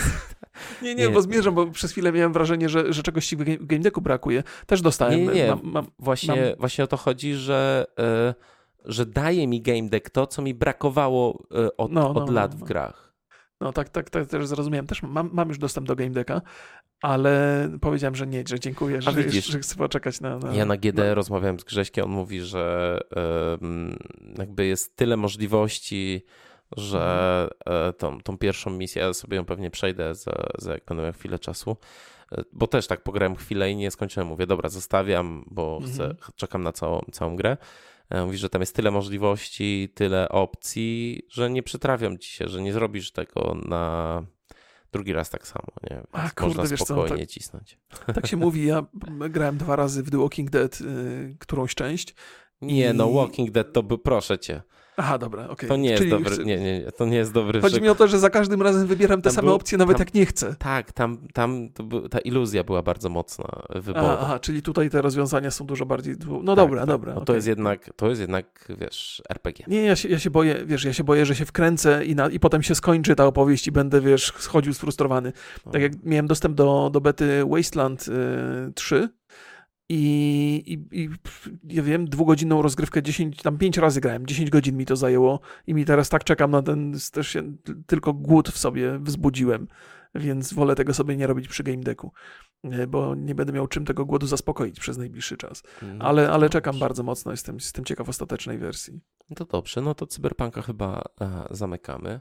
Nie, 0.82 0.94
nie, 0.94 1.02
Nie. 1.06 1.10
bo 1.10 1.22
zmierzam, 1.22 1.54
bo 1.54 1.66
przez 1.66 1.92
chwilę 1.92 2.12
miałem 2.12 2.32
wrażenie, 2.32 2.68
że, 2.68 2.92
że 2.92 3.02
czegoś 3.02 3.26
ci 3.26 3.36
w 3.36 3.40
Game- 3.66 3.82
Decku 3.82 4.00
brakuje. 4.00 4.42
Też 4.66 4.80
dostałem. 4.82 5.20
Nie, 5.20 5.26
nie, 5.26 5.48
Mam, 5.48 5.60
mam, 5.62 5.86
Właśnie, 5.98 6.34
Mam- 6.34 6.58
właśnie 6.58 6.84
o 6.84 6.86
to 6.86 6.96
chodzi, 6.96 7.34
że, 7.34 7.86
e, 7.98 8.34
że 8.84 9.06
daje 9.06 9.46
mi 9.46 9.62
Game 9.62 9.88
Deck 9.88 10.10
to, 10.10 10.26
co 10.26 10.42
mi 10.42 10.54
brakowało 10.54 11.42
e, 11.54 11.76
od, 11.76 11.92
No, 11.92 12.00
no, 12.00 12.10
od 12.22 12.26
no, 12.26 12.32
lat 12.32 12.54
w 12.54 12.60
no. 12.60 12.66
grach. 12.66 13.03
No 13.64 13.72
tak, 13.72 13.88
tak, 13.88 14.10
tak 14.10 14.26
też 14.26 14.46
zrozumiałem. 14.46 14.86
Też 14.86 15.02
mam, 15.02 15.30
mam 15.32 15.48
już 15.48 15.58
dostęp 15.58 15.86
do 15.86 15.96
Game 15.96 16.10
Decka, 16.10 16.42
ale 17.02 17.68
powiedziałem, 17.80 18.14
że 18.16 18.26
nie, 18.26 18.44
że 18.48 18.60
dziękuję, 18.60 19.02
że, 19.02 19.12
widzisz. 19.12 19.46
że 19.46 19.58
chcę 19.58 19.76
poczekać 19.76 20.20
na... 20.20 20.38
na 20.38 20.54
Ja 20.54 20.64
na 20.64 20.76
GD 20.76 21.08
no. 21.08 21.14
rozmawiałem 21.14 21.60
z 21.60 21.64
Grześkiem, 21.64 22.04
on 22.04 22.10
mówi, 22.10 22.40
że 22.40 23.00
jakby 24.38 24.66
jest 24.66 24.96
tyle 24.96 25.16
możliwości, 25.16 26.24
że 26.76 27.48
e, 27.66 27.92
tą, 27.92 28.20
tą 28.20 28.38
pierwszą 28.38 28.70
misję, 28.70 29.02
ja 29.02 29.14
sobie 29.14 29.36
ją 29.36 29.44
pewnie 29.44 29.70
przejdę 29.70 30.14
za, 30.14 30.32
za 30.58 30.72
jak 30.72 30.84
będę 30.84 31.02
miał 31.02 31.12
chwilę 31.12 31.38
czasu, 31.38 31.76
e, 32.32 32.42
bo 32.52 32.66
też 32.66 32.86
tak 32.86 33.02
pograłem 33.02 33.36
chwilę 33.36 33.70
i 33.70 33.76
nie 33.76 33.90
skończyłem. 33.90 34.28
Mówię, 34.28 34.46
dobra, 34.46 34.68
zostawiam, 34.68 35.44
bo 35.50 35.80
chcę, 35.80 36.04
Mhm. 36.04 36.16
czekam 36.36 36.62
na 36.62 36.72
całą, 36.72 37.00
całą 37.12 37.36
grę. 37.36 37.56
E, 38.10 38.24
Mówi, 38.24 38.38
że 38.38 38.48
tam 38.50 38.62
jest 38.62 38.74
tyle 38.76 38.90
możliwości, 38.90 39.88
tyle 39.94 40.28
opcji, 40.28 41.22
że 41.28 41.50
nie 41.50 41.62
przytrafią 41.62 42.16
ci 42.16 42.30
się, 42.32 42.48
że 42.48 42.62
nie 42.62 42.72
zrobisz 42.72 43.12
tego 43.12 43.56
na 43.68 44.22
drugi 44.92 45.12
raz 45.12 45.30
tak 45.30 45.46
samo, 45.46 45.66
nie? 45.90 45.96
Więc 45.96 46.06
A, 46.12 46.30
kurde, 46.30 46.46
można 46.46 46.62
wiesz 46.66 46.78
co, 46.80 46.84
spokojnie 46.86 47.18
tak- 47.18 47.28
cisnąć. 47.28 47.78
Tak 48.14 48.26
się 48.26 48.36
mówi, 48.36 48.66
ja 48.66 48.86
grałem 49.30 49.56
dwa 49.58 49.76
razy 49.76 50.02
w 50.02 50.10
The 50.10 50.18
Walking 50.18 50.50
Dead 50.50 50.80
y, 50.80 51.36
którąś 51.40 51.74
część. 51.74 52.14
Nie, 52.60 52.92
no 52.92 53.10
I- 53.10 53.14
Walking 53.14 53.50
Dead 53.50 53.72
to 53.72 53.82
by, 53.82 53.98
proszę 53.98 54.38
cię, 54.38 54.62
Aha, 54.96 55.18
dobra, 55.18 55.48
okej. 55.48 55.68
to 55.68 55.76
nie 55.76 55.88
jest 55.90 55.98
Czyli 55.98 56.10
dobry, 56.10 56.30
chcę- 56.34 56.44
nie, 56.44 56.56
nie, 56.58 56.92
to 56.96 57.06
nie 57.06 57.16
jest 57.16 57.32
dobry 57.32 57.60
Chodzi 57.60 57.82
mi 57.82 57.88
o 57.88 57.94
to, 57.94 58.08
że 58.08 58.18
za 58.18 58.30
każdym 58.30 58.62
razem 58.62 58.86
wybieram 58.86 59.22
te 59.22 59.28
Tam 59.30 59.34
same 59.36 59.46
był- 59.46 59.54
opcje, 59.54 59.78
nawet 59.78 59.96
tam- 59.96 60.06
jak 60.06 60.14
nie 60.14 60.26
chcę. 60.26 60.54
Tak, 60.58 60.92
tam, 60.92 61.18
tam 61.32 61.68
to 61.74 61.82
był, 61.82 62.08
ta 62.08 62.18
iluzja 62.18 62.64
była 62.64 62.82
bardzo 62.82 63.08
mocna 63.08 63.44
wyboru. 63.70 64.06
Aha, 64.06 64.18
aha, 64.20 64.38
czyli 64.38 64.62
tutaj 64.62 64.90
te 64.90 65.02
rozwiązania 65.02 65.50
są 65.50 65.66
dużo 65.66 65.86
bardziej... 65.86 66.14
No 66.42 66.56
Tak, 66.56 66.64
dobra, 66.64 66.80
tak. 66.80 66.88
dobra. 66.88 67.14
No 67.14 67.20
to 67.20 67.22
okej. 67.22 67.34
jest 67.34 67.46
jednak, 67.48 67.90
to 67.96 68.08
jest 68.08 68.20
jednak, 68.20 68.68
wiesz, 68.80 69.22
RPG. 69.30 69.64
Nie, 69.68 69.82
ja 69.82 69.96
się, 69.96 70.08
ja 70.08 70.18
się 70.18 70.30
boję, 70.30 70.56
wiesz, 70.66 70.84
ja 70.84 70.92
się 70.92 71.04
boję, 71.04 71.26
że 71.26 71.34
się 71.34 71.44
wkręcę 71.44 72.04
i, 72.04 72.14
na, 72.14 72.28
i 72.28 72.40
potem 72.40 72.62
się 72.62 72.74
skończy 72.74 73.14
ta 73.16 73.26
opowieść 73.26 73.66
i 73.66 73.72
będę, 73.72 74.00
wiesz, 74.00 74.32
schodził 74.38 74.74
sfrustrowany. 74.74 75.32
No. 75.66 75.72
Tak 75.72 75.82
jak 75.82 75.92
miałem 76.04 76.26
dostęp 76.26 76.54
do, 76.54 76.90
do 76.92 77.00
bety 77.00 77.44
Wasteland 77.48 78.08
y, 78.08 78.72
3 78.74 79.08
i, 79.88 80.62
i, 80.92 81.02
i 81.02 81.08
ja 81.68 81.82
wiem, 81.82 82.04
dwugodzinną 82.08 82.62
rozgrywkę 82.62 83.02
10, 83.02 83.42
tam 83.42 83.58
5 83.58 83.78
razy 83.78 84.00
grałem, 84.00 84.26
10 84.26 84.50
godzin 84.50 84.76
mi 84.76 84.86
to 84.86 84.96
zajęło 84.96 85.40
i 85.66 85.74
mi 85.74 85.84
teraz 85.84 86.08
tak 86.08 86.24
czekam 86.24 86.50
na 86.50 86.62
ten, 86.62 86.94
też 87.12 87.28
się, 87.28 87.56
tylko 87.86 88.12
głód 88.12 88.48
w 88.48 88.58
sobie 88.58 88.98
wzbudziłem, 88.98 89.68
więc 90.14 90.52
wolę 90.52 90.74
tego 90.74 90.94
sobie 90.94 91.16
nie 91.16 91.26
robić 91.26 91.48
przy 91.48 91.62
Game 91.62 91.82
Decku, 91.82 92.12
e, 92.64 92.86
bo 92.86 93.14
nie 93.14 93.34
będę 93.34 93.52
miał 93.52 93.66
czym 93.66 93.84
tego 93.84 94.04
głodu 94.04 94.26
zaspokoić 94.26 94.80
przez 94.80 94.98
najbliższy 94.98 95.36
czas. 95.36 95.62
No 95.82 96.04
Ale, 96.04 96.22
ale 96.22 96.40
dobrze. 96.40 96.48
czekam 96.48 96.78
bardzo 96.78 97.02
mocno, 97.02 97.30
jestem, 97.30 97.54
jestem 97.54 97.84
ciekaw 97.84 98.08
ostatecznej 98.08 98.58
wersji. 98.58 99.00
No 99.30 99.36
to 99.36 99.44
dobrze, 99.44 99.80
no 99.80 99.94
to 99.94 100.06
Cyberpunka 100.06 100.62
chyba 100.62 101.02
e, 101.20 101.44
zamykamy. 101.50 102.20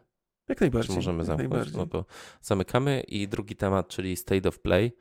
Jak 0.50 0.58
Czy 0.58 0.64
najbardziej. 0.64 0.96
możemy 0.96 1.18
jak 1.18 1.26
zamknąć? 1.28 1.74
No 1.74 1.86
to 1.86 2.06
zamykamy 2.42 3.02
i 3.02 3.28
drugi 3.28 3.56
temat, 3.56 3.88
czyli 3.88 4.16
State 4.16 4.50
of 4.50 4.60
Play, 4.60 4.92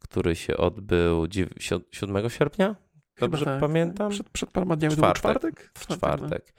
który 0.00 0.36
się 0.36 0.56
odbył 0.56 1.26
dziew- 1.26 1.62
si- 1.62 1.84
7 1.90 2.30
sierpnia? 2.30 2.76
Dobrze 3.20 3.44
tak. 3.44 3.60
pamiętam? 3.60 4.10
Przed, 4.10 4.30
przed 4.30 4.50
paroma 4.50 4.76
dniami 4.76 4.94
Czwartek. 4.96 5.20
czwartek? 5.20 5.70
w 5.78 5.86
czwartek. 5.86 6.52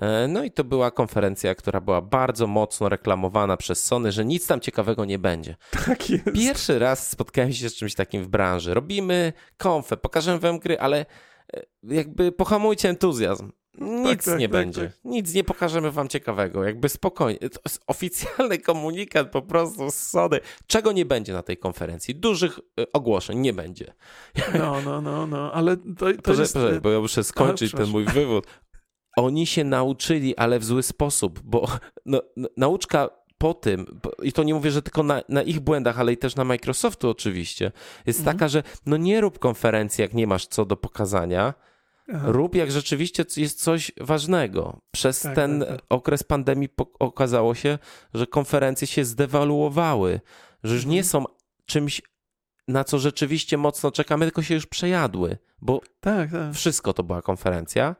E, 0.00 0.28
No 0.28 0.44
i 0.44 0.50
to 0.50 0.64
była 0.64 0.90
konferencja, 0.90 1.54
która 1.54 1.80
była 1.80 2.00
bardzo 2.02 2.46
mocno 2.46 2.88
reklamowana 2.88 3.56
przez 3.56 3.84
Sony, 3.84 4.12
że 4.12 4.24
nic 4.24 4.46
tam 4.46 4.60
ciekawego 4.60 5.04
nie 5.04 5.18
będzie. 5.18 5.56
No. 5.74 5.80
Tak 5.86 6.10
jest. 6.10 6.24
Pierwszy 6.34 6.78
raz 6.78 7.08
spotkałem 7.10 7.52
się 7.52 7.68
z 7.68 7.74
czymś 7.74 7.94
takim 7.94 8.24
w 8.24 8.28
branży. 8.28 8.74
Robimy 8.74 9.32
konfę, 9.56 9.96
pokażemy 9.96 10.38
wam 10.38 10.58
gry, 10.58 10.78
ale 10.80 11.06
e, 11.54 11.62
jakby 11.82 12.32
pohamujcie 12.32 12.88
entuzjazm. 12.88 13.50
Nic 13.78 14.24
tak, 14.24 14.38
nie 14.38 14.48
tak, 14.48 14.52
będzie. 14.52 14.80
tak. 14.82 14.98
Nic 15.04 15.34
nie 15.34 15.44
pokażemy 15.44 15.90
wam 15.90 16.08
ciekawego. 16.08 16.64
Jakby 16.64 16.88
spokojnie. 16.88 17.38
To 17.38 17.60
jest 17.64 17.82
oficjalny 17.86 18.58
komunikat 18.68 19.30
po 19.30 19.42
prostu 19.42 19.90
z 19.90 19.94
Sony. 19.94 20.40
Czego 20.66 20.92
nie 20.92 21.04
będzie 21.04 21.32
na 21.32 21.42
tej 21.42 21.56
konferencji? 21.56 22.14
Dużych 22.14 22.58
e, 22.80 22.92
ogłoszeń 22.92 23.38
nie 23.38 23.52
będzie. 23.52 23.94
No, 24.58 24.80
no, 24.84 25.00
no, 25.00 25.26
no, 25.26 25.52
ale 25.52 25.76
to, 25.76 25.82
to 25.82 26.06
Poczekaj, 26.06 26.38
jest... 26.38 26.54
poczekaj, 26.54 26.80
bo 26.80 26.90
ja 26.90 27.00
muszę 27.00 27.24
skończyć 27.24 27.70
ten 27.72 27.78
przepraszam. 27.86 27.92
mój 27.92 28.04
wywód. 28.04 28.46
Oni 29.16 29.46
się 29.46 29.64
nauczyli, 29.64 30.36
ale 30.36 30.58
w 30.58 30.64
zły 30.64 30.82
sposób, 30.82 31.40
bo 31.44 31.68
no, 32.06 32.22
nauczka 32.56 33.08
po 33.38 33.54
tym, 33.54 34.00
i 34.22 34.32
to 34.32 34.42
nie 34.42 34.54
mówię, 34.54 34.70
że 34.70 34.82
tylko 34.82 35.02
na, 35.02 35.22
na 35.28 35.42
ich 35.42 35.60
błędach, 35.60 36.00
ale 36.00 36.12
i 36.12 36.16
też 36.16 36.36
na 36.36 36.44
Microsoftu 36.44 37.10
oczywiście, 37.10 37.72
jest 38.06 38.18
Mhm. 38.18 38.36
taka, 38.36 38.48
że 38.48 38.62
no 38.86 38.96
nie 38.96 39.20
rób 39.20 39.38
konferencji, 39.38 40.02
jak 40.02 40.14
nie 40.14 40.26
masz 40.26 40.46
co 40.46 40.64
do 40.64 40.76
pokazania, 40.76 41.54
Aha. 42.14 42.26
rób 42.32 42.54
jak 42.54 42.70
rzeczywiście 42.72 43.24
jest 43.36 43.62
coś 43.62 43.92
ważnego. 44.00 44.80
Przez 44.90 45.20
Tak, 45.20 45.34
ten 45.34 45.60
tak, 45.60 45.68
tak. 45.68 45.80
okres 45.88 46.22
pandemii 46.22 46.68
okazało 46.98 47.54
się, 47.54 47.78
że 48.14 48.26
konferencje 48.26 48.86
się 48.86 49.04
zdewaluowały, 49.04 50.20
że 50.64 50.74
już 50.74 50.86
nie 50.86 50.98
Mhm. 50.98 51.04
są 51.04 51.24
czymś, 51.66 52.02
na 52.68 52.84
co 52.84 52.98
rzeczywiście 52.98 53.56
mocno 53.56 53.90
czekamy, 53.90 54.24
tylko 54.26 54.42
się 54.42 54.54
już 54.54 54.66
przejadły, 54.66 55.38
bo 55.62 55.80
Tak, 56.00 56.30
tak. 56.30 56.54
wszystko 56.54 56.92
to 56.92 57.02
była 57.02 57.22
konferencja, 57.22 57.96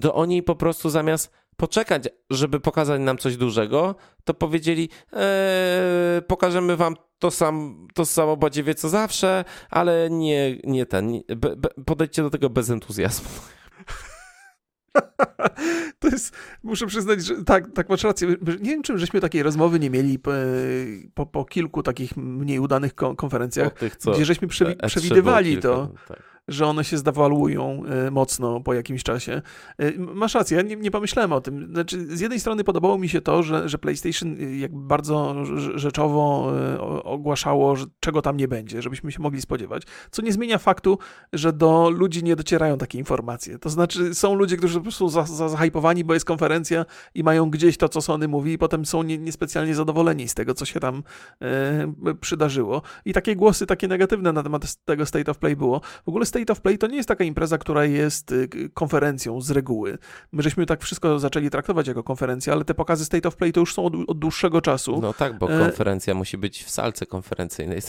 to 0.00 0.14
oni 0.14 0.42
po 0.42 0.56
prostu 0.56 0.90
zamiast 0.90 1.32
poczekać, 1.58 2.08
żeby 2.30 2.60
pokazać 2.60 3.00
nam 3.00 3.18
coś 3.18 3.36
dużego, 3.36 3.94
to 4.24 4.34
powiedzieli, 4.34 4.88
eee, 5.12 6.22
pokażemy 6.22 6.76
wam 6.76 6.94
to, 7.18 7.30
sam, 7.30 7.86
to 7.94 8.06
samo 8.06 8.36
badziewie 8.36 8.74
co 8.74 8.88
zawsze, 8.88 9.44
ale 9.70 10.08
nie, 10.10 10.56
nie 10.64 10.86
ten, 10.86 11.06
nie, 11.06 11.22
be, 11.28 11.56
be, 11.56 11.68
podejdźcie 11.86 12.22
do 12.22 12.30
tego 12.30 12.50
bez 12.50 12.70
entuzjazmu. 12.70 13.28
To 15.98 16.08
jest, 16.08 16.36
muszę 16.62 16.86
przyznać, 16.86 17.24
że 17.24 17.44
tak, 17.44 17.72
tak 17.74 17.88
masz 17.88 18.02
rację. 18.04 18.28
Nie 18.60 18.70
wiem, 18.70 18.82
czym 18.82 18.98
żeśmy 18.98 19.20
takiej 19.20 19.42
rozmowy 19.42 19.80
nie 19.80 19.90
mieli 19.90 20.18
po, 20.18 20.30
po, 21.14 21.26
po 21.26 21.44
kilku 21.44 21.82
takich 21.82 22.16
mniej 22.16 22.58
udanych 22.58 22.94
konferencjach, 22.94 23.72
tych, 23.72 23.96
gdzie 24.14 24.24
żeśmy 24.24 24.48
przewi- 24.48 24.74
E3 24.74 24.76
było 24.76 24.88
przewidywali 24.88 25.50
kilka, 25.50 25.68
to, 25.68 25.88
tak. 26.08 26.22
Że 26.48 26.66
one 26.66 26.84
się 26.84 26.98
zdewaluują 26.98 27.82
e, 28.06 28.10
mocno 28.10 28.60
po 28.60 28.74
jakimś 28.74 29.02
czasie. 29.02 29.42
E, 29.78 29.98
Masz 29.98 30.34
rację, 30.34 30.56
ja 30.56 30.62
nie, 30.62 30.76
nie 30.76 30.90
pomyślałem 30.90 31.32
o 31.32 31.40
tym. 31.40 31.68
Znaczy, 31.72 32.16
z 32.16 32.20
jednej 32.20 32.40
strony 32.40 32.64
podobało 32.64 32.98
mi 32.98 33.08
się 33.08 33.20
to, 33.20 33.42
że, 33.42 33.68
że 33.68 33.78
PlayStation 33.78 34.36
e, 34.40 34.56
jakby 34.56 34.80
bardzo 34.80 35.34
rz- 35.34 35.78
rzeczowo 35.78 36.52
ogłaszało, 37.04 37.76
że 37.76 37.86
czego 38.00 38.22
tam 38.22 38.36
nie 38.36 38.48
będzie, 38.48 38.82
żebyśmy 38.82 39.12
się 39.12 39.22
mogli 39.22 39.42
spodziewać. 39.42 39.82
Co 40.10 40.22
nie 40.22 40.32
zmienia 40.32 40.58
faktu, 40.58 40.98
że 41.32 41.52
do 41.52 41.90
ludzi 41.90 42.24
nie 42.24 42.36
docierają 42.36 42.78
takie 42.78 42.98
informacje. 42.98 43.58
To 43.58 43.70
znaczy, 43.70 44.14
są 44.14 44.34
ludzie, 44.34 44.56
którzy 44.56 44.74
po 44.74 44.82
prostu 44.82 45.08
za, 45.08 45.22
za, 45.22 45.48
zahypowani, 45.48 46.04
bo 46.04 46.14
jest 46.14 46.26
konferencja 46.26 46.84
i 47.14 47.22
mają 47.22 47.50
gdzieś 47.50 47.76
to, 47.76 47.88
co 47.88 48.00
Sony 48.00 48.28
mówi, 48.28 48.52
i 48.52 48.58
potem 48.58 48.86
są 48.86 49.02
nie, 49.02 49.18
niespecjalnie 49.18 49.74
zadowoleni 49.74 50.28
z 50.28 50.34
tego, 50.34 50.54
co 50.54 50.64
się 50.64 50.80
tam 50.80 51.02
e, 51.42 52.14
przydarzyło. 52.20 52.82
I 53.04 53.12
takie 53.12 53.36
głosy, 53.36 53.66
takie 53.66 53.88
negatywne 53.88 54.32
na 54.32 54.42
temat 54.42 54.76
tego 54.84 55.06
State 55.06 55.30
of 55.30 55.38
Play 55.38 55.56
było. 55.56 55.80
W 56.04 56.08
ogóle 56.08 56.26
State 56.26 56.37
of 56.50 56.60
Play 56.60 56.78
to 56.78 56.86
nie 56.86 56.96
jest 56.96 57.08
taka 57.08 57.24
impreza, 57.24 57.58
która 57.58 57.84
jest 57.84 58.32
y, 58.32 58.48
konferencją 58.74 59.40
z 59.40 59.50
reguły. 59.50 59.98
My 60.32 60.42
żeśmy 60.42 60.66
tak 60.66 60.82
wszystko 60.82 61.18
zaczęli 61.18 61.50
traktować 61.50 61.88
jako 61.88 62.02
konferencję, 62.02 62.52
ale 62.52 62.64
te 62.64 62.74
pokazy 62.74 63.04
State 63.04 63.28
of 63.28 63.36
Play 63.36 63.52
to 63.52 63.60
już 63.60 63.74
są 63.74 63.84
od, 63.84 63.94
od 64.06 64.18
dłuższego 64.18 64.60
czasu. 64.60 64.98
No 65.02 65.12
tak, 65.12 65.38
bo 65.38 65.52
E- 65.52 65.58
konferencja 65.58 66.14
musi 66.14 66.38
być 66.38 66.64
w 66.64 66.70
salce 66.70 67.06
konferencyjnej. 67.06 67.80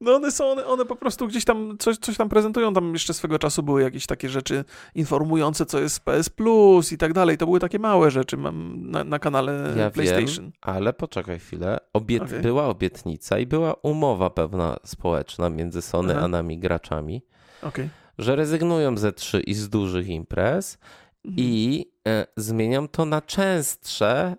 No 0.00 0.14
one 0.14 0.30
są, 0.32 0.50
one, 0.50 0.66
one 0.66 0.84
po 0.84 0.96
prostu 0.96 1.26
gdzieś 1.28 1.44
tam 1.44 1.76
coś, 1.78 1.96
coś 1.98 2.16
tam 2.16 2.28
prezentują. 2.28 2.74
Tam 2.74 2.92
jeszcze 2.92 3.14
swego 3.14 3.38
czasu 3.38 3.62
były 3.62 3.82
jakieś 3.82 4.06
takie 4.06 4.28
rzeczy 4.28 4.64
informujące, 4.94 5.66
co 5.66 5.80
jest 5.80 6.00
PS 6.00 6.28
Plus 6.28 6.92
i 6.92 6.98
tak 6.98 7.12
dalej. 7.12 7.38
To 7.38 7.46
były 7.46 7.60
takie 7.60 7.78
małe 7.78 8.10
rzeczy 8.10 8.36
mam 8.36 8.90
na, 8.90 9.04
na 9.04 9.18
kanale 9.18 9.74
Ja 9.76 9.90
PlayStation. 9.90 10.44
wiem, 10.44 10.52
ale 10.60 10.92
poczekaj 10.92 11.38
chwilę. 11.38 11.78
Obiet... 11.92 12.22
Okej. 12.22 12.40
Była 12.40 12.66
obietnica 12.66 13.38
i 13.38 13.46
była 13.46 13.74
umowa 13.82 14.30
pewna 14.30 14.76
społeczna 14.84 15.50
między 15.50 15.82
Sony 15.82 16.12
Aha. 16.16 16.24
a 16.24 16.28
nami 16.28 16.58
graczami, 16.58 17.22
Okej. 17.62 17.88
że 18.18 18.36
rezygnują 18.36 18.96
ze 18.96 19.12
trzy 19.12 19.40
i 19.40 19.54
z 19.54 19.68
dużych 19.68 20.08
imprez 20.08 20.78
Mhm. 21.24 21.48
i 21.48 21.84
e, 22.08 22.26
zmienią 22.36 22.88
to 22.88 23.04
na 23.04 23.22
częstsze, 23.22 24.36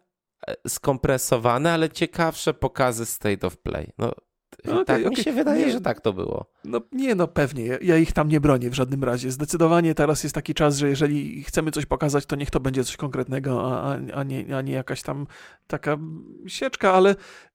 e, 0.47 0.55
skompresowane, 0.69 1.73
ale 1.73 1.89
ciekawsze 1.89 2.53
pokazy 2.53 3.05
State 3.05 3.47
of 3.47 3.57
Play. 3.57 3.91
No, 3.97 4.11
Okej, 4.67 4.85
tak 4.85 4.99
mi 4.99 5.07
okej. 5.07 5.23
się 5.23 5.31
wydaje, 5.31 5.65
Nie. 5.65 5.71
że 5.71 5.81
tak 5.81 6.01
to 6.01 6.13
było. 6.13 6.45
No 6.63 6.81
nie, 6.91 7.15
no 7.15 7.27
pewnie. 7.27 7.65
Ja, 7.65 7.77
ja 7.81 7.97
ich 7.97 8.11
tam 8.11 8.27
nie 8.27 8.39
bronię 8.39 8.69
w 8.69 8.73
żadnym 8.73 9.03
razie. 9.03 9.31
Zdecydowanie 9.31 9.95
teraz 9.95 10.23
jest 10.23 10.35
taki 10.35 10.53
czas, 10.53 10.77
że 10.77 10.89
jeżeli 10.89 11.43
chcemy 11.43 11.71
coś 11.71 11.85
pokazać, 11.85 12.25
to 12.25 12.35
niech 12.35 12.51
to 12.51 12.59
będzie 12.59 12.83
coś 12.83 12.97
konkretnego, 12.97 13.77
a, 13.77 13.93
a, 13.93 13.97
a, 14.13 14.23
nie, 14.23 14.57
a 14.57 14.61
nie 14.61 14.73
jakaś 14.73 15.01
tam 15.01 15.27
taka 15.67 15.97
sieczka, 16.47 16.93
ale 16.93 17.15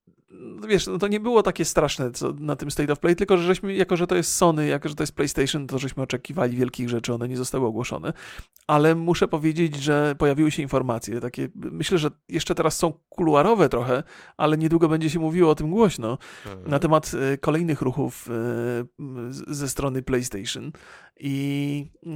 wiesz, 0.67 0.87
no 0.87 0.97
to 0.97 1.07
nie 1.07 1.19
było 1.19 1.43
takie 1.43 1.65
straszne 1.65 2.11
co 2.11 2.33
na 2.39 2.55
tym 2.55 2.71
State 2.71 2.93
of 2.93 2.99
Play, 2.99 3.15
tylko 3.15 3.37
że 3.37 3.43
żeśmy, 3.43 3.73
jako 3.73 3.97
że 3.97 4.07
to 4.07 4.15
jest 4.15 4.35
Sony, 4.35 4.67
jako 4.67 4.89
że 4.89 4.95
to 4.95 5.03
jest 5.03 5.15
PlayStation, 5.15 5.67
to 5.67 5.79
żeśmy 5.79 6.03
oczekiwali 6.03 6.57
wielkich 6.57 6.89
rzeczy, 6.89 7.13
one 7.13 7.27
nie 7.27 7.37
zostały 7.37 7.65
ogłoszone. 7.67 8.13
Ale 8.67 8.95
muszę 8.95 9.27
powiedzieć, 9.27 9.75
że 9.75 10.15
pojawiły 10.17 10.51
się 10.51 10.61
informacje 10.61 11.19
takie, 11.21 11.49
myślę, 11.55 11.97
że 11.97 12.11
jeszcze 12.29 12.55
teraz 12.55 12.77
są 12.77 12.93
kuluarowe 13.09 13.69
trochę, 13.69 14.03
ale 14.37 14.57
niedługo 14.57 14.89
będzie 14.89 15.09
się 15.09 15.19
mówiło 15.19 15.49
o 15.51 15.55
tym 15.55 15.69
głośno, 15.71 16.17
na 16.65 16.79
temat 16.79 17.11
e, 17.33 17.37
kolejnych 17.37 17.81
ruchów 17.81 18.29
z- 19.29 19.57
ze 19.57 19.69
strony 19.69 20.01
PlayStation 20.01 20.71
i 21.23 21.87
e, 22.05 22.09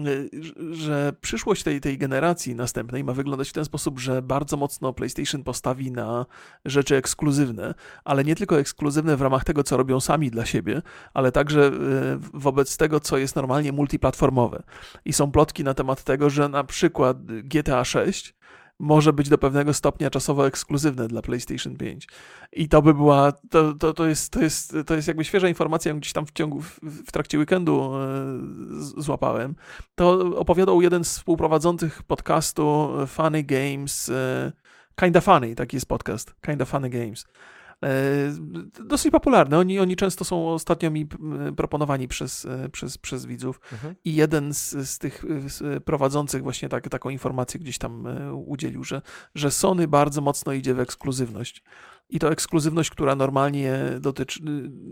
że 0.72 1.14
przyszłość 1.22 1.64
tej, 1.64 1.82
tej 1.82 1.98
generacji 1.98 2.56
następnej 2.56 3.04
ma 3.04 3.14
wyglądać 3.14 3.50
w 3.50 3.54
ten 3.54 3.66
sposób, 3.66 4.00
że 4.00 4.22
bardzo 4.22 4.58
mocno 4.58 4.94
PlayStation 4.94 5.44
postawi 5.44 5.92
na 5.92 6.26
rzeczy 6.66 6.96
ekskluzywne, 6.96 7.74
ale 8.04 8.24
nie 8.24 8.36
tylko 8.36 8.60
ekskluzywne 8.60 9.18
w 9.18 9.22
ramach 9.22 9.44
tego, 9.44 9.64
co 9.64 9.78
robią 9.78 10.00
sami 10.00 10.32
dla 10.32 10.46
siebie, 10.46 10.82
ale 11.14 11.32
także 11.32 11.68
e, 11.68 11.72
wobec 12.34 12.78
tego, 12.78 13.00
co 13.00 13.18
jest 13.18 13.36
normalnie 13.36 13.72
multiplatformowe. 13.72 14.64
I 15.06 15.14
są 15.14 15.32
plotki 15.32 15.64
na 15.64 15.74
temat 15.74 16.04
tego, 16.04 16.30
że 16.30 16.50
na 16.50 16.64
przykład 16.64 17.18
GTA 17.26 17.86
6 17.86 18.36
może 18.80 19.14
być 19.14 19.30
do 19.30 19.38
pewnego 19.38 19.74
stopnia 19.74 20.10
czasowo 20.10 20.48
ekskluzywne 20.48 21.08
dla 21.08 21.22
PlayStation 21.22 21.78
5. 21.78 22.08
I 22.54 22.70
to 22.70 22.82
by 22.82 22.94
była, 22.94 23.32
to, 23.50 23.74
to, 23.74 23.94
to, 23.94 24.06
jest, 24.06 24.32
to, 24.32 24.42
jest, 24.42 24.76
to 24.86 24.96
jest 24.96 25.08
jakby 25.08 25.24
świeża 25.24 25.50
informacja, 25.50 25.90
ją 25.92 26.00
gdzieś 26.00 26.14
tam 26.14 26.26
w 26.26 26.32
ciągu, 26.32 26.62
w, 26.62 26.80
w 26.84 27.12
trakcie 27.12 27.40
weekendu 27.40 27.92
e, 27.96 28.18
złapałem. 28.98 29.56
To 29.96 30.20
opowiadał 30.38 30.82
jeden 30.82 31.04
z 31.04 31.10
współprowadzących 31.10 32.04
podcastu 32.04 32.90
e, 33.02 33.08
Funny 33.08 33.44
Games, 33.44 34.10
e, 34.10 34.52
Kinda 34.96 35.22
Funny, 35.22 35.56
taki 35.56 35.78
jest 35.78 35.88
podcast, 35.88 36.36
Kinda 36.46 36.66
Funny 36.66 36.90
Games. 36.90 37.26
E, 37.84 37.90
Dosyć 38.86 39.12
popularny. 39.12 39.58
Oni, 39.58 39.80
oni 39.80 39.96
często 39.96 40.26
są 40.26 40.50
ostatnio 40.50 40.92
mi 40.92 41.08
m, 41.20 41.56
proponowani 41.56 42.08
przez, 42.08 42.46
e, 42.46 42.70
przez, 42.70 42.98
przez 42.98 43.26
widzów. 43.26 43.60
Mhm. 43.74 43.96
I 44.06 44.16
jeden 44.16 44.54
z, 44.54 44.90
z 44.90 44.98
tych 44.98 45.26
prowadzących 45.86 46.44
właśnie 46.44 46.70
tak, 46.70 46.90
taką 46.90 47.10
informację 47.10 47.60
gdzieś 47.60 47.78
tam 47.78 48.08
e, 48.08 48.34
udzielił, 48.34 48.84
że, 48.84 49.02
że 49.36 49.52
Sony 49.52 49.88
bardzo 49.88 50.22
mocno 50.22 50.54
idzie 50.54 50.74
w 50.74 50.80
ekskluzywność. 50.80 51.64
I 52.10 52.20
to 52.20 52.32
ekskluzywność, 52.32 52.90
która 52.90 53.16
normalnie 53.16 53.80
dotyczy, 54.00 54.40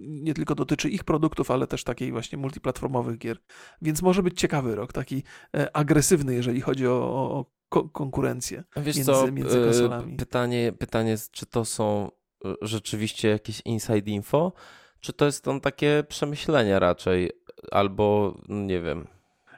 nie 0.01 0.33
tylko 0.33 0.55
dotyczy 0.55 0.89
ich 0.89 1.03
produktów, 1.03 1.51
ale 1.51 1.67
też 1.67 1.83
takiej 1.83 2.11
właśnie 2.11 2.37
multiplatformowych 2.37 3.17
gier. 3.17 3.37
Więc 3.81 4.01
może 4.01 4.23
być 4.23 4.39
ciekawy 4.39 4.75
rok, 4.75 4.93
taki 4.93 5.23
e, 5.55 5.75
agresywny, 5.77 6.33
jeżeli 6.33 6.61
chodzi 6.61 6.87
o, 6.87 6.91
o, 6.91 7.39
o 7.39 7.45
ko- 7.69 7.89
konkurencję. 7.89 8.63
Wiesz 8.77 8.95
między- 8.95 9.11
co, 9.11 9.31
między 9.31 9.61
e, 9.61 9.65
konsolami. 9.65 10.15
pytanie, 10.15 10.73
pytanie 10.79 11.09
jest, 11.09 11.31
czy 11.31 11.45
to 11.45 11.65
są 11.65 12.07
e, 12.07 12.22
rzeczywiście 12.61 13.29
jakieś 13.29 13.61
inside 13.65 14.11
info, 14.11 14.53
czy 14.99 15.13
to 15.13 15.25
jest 15.25 15.43
tam 15.43 15.61
takie 15.61 16.03
przemyślenia 16.09 16.79
raczej, 16.79 17.31
albo 17.71 18.37
no 18.47 18.61
nie 18.61 18.81
wiem. 18.81 19.07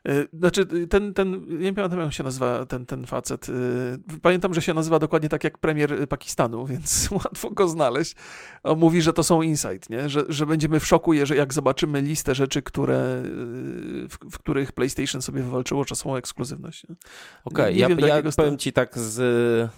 Y, 0.09 0.27
znaczy, 0.33 0.65
ten, 0.65 1.13
ten, 1.13 1.45
nie 1.59 1.73
pamiętam 1.73 1.99
jak 1.99 2.13
się 2.13 2.23
nazywa 2.23 2.65
ten, 2.65 2.85
ten 2.85 3.05
facet. 3.05 3.49
Y, 3.49 4.19
pamiętam, 4.21 4.53
że 4.53 4.61
się 4.61 4.73
nazywa 4.73 4.99
dokładnie 4.99 5.29
tak 5.29 5.43
jak 5.43 5.57
premier 5.57 6.07
Pakistanu, 6.09 6.65
więc 6.71 7.09
łatwo 7.11 7.51
go 7.51 7.67
znaleźć. 7.67 8.15
On 8.63 8.79
mówi, 8.79 9.01
że 9.01 9.13
to 9.13 9.23
są 9.23 9.41
insight, 9.41 9.89
nie? 9.89 10.09
Że, 10.09 10.23
że 10.29 10.45
będziemy 10.45 10.79
w 10.79 10.85
szoku, 10.85 11.13
jeżeli, 11.13 11.39
jak 11.39 11.53
zobaczymy 11.53 12.01
listę 12.01 12.35
rzeczy, 12.35 12.61
które, 12.61 13.23
y, 13.25 14.07
w, 14.09 14.17
w 14.31 14.39
których 14.39 14.71
PlayStation 14.71 15.21
sobie 15.21 15.41
wywalczyło 15.41 15.85
czasową 15.85 16.15
ekskluzywność. 16.15 16.85
Okej, 16.85 17.83
okay, 17.83 17.97
ja, 17.99 18.07
ja 18.07 18.31
powiem 18.37 18.57
ci 18.57 18.73
tak 18.73 18.97
z... 18.97 19.71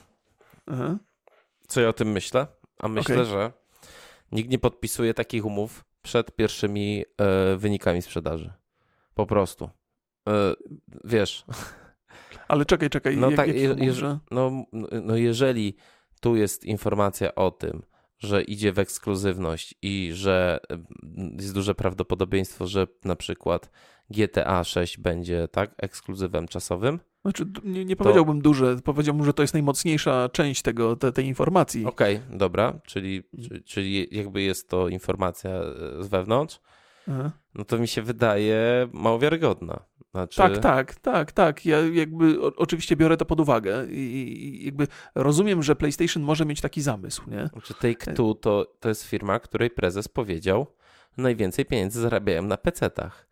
Aha. 0.68 0.98
Co 1.68 1.82
ja 1.82 1.90
o 1.90 1.94
tym 1.94 2.12
myślę? 2.12 2.48
A 2.80 2.88
myślę, 2.88 3.16
okay. 3.16 3.26
że 3.26 3.52
nikt 4.32 4.50
nie 4.50 4.60
podpisuje 4.60 5.14
takich 5.14 5.46
umów 5.46 5.86
przed 6.02 6.36
pierwszymi 6.36 7.06
e, 7.18 7.56
wynikami 7.58 8.02
sprzedaży. 8.02 8.54
Po 9.14 9.26
prostu. 9.26 9.70
E, 10.30 10.54
wiesz. 11.04 11.46
Ale 12.48 12.66
czekaj, 12.66 12.90
czekaj. 12.90 13.18
No, 13.18 13.28
jak, 13.28 13.38
tak, 13.38 13.48
je, 13.48 13.56
je, 13.56 14.20
no, 14.32 14.66
no 15.04 15.16
jeżeli 15.16 15.76
tu 16.22 16.36
jest 16.36 16.66
informacja 16.66 17.36
o 17.36 17.52
tym, 17.52 17.84
że 18.20 18.44
idzie 18.44 18.72
w 18.72 18.80
ekskluzywność 18.80 19.76
i 19.82 20.10
że 20.14 20.60
mm, 20.70 21.38
jest 21.40 21.54
duże 21.54 21.76
prawdopodobieństwo, 21.76 22.68
że 22.68 22.88
na 23.04 23.16
przykład 23.16 23.72
GTA 24.10 24.64
6 24.64 24.98
będzie 24.98 25.48
tak 25.48 25.74
ekskluzywem 25.78 26.48
czasowym. 26.48 27.00
Znaczy, 27.28 27.46
nie, 27.64 27.86
nie 27.86 27.96
powiedziałbym 27.96 28.38
to... 28.38 28.44
duże, 28.44 28.78
powiedziałbym, 28.84 29.26
że 29.26 29.34
to 29.34 29.44
jest 29.44 29.54
najmocniejsza 29.54 30.30
część 30.30 30.62
tego, 30.62 30.96
te, 30.96 31.12
tej 31.12 31.26
informacji. 31.26 31.86
Okej, 31.86 32.16
okay, 32.16 32.38
dobra, 32.38 32.80
czyli, 32.86 33.24
czyli 33.66 34.08
jakby 34.12 34.42
jest 34.42 34.70
to 34.70 34.88
informacja 34.88 35.50
e, 35.50 36.04
z 36.04 36.08
wewnątrz, 36.08 36.60
no 37.56 37.66
to 37.66 37.78
mi 37.78 37.88
się 37.88 38.02
wydaje 38.02 38.88
mało 38.94 39.20
wiarygodna. 39.20 39.80
Znaczy... 40.12 40.38
Tak, 40.38 40.58
tak, 40.58 40.96
tak, 40.96 41.32
tak. 41.32 41.66
Ja 41.66 41.80
jakby 41.80 42.42
o, 42.42 42.52
oczywiście 42.56 42.96
biorę 42.96 43.18
to 43.18 43.26
pod 43.26 43.40
uwagę 43.40 43.86
i, 43.90 44.66
jakby 44.66 44.88
rozumiem, 45.16 45.64
że 45.64 45.76
PlayStation 45.76 46.24
może 46.24 46.46
mieć 46.46 46.62
taki 46.62 46.82
zamysł, 46.82 47.30
nie? 47.30 47.48
Znaczy 47.48 47.74
Take-Two 47.74 48.36
to, 48.40 48.74
to 48.80 48.90
jest 48.90 49.04
firma, 49.04 49.40
której 49.40 49.70
prezes 49.70 50.08
powiedział, 50.08 50.68
najwięcej 51.18 51.66
pieniędzy 51.66 52.02
zarabiają 52.02 52.44
na 52.44 52.56
PC-tach. 52.56 53.28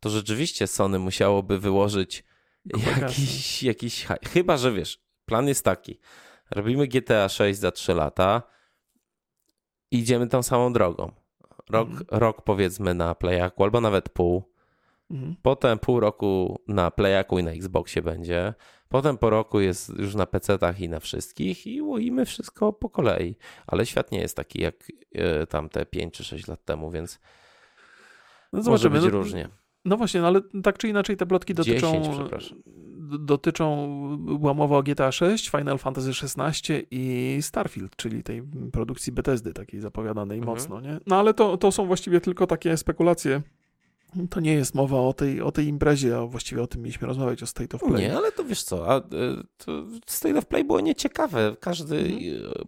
To 0.00 0.10
rzeczywiście 0.10 0.66
Sony 0.66 0.98
musiałoby 0.98 1.58
wyłożyć 1.58 2.24
jakiś, 3.00 3.62
jakiś... 3.62 4.06
Chyba, 4.32 4.56
że 4.56 4.72
wiesz, 4.72 5.02
plan 5.24 5.48
jest 5.48 5.64
taki. 5.64 5.98
Robimy 6.50 6.88
GTA 6.88 7.28
6 7.28 7.60
za 7.60 7.70
3 7.70 7.94
lata 7.94 8.42
idziemy 9.90 10.26
tą 10.26 10.42
samą 10.42 10.72
drogą. 10.72 11.12
Rok, 11.70 11.88
mm. 11.88 12.04
rok 12.10 12.42
powiedzmy 12.42 12.94
na 12.94 13.14
Playaku, 13.14 13.64
albo 13.64 13.80
nawet 13.80 14.08
pół 14.08 14.58
Mhm. 15.10 15.36
Potem 15.42 15.78
pół 15.78 16.00
roku 16.00 16.60
na 16.68 16.90
Playaku 16.90 17.38
i 17.38 17.42
na 17.42 17.50
Xboxie 17.50 18.02
będzie. 18.02 18.54
Potem 18.88 19.18
po 19.18 19.30
roku 19.30 19.60
jest 19.60 19.98
już 19.98 20.14
na 20.14 20.26
PC-tach 20.26 20.80
i 20.80 20.88
na 20.88 21.00
wszystkich 21.00 21.66
i 21.66 21.82
łoimy 21.82 22.24
wszystko 22.24 22.72
po 22.72 22.90
kolei. 22.90 23.36
Ale 23.66 23.86
świat 23.86 24.12
nie 24.12 24.20
jest 24.20 24.36
taki 24.36 24.60
jak 24.60 24.74
e, 25.14 25.46
tamte 25.46 25.86
5 25.86 26.14
czy 26.14 26.24
6 26.24 26.46
lat 26.46 26.64
temu, 26.64 26.90
więc 26.90 27.20
no 28.52 28.62
może 28.62 28.90
być 28.90 29.02
no, 29.02 29.10
różnie. 29.10 29.48
No 29.88 29.96
właśnie, 29.96 30.20
no 30.20 30.26
ale 30.26 30.40
tak 30.62 30.78
czy 30.78 30.88
inaczej 30.88 31.16
te 31.16 31.26
plotki 31.26 31.54
dotyczą 31.54 31.92
10, 31.92 32.54
dotyczą 33.20 33.88
była 34.18 34.54
mowa 34.54 34.76
o 34.76 34.82
GTA 34.82 35.12
6, 35.12 35.50
Final 35.50 35.78
Fantasy 35.78 36.14
16 36.14 36.82
i 36.90 37.36
Starfield, 37.40 37.96
czyli 37.96 38.22
tej 38.22 38.42
produkcji 38.72 39.12
Bethesdy 39.12 39.52
takiej 39.52 39.80
zapowiadanej 39.80 40.38
mhm. 40.38 40.56
mocno, 40.56 40.80
nie? 40.80 41.00
No 41.06 41.16
ale 41.16 41.34
to, 41.34 41.56
to 41.56 41.72
są 41.72 41.86
właściwie 41.86 42.20
tylko 42.20 42.46
takie 42.46 42.76
spekulacje 42.76 43.42
to 44.30 44.40
nie 44.40 44.54
jest 44.54 44.74
mowa 44.74 45.00
o 45.00 45.12
tej, 45.12 45.40
o 45.40 45.52
tej 45.52 45.66
imprezie, 45.66 46.16
a 46.16 46.26
właściwie 46.26 46.62
o 46.62 46.66
tym 46.66 46.82
mieliśmy 46.82 47.06
rozmawiać, 47.06 47.42
o 47.42 47.46
State 47.46 47.76
of 47.76 47.82
Play. 47.82 48.02
Nie, 48.02 48.16
ale 48.16 48.32
to 48.32 48.44
wiesz 48.44 48.62
co, 48.62 48.92
a, 48.92 48.96
e, 48.98 49.02
State 50.06 50.38
of 50.38 50.46
Play 50.46 50.64
było 50.64 50.80
nieciekawe. 50.80 51.56
Każdy 51.60 51.98
mhm. 51.98 52.22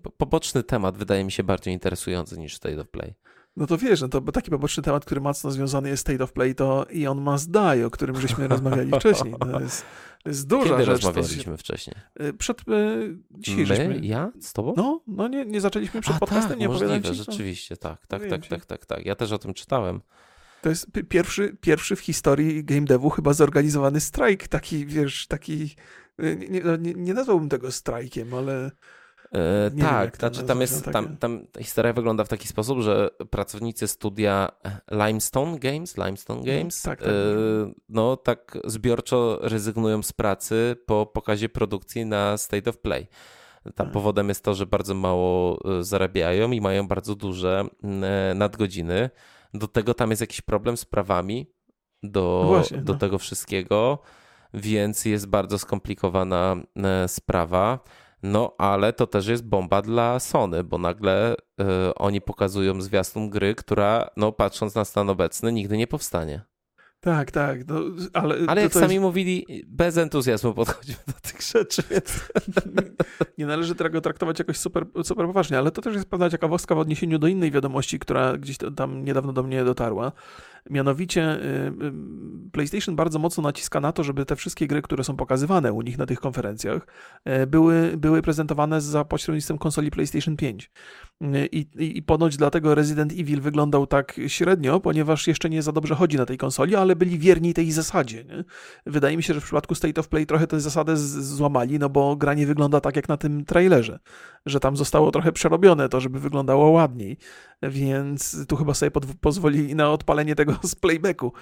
E, 0.06 0.10
poboczny 0.16 0.62
temat 0.62 0.96
wydaje 0.96 1.24
mi 1.24 1.32
się 1.32 1.42
bardziej 1.42 1.74
interesujący 1.74 2.38
niż 2.38 2.56
State 2.56 2.80
of 2.80 2.88
Play. 2.88 3.14
No 3.56 3.66
to 3.66 3.78
wiesz, 3.78 4.00
no 4.00 4.08
to 4.08 4.20
taki 4.20 4.50
poboczny 4.50 4.82
temat, 4.82 5.04
który 5.04 5.20
mocno 5.20 5.50
związany 5.50 5.88
jest 5.88 6.00
State 6.00 6.24
of 6.24 6.32
Play, 6.32 6.54
to 6.54 6.86
i 6.90 7.06
on 7.06 7.20
Must 7.20 7.50
Die, 7.50 7.86
o 7.86 7.90
którym 7.90 8.20
żeśmy 8.20 8.48
rozmawiali 8.48 8.92
wcześniej. 8.92 9.34
To 9.40 9.60
jest, 9.60 9.84
to 10.22 10.28
jest 10.28 10.46
duża 10.46 10.70
Kiedy 10.70 10.84
rzecz. 10.84 11.04
rozmawialiśmy 11.04 11.52
się... 11.52 11.56
wcześniej? 11.56 11.96
E, 12.14 12.32
przed, 12.32 12.58
dzisiaj 13.30 13.56
My? 13.56 13.66
Żeśmy... 13.66 13.98
Ja? 14.02 14.32
Z 14.40 14.52
tobą? 14.52 14.74
No, 14.76 15.00
no 15.06 15.28
nie, 15.28 15.46
nie 15.46 15.60
zaczęliśmy 15.60 16.00
przed 16.00 16.16
A, 16.16 16.18
podcastem, 16.18 16.50
tak, 16.50 16.58
nie 16.58 16.68
możliwe, 16.68 17.02
ci, 17.02 17.14
rzeczywiście, 17.14 17.76
tak, 17.76 18.06
tak, 18.06 18.26
tak, 18.26 18.46
tak, 18.46 18.66
tak, 18.66 18.86
tak. 18.86 19.06
Ja 19.06 19.14
też 19.14 19.32
o 19.32 19.38
tym 19.38 19.54
czytałem. 19.54 20.00
To 20.62 20.68
jest 20.68 20.86
pierwszy, 21.08 21.56
pierwszy 21.60 21.96
w 21.96 22.00
historii 22.00 22.64
game 22.64 22.84
devu 22.84 23.10
chyba 23.10 23.32
zorganizowany 23.32 24.00
strajk, 24.00 24.48
taki, 24.48 24.86
wiesz, 24.86 25.26
taki, 25.26 25.76
y, 26.22 26.46
nie, 26.50 26.60
no, 26.60 26.76
nie, 26.76 26.94
nie 26.94 27.14
nazwałbym 27.14 27.48
tego 27.48 27.72
strajkiem, 27.72 28.34
ale... 28.34 28.70
E, 29.34 29.70
tak, 29.80 30.16
znaczy 30.16 30.42
tam 30.42 30.60
jest, 30.60 30.84
tam, 30.84 31.16
tam 31.16 31.46
historia 31.60 31.92
wygląda 31.92 32.24
w 32.24 32.28
taki 32.28 32.48
sposób, 32.48 32.80
że 32.80 33.10
pracownicy 33.30 33.88
studia 33.88 34.48
Limestone 34.90 35.58
Games, 35.58 35.96
Limestone 35.96 36.40
mhm, 36.40 36.58
Games, 36.58 36.82
tak, 36.82 36.98
tak. 36.98 37.08
E, 37.08 37.12
no 37.88 38.16
tak 38.16 38.58
zbiorczo 38.64 39.38
rezygnują 39.42 40.02
z 40.02 40.12
pracy 40.12 40.76
po 40.86 41.06
pokazie 41.06 41.48
produkcji 41.48 42.06
na 42.06 42.36
State 42.36 42.70
of 42.70 42.78
Play. 42.78 43.06
Tam 43.62 43.72
tak. 43.86 43.90
powodem 43.90 44.28
jest 44.28 44.44
to, 44.44 44.54
że 44.54 44.66
bardzo 44.66 44.94
mało 44.94 45.58
e, 45.78 45.84
zarabiają 45.84 46.50
i 46.50 46.60
mają 46.60 46.88
bardzo 46.88 47.14
duże 47.14 47.64
nadgodziny. 48.34 49.10
Do 49.54 49.68
tego 49.68 49.94
tam 49.94 50.10
jest 50.10 50.20
jakiś 50.20 50.40
problem 50.40 50.76
z 50.76 50.84
prawami 50.84 51.46
do, 52.02 52.44
Właśnie, 52.46 52.78
do 52.78 52.92
no. 52.92 52.98
tego 52.98 53.18
wszystkiego, 53.18 53.98
więc 54.54 55.04
jest 55.04 55.26
bardzo 55.26 55.58
skomplikowana 55.58 56.56
sprawa. 57.06 57.78
No, 58.22 58.54
ale 58.58 58.92
to 58.92 59.06
też 59.06 59.26
jest 59.26 59.48
bomba 59.48 59.82
dla 59.82 60.20
Sony, 60.20 60.64
bo 60.64 60.78
nagle 60.78 61.34
y, 61.34 61.64
oni 61.94 62.20
pokazują 62.20 62.80
zwiastun 62.80 63.30
gry, 63.30 63.54
która, 63.54 64.10
no, 64.16 64.32
patrząc 64.32 64.74
na 64.74 64.84
stan 64.84 65.10
obecny, 65.10 65.52
nigdy 65.52 65.76
nie 65.76 65.86
powstanie. 65.86 66.49
Tak, 67.00 67.30
tak. 67.30 67.68
No, 67.68 67.80
ale 68.12 68.36
ale 68.46 68.62
jak 68.62 68.72
sami 68.72 68.94
jest... 68.94 69.02
mówili, 69.02 69.64
bez 69.66 69.96
entuzjazmu 69.96 70.54
podchodzimy 70.54 70.98
do 71.06 71.12
tych 71.12 71.42
rzeczy, 71.42 71.82
więc... 71.90 72.20
Nie 73.38 73.46
należy 73.46 73.74
tego 73.74 74.00
traktować 74.00 74.38
jakoś 74.38 74.56
super, 74.56 74.86
super 75.04 75.26
poważnie, 75.26 75.58
ale 75.58 75.70
to 75.70 75.82
też 75.82 75.94
jest 75.94 76.08
pewna 76.08 76.30
ciekawostka 76.30 76.74
w 76.74 76.78
odniesieniu 76.78 77.18
do 77.18 77.26
innej 77.26 77.50
wiadomości, 77.50 77.98
która 77.98 78.36
gdzieś 78.36 78.56
tam 78.76 79.04
niedawno 79.04 79.32
do 79.32 79.42
mnie 79.42 79.64
dotarła. 79.64 80.12
Mianowicie 80.70 81.34
y, 81.34 81.46
y, 81.86 81.92
PlayStation 82.52 82.96
bardzo 82.96 83.18
mocno 83.18 83.42
naciska 83.42 83.80
na 83.80 83.92
to, 83.92 84.04
żeby 84.04 84.24
te 84.24 84.36
wszystkie 84.36 84.66
gry, 84.66 84.82
które 84.82 85.04
są 85.04 85.16
pokazywane 85.16 85.72
u 85.72 85.82
nich 85.82 85.98
na 85.98 86.06
tych 86.06 86.20
konferencjach, 86.20 86.86
y, 87.42 87.46
były, 87.46 87.96
były 87.96 88.22
prezentowane 88.22 88.80
za 88.80 89.04
pośrednictwem 89.04 89.58
konsoli 89.58 89.90
PlayStation 89.90 90.36
5. 90.36 90.70
I, 91.52 91.66
I 91.78 92.02
ponoć 92.02 92.36
dlatego 92.36 92.74
Resident 92.74 93.12
Evil 93.12 93.40
wyglądał 93.40 93.86
tak 93.86 94.20
średnio, 94.26 94.80
ponieważ 94.80 95.26
jeszcze 95.26 95.50
nie 95.50 95.62
za 95.62 95.72
dobrze 95.72 95.94
chodzi 95.94 96.16
na 96.16 96.26
tej 96.26 96.38
konsoli, 96.38 96.76
ale 96.76 96.96
byli 96.96 97.18
wierni 97.18 97.54
tej 97.54 97.72
zasadzie. 97.72 98.24
Nie? 98.24 98.44
Wydaje 98.86 99.16
mi 99.16 99.22
się, 99.22 99.34
że 99.34 99.40
w 99.40 99.44
przypadku 99.44 99.74
State 99.74 100.00
of 100.00 100.08
Play 100.08 100.26
trochę 100.26 100.46
tę 100.46 100.60
zasadę 100.60 100.96
złamali, 100.96 101.78
no 101.78 101.88
bo 101.88 102.16
gra 102.16 102.34
nie 102.34 102.46
wygląda 102.46 102.80
tak 102.80 102.96
jak 102.96 103.08
na 103.08 103.16
tym 103.16 103.44
trailerze, 103.44 103.98
że 104.46 104.60
tam 104.60 104.76
zostało 104.76 105.10
trochę 105.10 105.32
przerobione 105.32 105.88
to, 105.88 106.00
żeby 106.00 106.20
wyglądało 106.20 106.70
ładniej 106.70 107.18
więc 107.62 108.46
tu 108.46 108.56
chyba 108.56 108.74
sobie 108.74 108.90
pozwolili 109.20 109.74
na 109.74 109.90
odpalenie 109.90 110.34
tego 110.34 110.58
z 110.62 110.74
playbacku. 110.74 111.32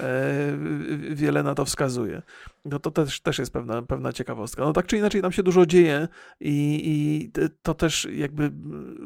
E, 0.00 0.58
wiele 1.10 1.42
na 1.42 1.54
to 1.54 1.64
wskazuje. 1.64 2.22
No 2.64 2.78
to 2.78 2.90
też, 2.90 3.20
też 3.20 3.38
jest 3.38 3.52
pewna, 3.52 3.82
pewna 3.82 4.12
ciekawostka. 4.12 4.64
No 4.64 4.72
tak 4.72 4.86
czy 4.86 4.96
inaczej 4.96 5.22
tam 5.22 5.32
się 5.32 5.42
dużo 5.42 5.66
dzieje 5.66 6.08
i, 6.40 6.82
i 6.84 7.30
to 7.62 7.74
też 7.74 8.08
jakby 8.12 8.50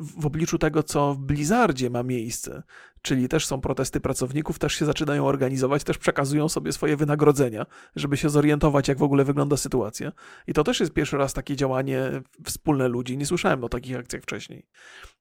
w 0.01 0.27
obliczu 0.27 0.59
tego, 0.59 0.83
co 0.83 1.15
w 1.15 1.19
Blizzardzie 1.19 1.91
ma 1.91 2.03
miejsce, 2.03 2.63
czyli 3.03 3.29
też 3.29 3.47
są 3.47 3.61
protesty 3.61 4.01
pracowników, 4.01 4.59
też 4.59 4.75
się 4.75 4.85
zaczynają 4.85 5.27
organizować, 5.27 5.85
też 5.85 5.99
przekazują 5.99 6.49
sobie 6.49 6.73
swoje 6.73 6.97
wynagrodzenia, 6.97 7.67
żeby 7.97 8.17
się 8.17 8.31
zorientować, 8.31 8.89
jak 8.89 8.99
w 8.99 9.03
ogóle 9.03 9.25
wygląda 9.25 9.57
sytuacja. 9.57 10.13
I 10.47 10.53
to 10.53 10.65
też 10.65 10.81
jest 10.81 10.93
pierwszy 10.93 11.17
raz 11.17 11.33
takie 11.33 11.57
działanie 11.57 12.23
wspólne 12.45 12.89
ludzi. 12.89 13.19
Nie 13.19 13.27
słyszałem 13.27 13.65
o 13.65 13.69
takich 13.69 13.97
akcjach 13.97 14.23
wcześniej. 14.23 14.67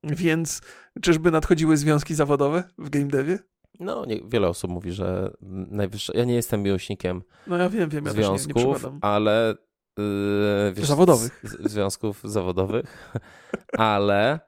Więc 0.03 0.61
czyżby 1.01 1.31
nadchodziły 1.31 1.77
związki 1.77 2.15
zawodowe 2.15 2.63
w 2.77 2.89
game 2.89 3.07
devie? 3.07 3.39
No, 3.79 4.05
nie, 4.05 4.21
wiele 4.27 4.47
osób 4.47 4.71
mówi, 4.71 4.91
że 4.91 5.31
najwyższe. 5.71 6.13
Ja 6.15 6.25
nie 6.25 6.33
jestem 6.33 6.63
miłośnikiem 6.63 7.21
no, 7.47 7.57
ja 7.57 7.69
wiem, 7.69 7.89
wiem, 7.89 8.05
ja 8.05 8.11
związków, 8.11 8.83
nie, 8.83 8.89
nie 8.89 8.97
ale. 9.01 9.55
Yy, 9.97 10.73
wiesz, 10.73 10.87
zawodowych. 10.87 11.39
Z, 11.43 11.71
związków 11.71 12.21
zawodowych, 12.23 13.13
ale 13.77 14.39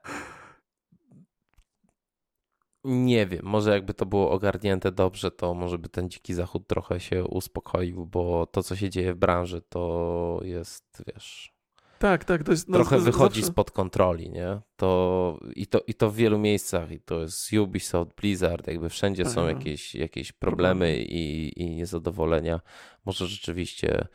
nie 2.83 3.25
wiem, 3.27 3.41
może 3.43 3.71
jakby 3.71 3.93
to 3.93 4.05
było 4.05 4.31
ogarnięte 4.31 4.91
dobrze, 4.91 5.31
to 5.31 5.53
może 5.53 5.77
by 5.77 5.89
ten 5.89 6.09
dziki 6.09 6.33
zachód 6.33 6.67
trochę 6.67 6.99
się 6.99 7.23
uspokoił, 7.25 8.05
bo 8.05 8.45
to, 8.45 8.63
co 8.63 8.75
się 8.75 8.89
dzieje 8.89 9.13
w 9.13 9.17
branży, 9.17 9.61
to 9.69 10.39
jest, 10.43 11.03
wiesz, 11.07 11.53
Tak, 11.99 12.25
tak, 12.25 12.43
to 12.43 12.51
jest... 12.51 12.69
No, 12.69 12.77
trochę 12.77 12.99
wychodzi 12.99 13.41
zawsze- 13.41 13.51
spod 13.51 13.71
kontroli, 13.71 14.29
nie? 14.29 14.59
To, 14.75 15.39
i, 15.55 15.67
to, 15.67 15.81
I 15.87 15.93
to 15.93 16.09
w 16.11 16.15
wielu 16.15 16.39
miejscach. 16.39 16.91
I 16.91 16.99
to 16.99 17.19
jest 17.19 17.53
Ubisoft, 17.53 18.15
Blizzard, 18.15 18.67
jakby 18.67 18.89
wszędzie 18.89 19.25
są 19.25 19.41
Aha. 19.41 19.49
jakieś, 19.51 19.95
jakieś 19.95 20.31
problemy 20.31 20.97
i, 20.97 21.53
i 21.61 21.69
niezadowolenia. 21.75 22.61
Może 23.05 23.27
rzeczywiście 23.27 24.07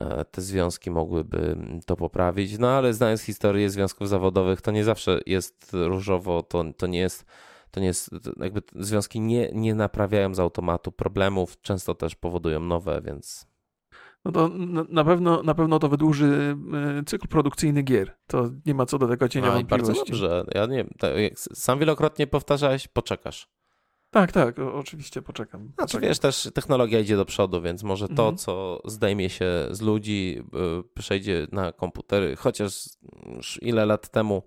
e, 0.00 0.24
te 0.24 0.42
związki 0.42 0.90
mogłyby 0.90 1.56
to 1.86 1.96
poprawić, 1.96 2.58
no 2.58 2.68
ale 2.70 2.94
znając 2.94 3.22
historię 3.22 3.70
związków 3.70 4.08
zawodowych, 4.08 4.60
to 4.60 4.70
nie 4.70 4.84
zawsze 4.84 5.20
jest 5.26 5.70
różowo, 5.72 6.42
to, 6.42 6.64
to 6.76 6.86
nie 6.86 6.98
jest 6.98 7.26
to 7.70 7.80
nie 7.80 7.86
jest, 7.86 8.10
to 8.22 8.32
jakby 8.44 8.62
związki 8.76 9.20
nie, 9.20 9.50
nie 9.52 9.74
naprawiają 9.74 10.34
z 10.34 10.40
automatu 10.40 10.92
problemów, 10.92 11.60
często 11.60 11.94
też 11.94 12.14
powodują 12.14 12.60
nowe, 12.60 13.02
więc 13.04 13.50
No 14.24 14.32
to 14.32 14.48
na- 14.88 15.04
pewno, 15.04 15.42
na 15.42 15.54
pewno 15.54 15.78
to 15.78 15.88
wydłuży 15.88 16.56
e, 17.00 17.02
cykl 17.06 17.28
produkcyjny 17.28 17.82
gier. 17.82 18.16
To 18.26 18.50
nie 18.66 18.74
ma 18.74 18.86
co 18.86 18.98
do 18.98 19.08
tego 19.08 19.28
cienia 19.28 19.52
A, 19.52 19.60
i 19.60 19.64
bardzo 19.64 19.92
wątpliwości. 19.92 20.12
dobrze. 20.22 20.44
Ja 20.54 20.66
nie 20.66 20.84
tak 20.98 21.10
sam 21.36 21.78
wielokrotnie 21.78 22.26
powtarzałeś, 22.26 22.88
poczekasz. 22.88 23.48
Tak, 24.10 24.32
tak, 24.32 24.58
oczywiście 24.58 25.22
poczekam. 25.22 25.60
Znaczy 25.62 25.74
poczekam. 25.76 26.08
wiesz, 26.08 26.18
też 26.18 26.48
technologia 26.54 27.00
idzie 27.00 27.16
do 27.16 27.24
przodu, 27.24 27.62
więc 27.62 27.82
może 27.82 28.08
to, 28.08 28.12
Mhm. 28.22 28.36
co 28.36 28.80
zdejmie 28.84 29.30
się 29.30 29.46
z 29.70 29.80
ludzi, 29.80 30.42
y, 30.80 30.94
przejdzie 30.94 31.46
na 31.52 31.72
komputery, 31.72 32.36
chociaż 32.36 32.84
już 33.36 33.58
ile 33.62 33.86
lat 33.86 34.08
temu 34.10 34.42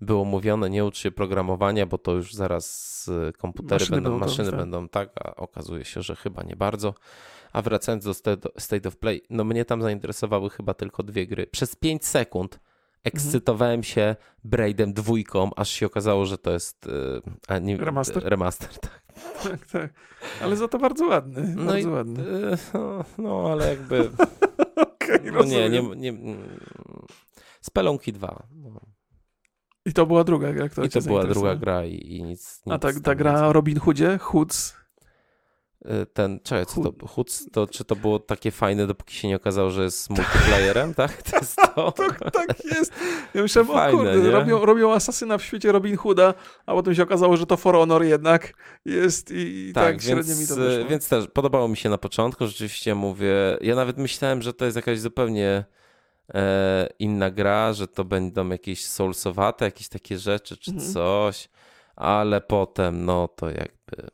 było 0.00 0.24
mówione, 0.24 0.70
nie 0.70 0.84
ucz 0.84 0.98
się 0.98 1.10
programowania, 1.10 1.86
bo 1.86 1.98
to 1.98 2.12
już 2.12 2.34
zaraz 2.34 3.08
y, 3.28 3.32
komputery 3.32 3.80
Maszyny 3.84 4.00
będą, 4.00 4.18
maszyny 4.18 4.50
tak. 4.50 4.60
będą 4.60 4.88
tak, 4.88 5.10
a 5.24 5.36
okazuje 5.36 5.84
się, 5.84 6.02
że 6.02 6.16
chyba 6.16 6.42
nie 6.42 6.56
bardzo. 6.56 6.94
A 7.52 7.62
wracając 7.62 8.04
do 8.04 8.14
State 8.58 8.88
of 8.88 8.96
Play, 8.96 9.22
no 9.30 9.44
mnie 9.44 9.64
tam 9.64 9.82
zainteresowały 9.82 10.50
chyba 10.50 10.74
tylko 10.74 11.02
dwie 11.02 11.26
gry. 11.26 11.46
Przez 11.46 11.76
5 11.76 12.06
sekund 12.06 12.60
ekscytowałem 13.04 13.82
się 13.82 14.16
Braidem 14.44 14.92
dwójką, 14.92 15.50
aż 15.56 15.70
się 15.70 15.86
okazało, 15.86 16.26
że 16.26 16.38
to 16.38 16.50
jest 16.50 16.86
y, 16.86 16.90
a 17.48 17.58
nie, 17.58 17.76
Remaster? 17.76 18.24
remaster 18.24 18.68
tak. 18.78 19.02
Tak, 19.42 19.66
tak. 19.66 19.92
Ale 20.42 20.56
za 20.56 20.68
to 20.68 20.78
bardzo 20.78 21.06
ładny, 21.06 21.54
No 21.56 21.64
bardzo 21.64 21.88
i- 21.88 21.92
ładny. 21.92 22.22
Y, 22.22 22.56
No, 22.74 23.04
no 23.18 23.48
ale 23.52 23.68
jakby. 23.68 24.10
Okej, 24.76 25.20
No 25.32 25.44
nie, 25.44 25.68
nie, 25.70 25.82
nie. 25.82 26.08
mm, 26.10 26.38
Spelunki 27.60 28.12
2. 28.12 28.42
No. 28.54 28.80
I 29.88 29.92
to 29.92 30.06
była 30.06 30.24
druga 30.24 30.52
gra, 30.52 30.68
która 30.68 30.86
I 30.86 30.90
to 30.90 31.00
była 31.00 31.24
druga 31.24 31.54
gra 31.54 31.84
i, 31.84 32.16
i 32.16 32.22
nic, 32.22 32.62
nic. 32.66 32.74
A 32.74 32.78
ta, 32.78 32.92
tam 32.92 33.02
ta 33.02 33.14
gra 33.14 33.52
Robin 33.52 33.78
Hoodzie, 33.80 34.18
Hoods, 34.18 34.78
Y, 35.86 36.06
Ten, 36.06 36.40
czekaj, 36.42 36.66
co 36.66 36.80
to, 36.82 37.06
Hoods, 37.06 37.50
to 37.52 37.66
czy 37.66 37.84
to 37.84 37.96
było 37.96 38.18
takie 38.18 38.50
fajne, 38.50 38.86
dopóki 38.86 39.14
się 39.14 39.28
nie 39.28 39.36
okazało, 39.36 39.70
że 39.70 39.82
jest 39.84 40.10
multiplayerem, 40.10 40.94
tak? 40.94 41.22
To 41.22 41.36
jest 41.36 41.56
to. 41.74 41.92
Tak, 41.92 42.30
tak 42.30 42.64
jest. 42.64 42.92
Ja 43.34 43.42
myślałem, 43.42 43.72
Fajne, 43.72 44.00
o 44.00 44.04
kurde, 44.04 44.18
nie? 44.18 44.30
robią, 44.30 44.64
robią 44.64 44.92
asasyna 44.92 45.38
w 45.38 45.42
świecie 45.42 45.72
Robin 45.72 45.96
Hooda, 45.96 46.34
a 46.66 46.72
potem 46.72 46.94
się 46.94 47.02
okazało, 47.02 47.36
że 47.36 47.46
to 47.46 47.56
For 47.56 47.74
Honor 47.74 48.04
jednak 48.04 48.52
jest 48.84 49.30
i, 49.30 49.68
i 49.68 49.72
tak, 49.72 49.84
Tak, 49.84 50.02
średnio 50.02 50.24
więc, 50.24 50.40
mi 50.40 50.46
to 50.46 50.56
wyszło. 50.56 50.88
więc 50.90 51.08
też 51.08 51.26
podobało 51.28 51.68
mi 51.68 51.76
się 51.76 51.88
na 51.88 51.98
początku, 51.98 52.46
rzeczywiście 52.46 52.94
mówię, 52.94 53.58
ja 53.60 53.74
nawet 53.74 53.98
myślałem, 53.98 54.42
że 54.42 54.52
to 54.52 54.64
jest 54.64 54.76
jakaś 54.76 55.00
zupełnie 55.00 55.64
inna 56.98 57.30
gra, 57.30 57.72
że 57.72 57.88
to 57.88 58.04
będą 58.04 58.48
jakieś 58.48 58.86
soulsowate, 58.86 59.64
jakieś 59.64 59.88
takie 59.88 60.18
rzeczy 60.18 60.56
czy 60.56 60.70
Mhm. 60.70 60.92
coś, 60.92 61.48
ale 61.96 62.40
potem 62.40 63.04
no 63.04 63.28
to 63.28 63.50
jakby 63.50 64.08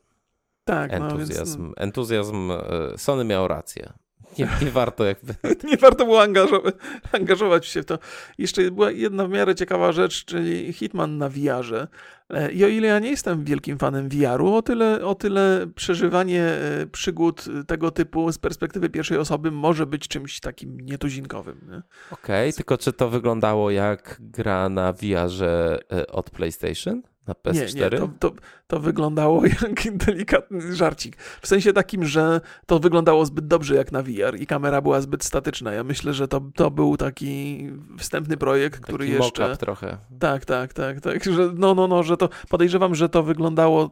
tak, 0.63 0.91
no, 0.91 0.97
entuzjazm, 0.97 1.63
więc, 1.65 1.73
entuzjazm, 1.77 2.51
e, 2.51 2.97
Sony 2.97 3.23
miał 3.23 3.47
rację. 3.47 3.93
Nie, 4.39 4.49
nie 4.61 4.71
warto 4.71 5.03
jakby, 5.05 5.33
nie 5.69 5.77
warto 5.77 6.05
było 6.05 6.21
angażować, 6.21 6.75
angażować 7.11 7.65
się 7.65 7.81
w 7.81 7.85
to. 7.85 7.99
Jeszcze 8.37 8.71
była 8.71 8.91
jedna 8.91 9.27
w 9.27 9.29
miarę 9.29 9.55
ciekawa 9.55 9.91
rzecz, 9.91 10.25
czyli 10.25 10.73
Hitman 10.73 11.17
na 11.17 11.29
VR-ze. 11.29 11.87
E, 12.29 12.51
I 12.51 12.63
o 12.63 12.67
ile 12.67 12.87
ja 12.87 12.99
nie 12.99 13.09
jestem 13.09 13.43
wielkim 13.43 13.77
fanem 13.77 14.09
VR-u, 14.09 14.53
o 14.53 14.61
tyle, 14.61 15.05
o 15.05 15.15
tyle 15.15 15.67
przeżywanie 15.75 16.43
e, 16.43 16.87
przygód 16.91 17.45
tego 17.67 17.91
typu 17.91 18.31
z 18.31 18.37
perspektywy 18.37 18.89
pierwszej 18.89 19.17
osoby 19.17 19.51
może 19.51 19.85
być 19.85 20.07
czymś 20.07 20.39
takim 20.39 20.79
nietuzinkowym. 20.79 21.61
Nie? 21.69 21.81
okej, 22.11 22.53
tylko 22.53 22.77
czy 22.77 22.93
to 22.93 23.09
wyglądało 23.09 23.71
jak 23.71 24.17
gra 24.19 24.69
na 24.69 24.93
VR-ze 24.93 25.79
e, 25.91 26.07
od 26.07 26.29
PlayStation? 26.29 27.01
Na 27.27 27.33
PS4? 27.33 27.75
Nie, 27.75 27.81
nie, 27.81 27.89
to, 27.89 28.09
to, 28.19 28.31
to 28.67 28.79
wyglądało 28.79 29.45
jak 29.61 29.97
delikatny 29.97 30.75
żarcik. 30.75 31.17
W 31.41 31.47
sensie 31.47 31.73
takim, 31.73 32.05
że 32.05 32.41
to 32.65 32.79
wyglądało 32.79 33.25
zbyt 33.25 33.47
dobrze 33.47 33.75
jak 33.75 33.91
na 33.91 34.01
VR 34.01 34.35
i 34.39 34.47
kamera 34.47 34.81
była 34.81 35.01
zbyt 35.01 35.23
statyczna. 35.23 35.73
Ja 35.73 35.83
myślę, 35.83 36.13
że 36.13 36.27
to, 36.27 36.41
to 36.55 36.71
był 36.71 36.97
taki 36.97 37.69
wstępny 37.99 38.37
projekt, 38.37 38.79
który 38.79 39.05
Taki 39.05 39.17
jeszcze... 39.17 39.41
mock-up 39.43 39.57
trochę. 39.57 39.97
Tak, 40.19 40.45
tak, 40.45 40.73
tak, 40.73 41.01
tak, 41.01 41.23
że 41.23 41.51
no, 41.55 41.75
no, 41.75 41.87
no, 41.87 42.03
że 42.03 42.17
to 42.17 42.29
podejrzewam, 42.49 42.95
że 42.95 43.09
to 43.09 43.23
wyglądało, 43.23 43.89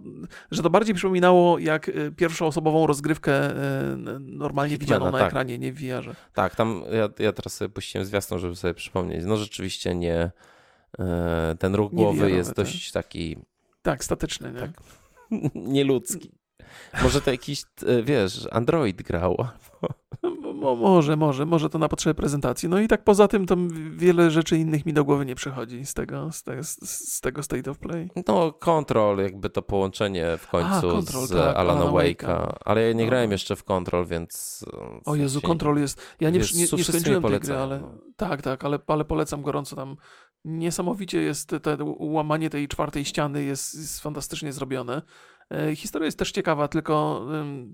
że 0.52 0.64
to 0.64 0.70
bardziej 0.70 0.96
przypominało 0.96 1.60
jak 1.60 1.90
y, 1.90 2.12
pierwszoosobową 2.12 2.88
rozgrywkę 2.88 3.52
y, 3.52 3.56
normalnie 4.20 4.78
Hitmana, 4.78 5.00
widzianą 5.00 5.12
na 5.12 5.20
tak. 5.20 5.28
ekranie, 5.28 5.58
nie 5.58 5.74
w 5.74 5.76
VR-ze. 5.76 6.16
Tak, 6.34 6.56
tam 6.56 6.84
ja, 6.92 7.26
ja 7.26 7.32
teraz 7.32 7.54
sobie 7.54 7.70
puściłem 7.70 8.06
zwiastun, 8.06 8.40
żeby 8.40 8.56
sobie 8.56 8.74
przypomnieć. 8.74 9.26
No 9.26 9.38
rzeczywiście 9.38 9.96
nie. 9.96 10.32
E, 11.00 11.56
Ten 11.60 11.76
ruch 11.76 11.92
głowy 11.92 12.32
jest 12.32 12.50
tak. 12.50 12.56
dość 12.56 12.92
taki 12.92 13.38
Tak, 13.82 14.04
statyczny, 14.04 14.52
nie? 14.52 14.60
Tak. 14.60 14.72
nieludzki. 15.56 16.32
Może 17.04 17.22
to 17.22 17.32
jakiś, 17.32 17.64
e, 17.88 18.04
wiesz, 18.04 18.48
Android 18.52 19.02
grał. 19.02 19.38
Mo- 20.56 20.76
może, 20.76 21.16
może, 21.16 21.46
może 21.46 21.70
to 21.70 21.78
na 21.80 21.90
potrzeby 21.90 22.14
prezentacji. 22.16 22.70
No 22.70 22.80
i 22.80 22.88
tak 22.88 23.04
poza 23.04 23.28
tym 23.28 23.46
to 23.46 23.56
wiele 23.92 24.32
rzeczy 24.32 24.58
innych 24.58 24.86
mi 24.86 24.94
do 24.94 25.04
głowy 25.04 25.26
nie 25.26 25.36
przychodzi 25.36 25.86
z 25.86 25.94
tego, 25.94 26.32
z 26.32 26.44
tego, 26.44 26.64
z 26.64 27.22
tego 27.22 27.44
State 27.44 27.72
of 27.72 27.78
Play. 27.80 28.10
No, 28.28 28.52
Control, 28.54 29.18
jakby 29.18 29.50
to 29.50 29.62
połączenie 29.62 30.38
w 30.38 30.48
końcu 30.48 30.90
Control, 30.90 31.26
z 31.28 31.30
tak, 31.30 31.56
Alana 31.56 31.86
Wake'a. 31.86 32.54
Ale 32.66 32.88
ja 32.88 32.94
nie 32.94 33.04
No. 33.04 33.10
grałem 33.10 33.32
jeszcze 33.32 33.56
w 33.56 33.64
Control, 33.64 34.06
więc. 34.06 34.66
O 35.06 35.16
Jezu, 35.16 35.42
się- 35.42 35.48
Control 35.48 35.78
jest... 35.78 36.02
Ja 36.20 36.30
nie, 36.30 36.40
Wiesz, 36.40 36.54
nie, 36.54 36.62
nie 36.62 36.84
skończyłem 36.84 37.24
tej 37.24 37.40
gry, 37.40 37.56
ale... 37.56 37.80
no. 37.80 37.92
Tak, 38.18 38.42
tak, 38.42 38.66
ale, 38.66 38.80
ale 38.88 39.06
polecam 39.06 39.42
gorąco 39.42 39.76
tam. 39.76 39.96
Niesamowicie 40.46 41.22
jest 41.22 41.50
te 41.62 41.78
łamanie 42.00 42.50
tej 42.50 42.68
czwartej 42.68 43.06
ściany 43.06 43.44
jest, 43.44 43.76
jest 43.76 44.00
fantastycznie 44.02 44.54
zrobione. 44.54 45.02
E, 45.54 45.76
Historia 45.76 46.06
jest 46.06 46.20
też 46.20 46.32
ciekawa, 46.32 46.68
tylko 46.68 47.26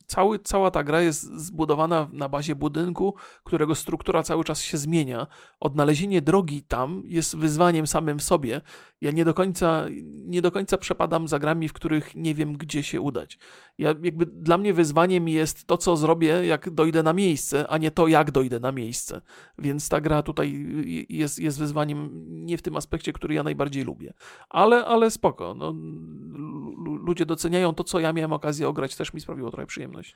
cały, 0.05 0.39
cała 0.39 0.71
ta 0.71 0.83
gra 0.83 1.01
jest 1.01 1.23
zbudowana 1.23 2.07
na 2.13 2.29
bazie 2.29 2.55
budynku, 2.55 3.15
którego 3.43 3.75
struktura 3.75 4.23
cały 4.23 4.43
czas 4.43 4.61
się 4.61 4.77
zmienia. 4.77 5.27
Odnalezienie 5.59 6.21
drogi 6.21 6.63
tam 6.63 7.03
jest 7.05 7.37
wyzwaniem 7.37 7.87
samym 7.87 8.19
w 8.19 8.23
sobie. 8.23 8.61
Ja 9.01 9.11
nie 9.11 9.25
do 9.25 9.33
końca, 9.33 9.85
nie 10.03 10.41
do 10.41 10.51
końca 10.51 10.77
przepadam 10.77 11.27
za 11.27 11.39
grami, 11.39 11.69
w 11.69 11.73
których 11.73 12.15
nie 12.15 12.35
wiem, 12.35 12.53
gdzie 12.57 12.83
się 12.83 13.01
udać. 13.01 13.37
Ja, 13.77 13.89
jakby 14.01 14.25
dla 14.25 14.57
mnie 14.57 14.73
wyzwaniem 14.73 15.27
jest 15.27 15.65
to, 15.67 15.77
co 15.77 15.97
zrobię, 15.97 16.45
jak 16.45 16.69
dojdę 16.69 17.03
na 17.03 17.13
miejsce, 17.13 17.67
a 17.67 17.77
nie 17.77 17.91
to, 17.91 18.07
jak 18.07 18.31
dojdę 18.31 18.59
na 18.59 18.71
miejsce. 18.71 19.21
Więc 19.57 19.89
ta 19.89 20.01
gra 20.01 20.23
tutaj 20.23 20.65
jest, 21.09 21.39
jest 21.39 21.59
wyzwaniem 21.59 22.09
nie 22.45 22.57
w 22.57 22.61
tym 22.61 22.77
aspekcie, 22.77 23.13
który 23.13 23.35
ja 23.35 23.43
najbardziej 23.43 23.83
lubię. 23.83 24.13
Ale, 24.49 24.85
ale 24.85 25.11
spoko. 25.11 25.53
No, 25.57 25.71
lu- 26.77 26.95
ludzie 26.95 27.25
doceniają 27.25 27.68
to, 27.73 27.83
co 27.83 27.99
ja 27.99 28.13
miałem 28.13 28.33
okazję 28.33 28.67
ograć, 28.67 28.95
też 28.95 29.13
mi 29.13 29.21
sprawiło 29.21 29.51
trochę 29.51 29.65
przyjemność. 29.65 30.15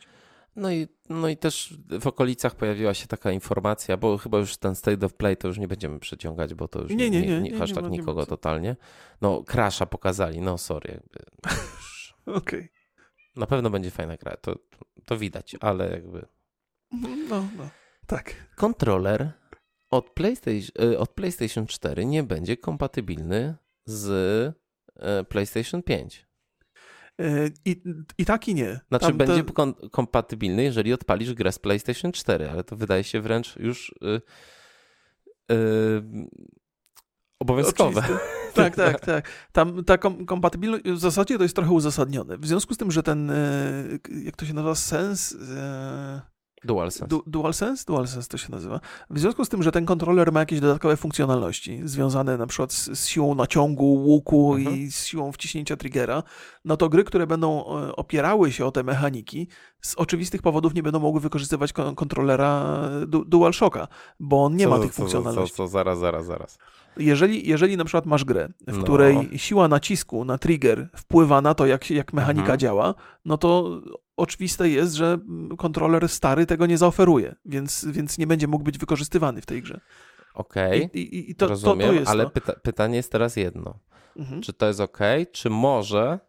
No 0.56 0.72
i, 0.72 0.88
no 1.10 1.30
i 1.30 1.38
też 1.38 1.74
w 2.00 2.08
okolicach 2.08 2.56
pojawiła 2.56 2.94
się 2.94 3.08
taka 3.08 3.32
informacja, 3.32 3.98
bo 3.98 4.18
chyba 4.18 4.38
już 4.38 4.58
ten 4.58 4.76
State 4.76 5.06
of 5.06 5.14
Play 5.14 5.38
to 5.38 5.48
już 5.48 5.58
nie 5.58 5.68
będziemy 5.68 6.00
przeciągać, 6.00 6.54
bo 6.54 6.68
to 6.68 6.82
już 6.82 6.92
Nie, 6.92 7.10
nie, 7.10 7.22
nie, 7.22 7.42
nie, 7.42 7.68
tak 7.68 7.90
nikogo 7.90 8.26
totalnie. 8.26 8.76
No, 9.22 9.44
Crasha 9.44 9.86
pokazali, 9.86 10.42
no 10.42 10.58
sorry, 10.58 11.00
Okej. 12.26 12.70
Na 13.36 13.48
pewno 13.48 13.70
będzie 13.70 13.92
fajna 13.92 14.18
gra, 14.18 14.38
to, 14.38 14.56
to 15.06 15.18
widać, 15.18 15.56
ale 15.60 15.92
jakby. 15.92 16.26
No, 17.30 17.48
no. 17.58 17.70
Tak. 18.08 18.36
Kontroler 18.56 19.32
od 19.90 20.10
PlayStation, 20.10 20.92
y, 20.92 21.00
od 21.00 21.10
PlayStation 21.10 21.68
4 21.68 22.06
nie 22.06 22.24
będzie 22.24 22.58
kompatybilny 22.58 23.56
z 23.86 24.10
e, 24.96 25.24
PlayStation 25.24 25.84
5. 25.84 26.28
E, 27.22 27.50
I, 27.66 27.82
I 28.18 28.26
tak 28.26 28.48
i 28.48 28.56
nie. 28.56 28.80
Znaczy 28.90 29.06
Tam 29.06 29.18
te- 29.18 29.26
będzie 29.26 29.44
kon- 29.44 29.90
kompatybilny, 29.92 30.64
jeżeli 30.64 30.94
odpalisz 30.94 31.34
grę 31.34 31.52
z 31.52 31.60
PlayStation 31.60 32.12
4, 32.12 32.50
ale 32.50 32.64
to 32.64 32.76
wydaje 32.76 33.04
się 33.04 33.22
wręcz 33.22 33.56
już 33.56 33.96
y, 34.04 34.22
y, 35.56 36.04
obowiązkowe. 37.40 38.04
Tak, 38.54 38.76
tak, 38.76 39.00
tak. 39.06 39.30
Tam 39.52 39.84
ta 39.84 39.98
kom 39.98 40.26
kompatybilność 40.26 40.84
w 40.86 41.00
zasadzie 41.00 41.38
to 41.38 41.44
jest 41.44 41.56
trochę 41.56 41.72
uzasadnione. 41.72 42.38
W 42.38 42.48
związku 42.48 42.74
z 42.74 42.78
tym, 42.78 42.92
że 42.92 43.04
ten, 43.04 43.30
e, 43.30 43.84
jak 44.24 44.36
to 44.36 44.46
się 44.46 44.54
nazywa, 44.54 44.76
sens. 44.76 45.38
e, 45.56 46.33
DualSense. 46.66 47.08
Du 47.08 47.24
DualSense? 47.28 47.84
DualSense 47.88 48.30
to 48.30 48.38
się 48.38 48.52
nazywa. 48.52 48.80
W 49.10 49.20
związku 49.20 49.46
z 49.46 49.50
tym, 49.50 49.64
że 49.64 49.72
ten 49.72 49.86
kontroler 49.86 50.32
ma 50.32 50.40
jakieś 50.40 50.60
dodatkowe 50.60 50.98
funkcjonalności, 50.98 51.82
związane 51.84 52.38
na 52.38 52.48
przykład 52.48 52.74
z, 52.74 53.00
z 53.00 53.08
siłą 53.08 53.36
naciągu, 53.36 53.86
łuku 53.94 54.56
Mhm. 54.56 54.78
i 54.78 54.92
z 54.92 55.06
siłą 55.06 55.32
wciśnięcia 55.32 55.78
triggera, 55.78 56.24
no 56.66 56.78
to 56.78 56.90
gry, 56.90 57.04
które 57.04 57.28
będą 57.28 57.66
e, 57.80 57.96
opierały 57.96 58.52
się 58.52 58.66
o 58.66 58.72
te 58.72 58.84
mechaniki, 58.84 59.48
z 59.82 59.96
oczywistych 59.96 60.42
powodów 60.42 60.74
nie 60.74 60.84
będą 60.84 61.00
mogły 61.00 61.22
wykorzystywać 61.22 61.74
kon 61.74 61.96
kontrolera 61.96 62.80
du 63.08 63.26
DualShocka, 63.26 63.88
bo 64.20 64.44
on 64.46 64.56
nie 64.56 64.64
co, 64.66 64.70
ma 64.70 64.80
tych 64.80 64.92
co, 64.92 64.96
funkcjonalności. 64.98 65.56
Co, 65.56 65.64
co, 65.64 65.68
zaraz, 65.68 66.00
zaraz, 66.00 66.26
zaraz. 66.26 66.58
Jeżeli, 66.98 67.48
jeżeli 67.50 67.78
na 67.78 67.86
przykład 67.86 68.06
masz 68.06 68.26
grę, 68.26 68.50
w 68.68 68.78
No. 68.78 68.84
której 68.84 69.30
siła 69.36 69.68
nacisku 69.68 70.26
na 70.26 70.38
trigger 70.38 70.90
wpływa 70.96 71.42
na 71.42 71.54
to, 71.54 71.66
jak, 71.66 71.90
jak 71.92 72.14
mechanika 72.14 72.42
Mhm. 72.42 72.60
działa, 72.60 72.94
no 73.26 73.38
to 73.38 73.82
oczywiste 74.24 74.70
jest, 74.70 74.94
że 74.94 75.06
mm, 75.14 75.58
kontroler 75.58 76.10
stary 76.10 76.46
tego 76.46 76.66
nie 76.66 76.78
zaoferuje, 76.78 77.36
więc, 77.46 77.86
więc 77.86 78.18
nie 78.18 78.28
będzie 78.28 78.48
mógł 78.48 78.64
być 78.64 78.78
wykorzystywany 78.78 79.42
w 79.42 79.46
tej 79.46 79.62
grze. 79.62 79.80
Okej, 80.34 80.90
I, 80.94 81.00
i, 81.00 81.32
i 81.32 81.36
to, 81.36 81.46
to, 81.46 81.50
rozumiem, 81.50 81.88
to 81.88 81.94
jest 81.94 82.12
ale 82.12 82.24
to. 82.24 82.30
pyta 82.30 82.54
pytanie 82.54 82.96
jest 82.96 83.12
teraz 83.12 83.36
jedno. 83.36 83.80
Mhm. 84.18 84.42
Czy 84.42 84.54
to 84.54 84.68
jest 84.68 84.80
ok? 84.80 85.00
Czy 85.32 85.50
może 85.50 86.20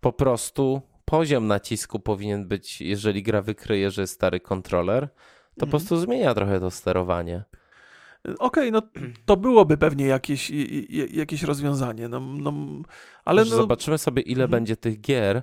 po 0.00 0.12
prostu 0.12 0.82
poziom 1.04 1.46
nacisku 1.46 2.00
powinien 2.00 2.48
być, 2.48 2.80
jeżeli 2.80 3.22
gra 3.22 3.42
wykryje, 3.42 3.90
że 3.90 4.00
jest 4.02 4.14
stary 4.14 4.40
kontroler, 4.40 5.08
to 5.08 5.10
po 5.60 5.66
Mhm. 5.66 5.70
prostu 5.70 5.96
zmienia 5.96 6.34
trochę 6.34 6.60
to 6.60 6.70
sterowanie. 6.70 7.44
Okej, 8.38 8.72
no 8.72 8.82
to 9.24 9.36
byłoby 9.36 9.76
pewnie 9.76 10.06
jakieś, 10.06 10.52
jakieś 11.10 11.42
rozwiązanie, 11.42 12.08
no, 12.08 12.20
no, 12.20 12.52
ale 13.24 13.44
no, 13.44 13.56
Zobaczymy 13.56 13.98
sobie, 13.98 14.22
ile 14.22 14.44
Mhm. 14.44 14.50
będzie 14.50 14.76
tych 14.76 15.00
gier, 15.00 15.42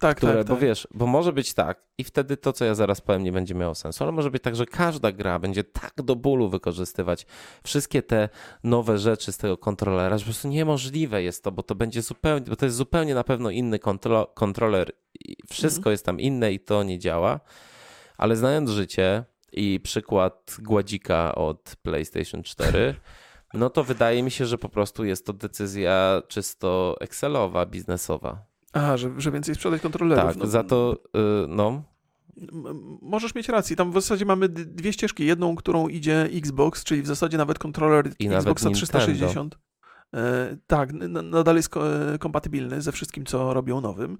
tak, 0.00 0.16
które, 0.16 0.34
tak, 0.34 0.46
bo 0.46 0.54
tak. 0.54 0.62
wiesz, 0.62 0.88
bo 0.94 1.06
może 1.06 1.32
być 1.32 1.54
tak 1.54 1.86
i 1.98 2.04
wtedy 2.04 2.36
to, 2.36 2.52
co 2.52 2.64
ja 2.64 2.74
zaraz 2.74 3.00
powiem, 3.00 3.22
nie 3.22 3.32
będzie 3.32 3.54
miało 3.54 3.74
sensu, 3.74 4.04
ale 4.04 4.12
może 4.12 4.30
być 4.30 4.42
tak, 4.42 4.56
że 4.56 4.66
każda 4.66 5.12
gra 5.12 5.38
będzie 5.38 5.64
tak 5.64 5.92
do 5.96 6.16
bólu 6.16 6.48
wykorzystywać 6.48 7.26
wszystkie 7.64 8.02
te 8.02 8.28
nowe 8.64 8.98
rzeczy 8.98 9.32
z 9.32 9.38
tego 9.38 9.56
kontrolera, 9.56 10.18
że 10.18 10.24
po 10.24 10.30
prostu 10.30 10.48
niemożliwe 10.48 11.22
jest 11.22 11.44
to, 11.44 11.52
bo 11.52 11.62
to 11.62 11.74
będzie 11.74 12.02
zupełnie, 12.02 12.46
bo 12.46 12.56
to 12.56 12.64
jest 12.64 12.76
zupełnie 12.76 13.14
na 13.14 13.24
pewno 13.24 13.50
inny 13.50 13.78
kontro, 13.78 14.26
kontroler 14.34 14.92
i 15.20 15.36
wszystko 15.50 15.80
Mhm. 15.80 15.92
jest 15.92 16.04
tam 16.06 16.20
inne 16.20 16.52
i 16.52 16.60
to 16.60 16.82
nie 16.82 16.98
działa, 16.98 17.40
ale 18.16 18.36
znając 18.36 18.70
życie 18.70 19.24
i 19.52 19.80
przykład 19.80 20.56
gładzika 20.58 21.34
od 21.34 21.76
PlayStation 21.82 22.42
4, 22.42 22.94
no 23.54 23.70
to 23.70 23.84
wydaje 23.84 24.22
mi 24.22 24.30
się, 24.30 24.46
że 24.46 24.58
po 24.58 24.68
prostu 24.68 25.04
jest 25.04 25.26
to 25.26 25.32
decyzja 25.32 26.22
czysto 26.28 26.96
Excelowa, 27.00 27.66
biznesowa. 27.66 28.53
Aha, 28.74 28.96
że, 28.96 29.10
że 29.18 29.30
więcej 29.30 29.54
sprzedać 29.54 29.82
kontrolerów. 29.82 30.24
Tak, 30.24 30.36
no, 30.36 30.46
za 30.46 30.64
to, 30.64 30.96
y, 31.16 31.48
no, 31.48 31.82
Możesz 33.02 33.34
mieć 33.34 33.48
rację. 33.48 33.76
Tam 33.76 33.90
w 33.90 33.94
zasadzie 33.94 34.24
mamy 34.24 34.48
dwie 34.48 34.92
ścieżki. 34.92 35.26
Jedną, 35.26 35.56
którą 35.56 35.88
idzie 35.88 36.22
Xbox, 36.22 36.84
czyli 36.84 37.02
w 37.02 37.06
zasadzie 37.06 37.38
nawet 37.38 37.58
kontroler 37.58 38.10
I 38.18 38.28
nawet 38.28 38.40
Xboxa 38.40 38.68
Nintendo. 38.68 38.86
360. 38.86 39.58
E, 40.14 40.56
tak, 40.66 40.92
nadal 41.22 41.56
jest 41.56 41.76
e, 41.76 42.18
kompatybilny 42.18 42.82
ze 42.82 42.92
wszystkim, 42.92 43.24
co 43.24 43.54
robią 43.54 43.80
nowym. 43.80 44.18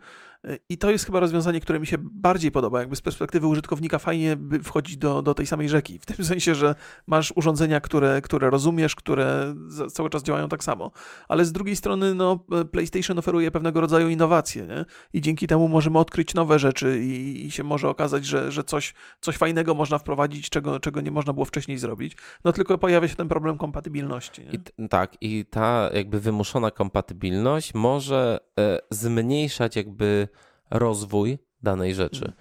I 0.68 0.78
to 0.78 0.90
jest 0.90 1.06
chyba 1.06 1.20
rozwiązanie, 1.20 1.60
które 1.60 1.80
mi 1.80 1.86
się 1.86 1.96
bardziej 2.00 2.50
podoba. 2.50 2.80
Jakby 2.80 2.96
z 2.96 3.00
perspektywy 3.00 3.46
użytkownika 3.46 3.98
fajnie 3.98 4.36
wchodzić 4.62 4.96
do, 4.96 5.22
do 5.22 5.34
tej 5.34 5.46
samej 5.46 5.68
rzeki. 5.68 5.98
W 5.98 6.06
tym 6.06 6.26
sensie, 6.34 6.54
że 6.54 6.74
masz 7.06 7.32
urządzenia, 7.36 7.80
które, 7.80 8.20
które 8.22 8.50
rozumiesz, 8.50 8.94
które 8.94 9.54
cały 9.92 10.10
czas 10.10 10.22
działają 10.22 10.48
tak 10.48 10.64
samo. 10.64 10.90
Ale 11.28 11.44
z 11.44 11.52
drugiej 11.52 11.76
strony, 11.76 12.14
no, 12.14 12.44
PlayStation 12.72 13.18
oferuje 13.18 13.50
pewnego 13.50 13.80
rodzaju 13.80 14.08
innowacje, 14.08 14.66
nie? 14.66 14.84
I 15.12 15.20
dzięki 15.20 15.46
temu 15.46 15.68
możemy 15.68 15.98
odkryć 15.98 16.34
nowe 16.34 16.58
rzeczy 16.58 17.00
i, 17.00 17.46
i 17.46 17.50
się 17.50 17.64
może 17.64 17.88
okazać, 17.88 18.24
że, 18.26 18.52
że 18.52 18.64
coś, 18.64 18.94
coś 19.20 19.36
fajnego 19.36 19.74
można 19.74 19.98
wprowadzić, 19.98 20.50
czego, 20.50 20.80
czego 20.80 21.00
nie 21.00 21.10
można 21.10 21.32
było 21.32 21.44
wcześniej 21.44 21.78
zrobić. 21.78 22.16
No 22.44 22.52
tylko 22.52 22.78
pojawia 22.78 23.08
się 23.08 23.16
ten 23.16 23.28
problem 23.28 23.58
kompatybilności. 23.58 24.42
I, 24.52 24.88
tak, 24.88 25.16
i 25.20 25.44
ta 25.50 25.90
jakby 25.94 26.20
wymuszona 26.20 26.70
kompatybilność 26.70 27.74
może 27.74 28.40
e, 28.58 28.78
zmniejszać 28.90 29.76
jakby 29.76 30.28
rozwój 30.74 31.38
danej 31.62 31.94
rzeczy. 31.94 32.24
Mhm. 32.24 32.34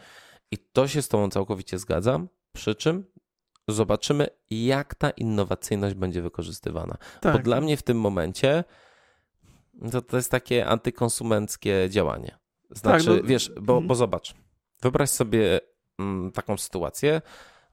I 0.52 0.58
to 0.58 0.88
się 0.88 1.02
z 1.02 1.08
Tobą 1.08 1.30
całkowicie 1.30 1.80
zgadzam, 1.80 2.30
przy 2.54 2.76
czym 2.76 3.06
zobaczymy, 3.68 4.28
jak 4.50 4.96
ta 4.96 5.10
innowacyjność 5.10 5.96
będzie 5.96 6.22
wykorzystywana. 6.22 6.98
tak. 7.22 7.34
Bo 7.34 7.40
dla 7.40 7.62
mnie 7.62 7.78
w 7.78 7.84
tym 7.84 8.00
momencie 8.00 8.64
to, 9.92 10.02
to 10.02 10.18
jest 10.18 10.32
takie 10.32 10.68
antykonsumenckie 10.68 11.88
działanie. 11.90 12.38
Znaczy, 12.72 13.10
no, 13.10 13.24
wiesz, 13.24 13.52
bo, 13.62 13.74
mhm. 13.74 13.88
bo 13.88 13.96
zobacz, 13.96 14.34
wyobraź 14.82 15.10
sobie 15.10 15.60
mm, 16.00 16.32
taką 16.32 16.58
sytuację, 16.58 17.22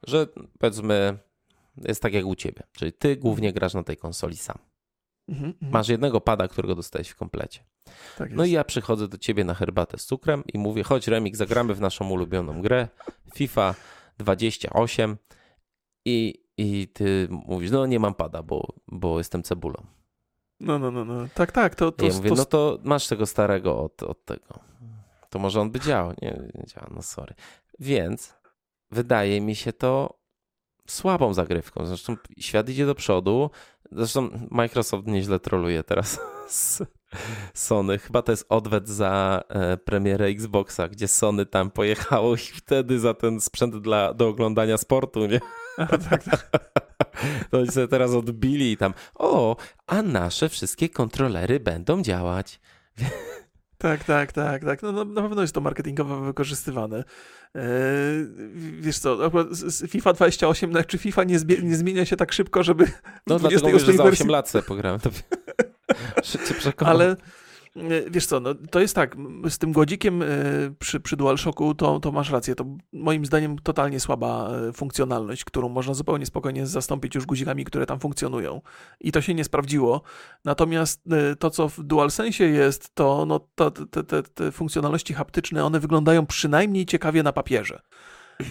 że 0.07 0.27
powiedzmy 0.59 1.17
jest 1.77 2.01
tak 2.01 2.13
jak 2.13 2.25
u 2.25 2.35
ciebie, 2.35 2.63
czyli 2.71 2.93
ty 2.93 3.15
głównie 3.15 3.53
grasz 3.53 3.73
na 3.73 3.83
tej 3.83 3.97
konsoli 3.97 4.37
sam. 4.37 4.57
Mhm, 5.31 5.49
mhm. 5.49 5.71
Masz 5.71 5.87
jednego 5.87 6.21
pada, 6.21 6.47
którego 6.47 6.75
dostałeś 6.75 7.09
w 7.09 7.15
komplecie. 7.15 7.59
tak 8.17 8.33
No 8.33 8.45
i 8.45 8.51
ja 8.51 8.63
przychodzę 8.63 9.07
do 9.07 9.17
ciebie 9.17 9.43
na 9.43 9.53
herbatę 9.53 9.97
z 9.97 10.05
cukrem 10.05 10.43
i 10.53 10.57
mówię, 10.57 10.83
chodź 10.83 11.07
Remik, 11.07 11.35
zagramy 11.35 11.73
w 11.73 11.81
naszą 11.81 12.09
ulubioną 12.09 12.61
grę 12.61 12.87
FIFA 13.35 13.75
28 14.17 15.17
i, 16.05 16.43
i 16.57 16.87
ty 16.87 17.27
mówisz, 17.29 17.71
no 17.71 17.85
nie 17.85 17.99
mam 17.99 18.13
pada, 18.13 18.43
bo, 18.43 18.73
bo 18.87 19.17
jestem 19.17 19.43
cebulą. 19.43 19.85
No, 20.59 20.79
no, 20.79 20.91
no, 20.91 21.05
no. 21.05 21.27
Tak, 21.33 21.51
tak. 21.51 21.75
To, 21.75 21.89
I 21.89 21.93
to, 21.93 22.05
ja 22.05 22.13
mówię, 22.13 22.29
to, 22.29 22.35
no 22.35 22.45
to 22.45 22.79
masz 22.83 23.07
tego 23.07 23.25
starego 23.25 23.83
od, 23.83 24.03
od 24.03 24.25
tego. 24.25 24.59
To 25.29 25.39
może 25.39 25.61
on 25.61 25.71
by 25.71 25.79
działał. 25.79 26.13
Nie, 26.21 26.41
nie 26.55 26.65
działa, 26.67 26.87
no 26.95 27.01
sorry. 27.01 27.33
Więc 27.79 28.33
wydaje 28.91 29.41
mi 29.41 29.55
się 29.55 29.73
to 29.73 30.19
słabą 30.87 31.33
zagrywką. 31.33 31.85
Zresztą 31.85 32.17
świat 32.39 32.69
idzie 32.69 32.85
do 32.85 32.95
przodu. 32.95 33.49
Zresztą 33.91 34.29
Microsoft 34.51 35.07
nieźle 35.07 35.39
troluje 35.39 35.83
teraz 35.83 36.19
z 36.47 36.83
Sony. 37.53 37.97
Chyba 37.97 38.21
to 38.21 38.31
jest 38.31 38.45
odwet 38.49 38.89
za 38.89 39.43
e, 39.49 39.77
premierę 39.77 40.25
Xboxa, 40.25 40.87
gdzie 40.87 41.07
Sony 41.07 41.45
tam 41.45 41.71
pojechało 41.71 42.35
i 42.35 42.37
wtedy 42.37 42.99
za 42.99 43.13
ten 43.13 43.41
sprzęt 43.41 43.77
dla, 43.77 44.13
do 44.13 44.27
oglądania 44.27 44.77
sportu, 44.77 45.25
nie? 45.25 45.39
Aha, 45.77 45.97
tak, 46.09 46.23
tak. 46.23 46.49
To 47.51 47.57
oni 47.57 47.67
sobie 47.67 47.87
teraz 47.87 48.11
odbili 48.11 48.71
i 48.71 48.77
tam, 48.77 48.93
o, 49.15 49.55
a 49.87 50.01
nasze 50.01 50.49
wszystkie 50.49 50.89
kontrolery 50.89 51.59
będą 51.59 52.01
działać. 52.01 52.59
Tak, 53.81 54.03
tak, 54.03 54.31
tak, 54.31 54.65
tak. 54.65 54.81
No, 54.81 54.91
no, 54.91 55.05
na 55.05 55.21
pewno 55.21 55.41
jest 55.41 55.53
to 55.53 55.61
marketingowo 55.61 56.19
wykorzystywane. 56.19 57.03
Eee, 57.55 57.63
wiesz 58.79 58.99
co, 58.99 59.25
akurat 59.25 59.47
FIFA 59.87 60.13
28, 60.13 60.71
no, 60.71 60.83
czy 60.83 60.97
FIFA 60.97 61.23
nie, 61.23 61.39
nie 61.63 61.75
zmienia 61.75 62.05
się 62.05 62.17
tak 62.17 62.33
szybko, 62.33 62.63
żeby 62.63 62.85
No 63.27 63.39
dlatego 63.39 63.61
mówię, 63.61 63.79
że 63.79 63.85
28 63.85 63.97
za 63.97 64.03
wersji 64.03 64.23
8 64.23 64.31
lat 64.31 64.49
sobie 64.49 64.63
pograłem. 64.63 64.99
To... 64.99 65.09
Przekonam. 66.59 66.95
Ale 66.95 67.11
e, 67.11 67.15
wiesz 68.11 68.25
co, 68.25 68.39
no, 68.39 68.55
to 68.71 68.79
jest 68.79 68.95
tak, 68.95 69.15
z 69.49 69.57
tym 69.57 69.71
godzikiem 69.71 70.21
e, 70.21 70.25
przy, 70.79 70.99
przy 70.99 71.17
DualShocku 71.17 71.75
to, 71.75 71.99
to 71.99 72.11
masz 72.11 72.29
rację, 72.29 72.55
to 72.55 72.65
moim 72.93 73.25
zdaniem 73.25 73.59
totalnie 73.59 73.99
słaba 73.99 74.49
e, 74.49 74.73
funkcjonalność, 74.73 75.43
którą 75.43 75.69
można 75.69 75.93
zupełnie 75.93 76.25
spokojnie 76.25 76.67
zastąpić 76.67 77.15
już 77.15 77.25
guzikami, 77.25 77.65
które 77.65 77.85
tam 77.85 77.99
funkcjonują. 77.99 78.61
I 78.99 79.11
to 79.11 79.21
się 79.21 79.33
nie 79.33 79.43
sprawdziło. 79.43 80.01
Natomiast 80.45 81.01
e, 81.11 81.35
to, 81.35 81.49
co 81.49 81.69
w 81.69 81.83
DualSense 81.83 82.43
jest, 82.43 82.95
to 82.95 83.25
no, 83.25 83.39
te, 83.39 84.03
te, 84.03 84.23
te 84.23 84.51
funkcjonalności 84.51 85.13
haptyczne, 85.13 85.65
one 85.65 85.79
wyglądają 85.79 86.25
przynajmniej 86.25 86.85
ciekawie 86.85 87.23
na 87.23 87.33
papierze. 87.33 87.81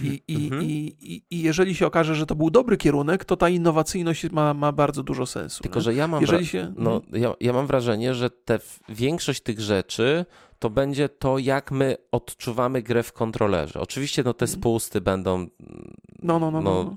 I, 0.02 0.22
i, 0.28 0.44
Mhm. 0.46 0.62
i, 0.62 0.96
i, 1.00 1.22
I 1.30 1.42
jeżeli 1.42 1.74
się 1.74 1.86
okaże, 1.86 2.14
że 2.14 2.26
to 2.26 2.34
był 2.34 2.50
dobry 2.50 2.76
kierunek, 2.76 3.24
to 3.24 3.36
ta 3.36 3.48
innowacyjność 3.48 4.30
ma, 4.30 4.54
ma 4.54 4.72
bardzo 4.72 5.02
dużo 5.02 5.26
sensu. 5.26 5.62
Tylko, 5.62 5.78
nie? 5.78 5.82
że 5.82 5.94
ja 5.94 6.08
mam, 6.08 6.20
Jeżeli 6.20 6.46
się... 6.46 6.72
no, 6.76 7.00
ja, 7.12 7.34
ja 7.40 7.52
mam 7.52 7.66
wrażenie, 7.66 8.14
że 8.14 8.30
te, 8.30 8.58
większość 8.88 9.40
tych 9.42 9.60
rzeczy 9.60 10.24
to 10.58 10.70
będzie 10.70 11.08
to, 11.08 11.38
jak 11.38 11.70
my 11.70 11.96
odczuwamy 12.12 12.82
grę 12.82 13.02
w 13.02 13.12
kontrolerze. 13.12 13.80
Oczywiście 13.80 14.22
no, 14.22 14.34
te 14.34 14.44
Mhm. 14.44 14.60
spusty 14.60 15.00
będą 15.00 15.46
No, 16.22 16.38
no, 16.38 16.50
no, 16.50 16.60
no, 16.60 16.84
no. 16.84 16.96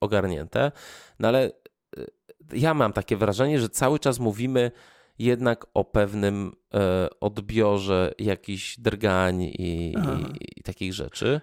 ogarnięte, 0.00 0.72
no 1.18 1.28
ale 1.28 1.52
y, 1.98 2.06
ja 2.52 2.74
mam 2.74 2.92
takie 2.92 3.16
wrażenie, 3.16 3.60
że 3.60 3.68
cały 3.68 3.98
czas 3.98 4.18
mówimy 4.18 4.70
jednak 5.18 5.66
o 5.74 5.84
pewnym 5.84 6.52
e, 6.74 7.08
odbiorze 7.20 8.14
jakichś 8.18 8.78
drgań 8.78 9.42
i, 9.42 9.52
i, 9.58 9.94
i 10.56 10.62
takich 10.62 10.94
rzeczy. 10.94 11.40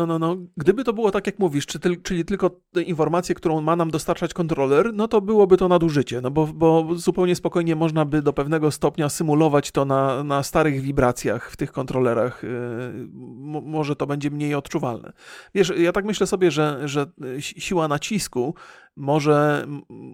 No, 0.00 0.06
no, 0.06 0.18
no. 0.18 0.36
Gdyby 0.56 0.84
to 0.84 0.92
było 0.92 1.10
tak, 1.10 1.26
jak 1.26 1.38
mówisz, 1.38 1.66
czy 1.66 1.78
tyl, 1.78 2.02
czyli 2.02 2.24
tylko 2.24 2.50
te 2.72 2.82
informacje, 2.82 3.34
którą 3.34 3.60
ma 3.60 3.76
nam 3.76 3.90
dostarczać 3.90 4.34
kontroler, 4.34 4.94
no 4.94 5.08
to 5.08 5.20
byłoby 5.20 5.56
to 5.56 5.68
nadużycie, 5.68 6.20
no 6.20 6.30
bo, 6.30 6.46
bo 6.46 6.88
zupełnie 6.94 7.36
spokojnie 7.36 7.76
można 7.76 8.04
by 8.04 8.22
do 8.22 8.32
pewnego 8.32 8.70
stopnia 8.70 9.08
symulować 9.08 9.70
to 9.70 9.84
na, 9.84 10.24
na 10.24 10.42
starych 10.42 10.80
wibracjach 10.80 11.50
w 11.50 11.56
tych 11.56 11.72
kontrolerach. 11.72 12.42
Yy, 12.42 13.08
mo- 13.12 13.60
może 13.60 13.96
to 13.96 14.06
będzie 14.06 14.30
mniej 14.30 14.54
odczuwalne. 14.54 15.12
Wiesz, 15.54 15.72
ja 15.78 15.92
tak 15.92 16.04
myślę 16.04 16.26
sobie, 16.26 16.50
że, 16.50 16.80
że 16.84 17.06
si- 17.40 17.60
siła 17.60 17.88
nacisku 17.88 18.54
może, 19.00 19.66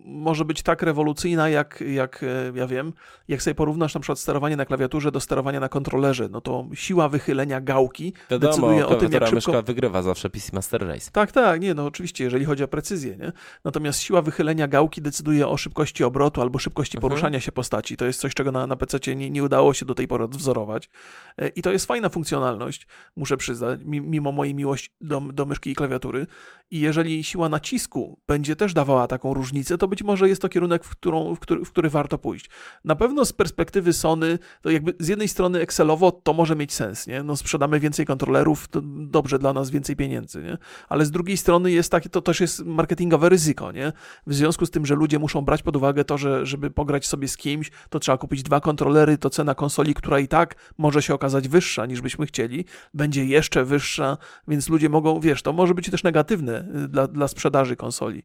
może 0.05 0.45
być 0.45 0.63
tak 0.63 0.83
rewolucyjna, 0.83 1.49
jak, 1.49 1.85
jak 1.89 2.23
e, 2.23 2.53
ja 2.55 2.67
wiem, 2.67 2.93
jak 3.29 3.43
sobie 3.43 3.55
porównasz 3.55 3.95
na 3.95 4.01
przykład 4.01 4.19
sterowanie 4.19 4.57
na 4.57 4.65
klawiaturze 4.65 5.13
do 5.13 5.21
sterowania 5.21 5.61
na 5.61 5.69
kontrolerze, 5.69 6.29
no 6.29 6.41
to 6.41 6.67
siła 6.75 7.09
wychylenia 7.09 7.61
gałki 7.61 8.13
Wiadomo, 8.31 8.53
decyduje 8.53 8.87
o 8.87 8.95
tym, 8.95 9.13
jak 9.13 9.29
szybko... 9.29 9.63
wygrywa 9.63 10.03
zawsze 10.03 10.31
PC 10.31 10.51
Master 10.53 10.87
Race. 10.87 11.11
Tak, 11.11 11.33
tak, 11.33 11.61
nie, 11.61 11.75
no 11.75 11.87
oczywiście, 11.87 12.25
jeżeli 12.25 12.45
chodzi 12.45 12.65
o 12.65 12.69
precyzję, 12.69 13.17
nie? 13.17 13.33
Natomiast 13.65 14.01
siła 14.01 14.23
wychylenia 14.23 14.69
gałki 14.69 15.03
decyduje 15.03 15.49
o 15.49 15.57
szybkości 15.57 16.05
obrotu 16.05 16.41
albo 16.41 16.59
szybkości 16.59 16.97
mhm. 16.97 17.11
poruszania 17.11 17.41
się 17.41 17.53
postaci. 17.53 17.97
To 17.97 18.05
jest 18.05 18.21
coś, 18.21 18.35
czego 18.35 18.53
na, 18.53 18.67
na 18.67 18.77
PC 18.77 19.17
nie, 19.17 19.31
nie 19.31 19.45
udało 19.45 19.75
się 19.75 19.87
do 19.87 19.95
tej 19.95 20.09
pory 20.09 20.25
odwzorować. 20.25 20.91
E, 21.39 21.49
I 21.49 21.63
to 21.63 21.73
jest 21.73 21.87
fajna 21.87 22.09
funkcjonalność, 22.09 22.87
muszę 23.17 23.37
przyznać, 23.37 23.81
mimo 23.85 24.33
mojej 24.33 24.55
miłości 24.55 24.91
do, 25.01 25.21
do 25.21 25.47
myszki 25.47 25.71
i 25.71 25.75
klawiatury. 25.75 26.27
I 26.71 26.81
jeżeli 26.81 27.25
siła 27.25 27.49
nacisku 27.49 28.19
będzie 28.29 28.57
też 28.57 28.75
dawała 28.75 29.07
taką 29.07 29.35
różnicę, 29.35 29.79
to 29.79 29.89
być 29.89 30.03
może 30.03 30.29
jest 30.29 30.43
to 30.43 30.49
kierunek, 30.49 30.85
w, 30.85 30.91
którą, 30.91 31.35
w, 31.35 31.39
który, 31.41 31.65
w 31.65 31.71
który 31.71 31.91
warto 31.91 32.19
pójść. 32.19 32.51
Na 32.85 32.97
pewno 32.97 33.25
z 33.25 33.33
perspektywy 33.33 33.93
Sony, 33.93 34.39
to 34.63 34.71
jakby 34.71 34.95
z 35.01 35.09
jednej 35.09 35.29
strony 35.29 35.61
Excelowo 35.61 36.13
to 36.13 36.33
może 36.33 36.57
mieć 36.57 36.73
sens, 36.73 37.07
nie? 37.07 37.23
No 37.23 37.37
sprzedamy 37.37 37.81
więcej 37.81 38.07
kontrolerów, 38.07 38.69
to 38.69 38.81
dobrze 38.85 39.39
dla 39.39 39.53
nas 39.53 39.71
więcej 39.71 39.97
pieniędzy, 39.97 40.43
nie? 40.43 40.59
Ale 40.89 41.05
z 41.05 41.11
drugiej 41.11 41.37
strony 41.37 41.73
jest 41.73 41.91
takie, 41.91 42.09
to 42.09 42.23
też 42.23 42.41
jest 42.41 42.65
marketingowe 42.65 43.29
ryzyko, 43.29 43.73
nie? 43.73 43.93
W 44.27 44.35
związku 44.35 44.67
z 44.67 44.71
tym, 44.71 44.87
że 44.87 44.95
ludzie 44.95 45.19
muszą 45.19 45.43
brać 45.43 45.63
pod 45.63 45.77
uwagę 45.77 46.05
to, 46.05 46.19
że 46.19 46.47
żeby 46.47 46.71
pograć 46.71 47.07
sobie 47.07 47.29
z 47.29 47.37
kimś, 47.37 47.71
to 47.91 47.99
trzeba 47.99 48.19
kupić 48.19 48.43
dwa 48.43 48.61
kontrolery, 48.61 49.19
to 49.19 49.31
cena 49.31 49.55
konsoli, 49.55 49.95
która 49.95 50.19
i 50.19 50.29
tak 50.29 50.55
może 50.79 51.03
się 51.03 51.15
okazać 51.15 51.49
wyższa 51.49 51.87
niż 51.87 52.01
byśmy 52.01 52.27
chcieli, 52.27 52.65
będzie 52.95 53.25
jeszcze 53.25 53.65
wyższa, 53.65 54.19
więc 54.49 54.69
ludzie 54.69 54.89
mogą, 54.89 55.21
wiesz, 55.21 55.43
to 55.43 55.53
może 55.53 55.75
być 55.75 55.91
też 55.91 56.03
negatywne 56.03 56.56
dla, 56.63 57.09
dla 57.09 57.29
sprzedaży 57.29 57.77
konsoli. 57.77 58.23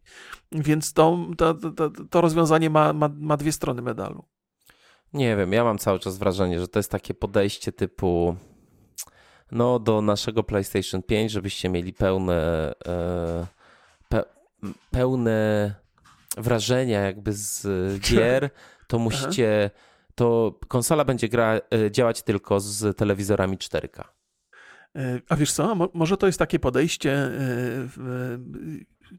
Więc 0.52 0.94
to, 0.94 1.18
to, 1.38 1.54
to, 1.54 1.90
to 2.10 2.22
rozwiązanie 2.22 2.70
ma, 2.70 2.94
ma, 2.94 3.10
ma 3.16 3.38
dwie 3.38 3.52
strony 3.52 3.82
medalu. 3.82 4.24
Nie 5.14 5.36
wiem, 5.36 5.54
ja 5.54 5.64
mam 5.64 5.78
cały 5.78 6.00
czas 6.00 6.18
wrażenie, 6.18 6.60
że 6.60 6.68
to 6.68 6.80
jest 6.80 6.92
takie 6.92 7.14
podejście 7.14 7.72
typu 7.72 8.36
no 9.52 9.80
do 9.80 10.02
naszego 10.02 10.44
PlayStation 10.44 11.04
5, 11.04 11.32
żebyście 11.32 11.70
mieli 11.70 11.94
pełne 11.94 12.72
e, 12.86 13.48
pe, 14.10 14.24
pełne 14.92 15.76
wrażenia 16.38 17.00
jakby 17.00 17.34
z 17.34 17.68
gier, 18.00 18.50
to 18.88 19.00
musicie 19.00 19.72
to 20.16 20.60
konsola 20.68 21.06
będzie 21.06 21.30
gra, 21.30 21.62
e, 21.74 21.92
działać 21.92 22.22
tylko 22.22 22.60
z 22.60 22.98
telewizorami 22.98 23.58
4K. 23.58 24.04
E, 24.96 25.20
a 25.30 25.36
wiesz 25.36 25.54
co, 25.54 25.90
może 25.94 26.18
to 26.18 26.28
jest 26.28 26.40
takie 26.40 26.60
podejście, 26.60 27.32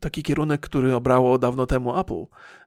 taki 0.00 0.22
kierunek, 0.22 0.60
który 0.60 0.94
obrało 0.94 1.38
dawno 1.38 1.66
temu 1.66 1.98
Apple. 1.98 2.24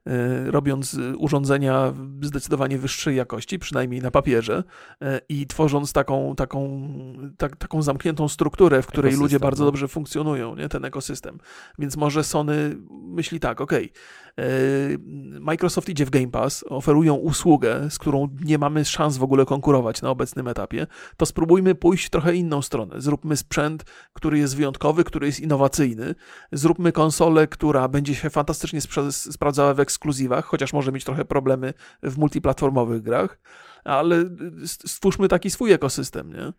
E, 0.08 0.52
robiąc 0.52 0.98
urządzenia 1.18 1.94
zdecydowanie 2.22 2.78
wyższej 2.78 3.16
jakości, 3.16 3.60
przynajmniej 3.60 4.02
na 4.02 4.12
papierze, 4.12 4.64
e, 5.02 5.22
i 5.30 5.48
tworząc 5.48 5.94
taką, 5.94 6.36
taką, 6.36 6.90
tak, 7.38 7.56
taką 7.56 7.82
zamkniętą 7.82 8.28
strukturę, 8.28 8.82
w 8.82 8.88
której 8.88 9.10
ekosystem, 9.10 9.24
ludzie 9.24 9.40
bardzo 9.40 9.64
no. 9.64 9.72
dobrze 9.72 9.88
funkcjonują, 9.88 10.56
nie? 10.56 10.70
ten 10.70 10.86
ekosystem. 10.86 11.38
Więc 11.80 11.98
może 11.98 12.24
Sony 12.24 12.78
myśli 12.92 13.40
tak, 13.40 13.62
ok, 13.62 13.74
e, 13.74 13.84
Microsoft 15.40 15.90
idzie 15.90 16.06
w 16.06 16.10
Game 16.10 16.28
Pass, 16.28 16.66
oferują 16.70 17.14
usługę, 17.14 17.90
z 17.90 18.00
którą 18.00 18.30
nie 18.46 18.58
mamy 18.58 18.86
szans 18.86 19.18
w 19.18 19.24
ogóle 19.24 19.46
konkurować 19.46 20.02
na 20.02 20.10
obecnym 20.10 20.48
etapie, 20.48 20.88
to 21.18 21.26
spróbujmy 21.26 21.76
pójść 21.76 22.10
trochę 22.10 22.36
inną 22.36 22.62
stronę. 22.62 23.02
Zróbmy 23.02 23.38
sprzęt, 23.38 23.86
który 24.14 24.38
jest 24.38 24.56
wyjątkowy, 24.56 25.04
który 25.04 25.28
jest 25.28 25.40
innowacyjny. 25.40 26.16
Zróbmy 26.52 26.92
konsolę, 26.92 27.48
która 27.48 27.88
będzie 27.88 28.16
się 28.16 28.30
fantastycznie 28.30 28.80
sprawdzała 29.12 29.74
w 29.74 29.80
ekskluzywach, 29.96 30.46
chociaż 30.46 30.74
może 30.74 30.92
mieć 30.92 31.04
trochę 31.04 31.26
problemy 31.26 31.74
w 32.04 32.18
multiplatformowych 32.18 33.02
grach, 33.02 33.38
ale 33.84 34.26
stwórzmy 34.66 35.28
taki 35.28 35.50
swój 35.52 35.72
ekosystem, 35.72 36.34
nie? 36.34 36.54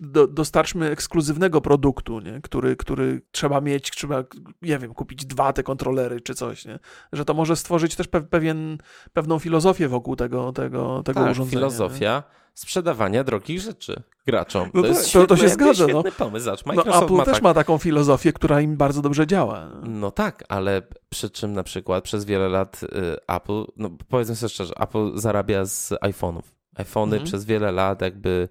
Do, 0.00 0.26
dostarczmy 0.26 0.90
ekskluzywnego 0.90 1.60
produktu, 1.60 2.20
nie? 2.20 2.40
Który, 2.40 2.76
który 2.76 3.22
trzeba 3.30 3.60
mieć, 3.60 3.90
trzeba, 3.90 4.24
nie 4.62 4.78
wiem, 4.78 4.94
kupić 4.94 5.26
dwa 5.26 5.52
te 5.52 5.62
kontrolery 5.62 6.20
czy 6.20 6.34
coś, 6.34 6.64
nie? 6.64 6.78
Że 7.12 7.24
to 7.24 7.34
może 7.34 7.56
stworzyć 7.56 7.96
też 7.96 8.08
pewien, 8.08 8.78
pewną 9.12 9.38
filozofię 9.38 9.88
wokół 9.88 10.16
tego, 10.16 10.52
tego, 10.52 11.02
tego 11.02 11.20
tak, 11.20 11.30
urządzenia. 11.30 11.60
filozofia 11.60 12.22
nie? 12.28 12.42
sprzedawania 12.54 13.24
drogich 13.24 13.60
rzeczy 13.60 14.02
graczom. 14.26 14.70
No 14.74 14.82
to, 14.82 14.88
to, 14.88 15.02
świetny, 15.02 15.26
to, 15.26 15.36
się 15.36 15.48
zgadza. 15.48 15.86
No. 15.86 16.02
pomysł. 16.18 16.44
Zobacz, 16.44 16.64
no, 16.86 17.04
Apple 17.04 17.14
ma 17.14 17.24
też 17.24 17.34
tak... 17.34 17.42
ma 17.42 17.54
taką 17.54 17.78
filozofię, 17.78 18.32
która 18.32 18.60
im 18.60 18.76
bardzo 18.76 19.02
dobrze 19.02 19.26
działa. 19.26 19.70
No 19.82 20.10
tak, 20.10 20.44
ale 20.48 20.82
przy 21.08 21.30
czym 21.30 21.52
na 21.52 21.62
przykład 21.62 22.04
przez 22.04 22.24
wiele 22.24 22.48
lat 22.48 22.82
y, 22.82 22.88
Apple, 23.28 23.64
no 23.76 23.90
powiedzmy 24.08 24.36
sobie 24.36 24.50
szczerze, 24.50 24.74
Apple 24.76 25.12
zarabia 25.14 25.64
z 25.64 25.90
iPhone'ów. 25.90 26.42
iPhony 26.76 27.16
mhm. 27.16 27.24
przez 27.24 27.44
wiele 27.44 27.72
lat 27.72 28.00
jakby 28.00 28.48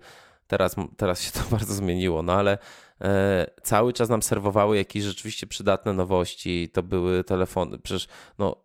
teraz, 0.51 0.75
teraz 0.97 1.21
się 1.21 1.31
to 1.31 1.39
bardzo 1.55 1.73
zmieniło, 1.73 2.23
no 2.23 2.33
ale 2.33 2.57
e, 3.01 3.47
cały 3.63 3.93
czas 3.93 4.09
nam 4.09 4.21
serwowały 4.21 4.77
jakieś 4.77 5.03
rzeczywiście 5.03 5.47
przydatne 5.47 5.93
nowości. 5.93 6.69
To 6.73 6.83
były 6.83 7.23
telefony, 7.23 7.79
przecież 7.79 8.07
no 8.39 8.55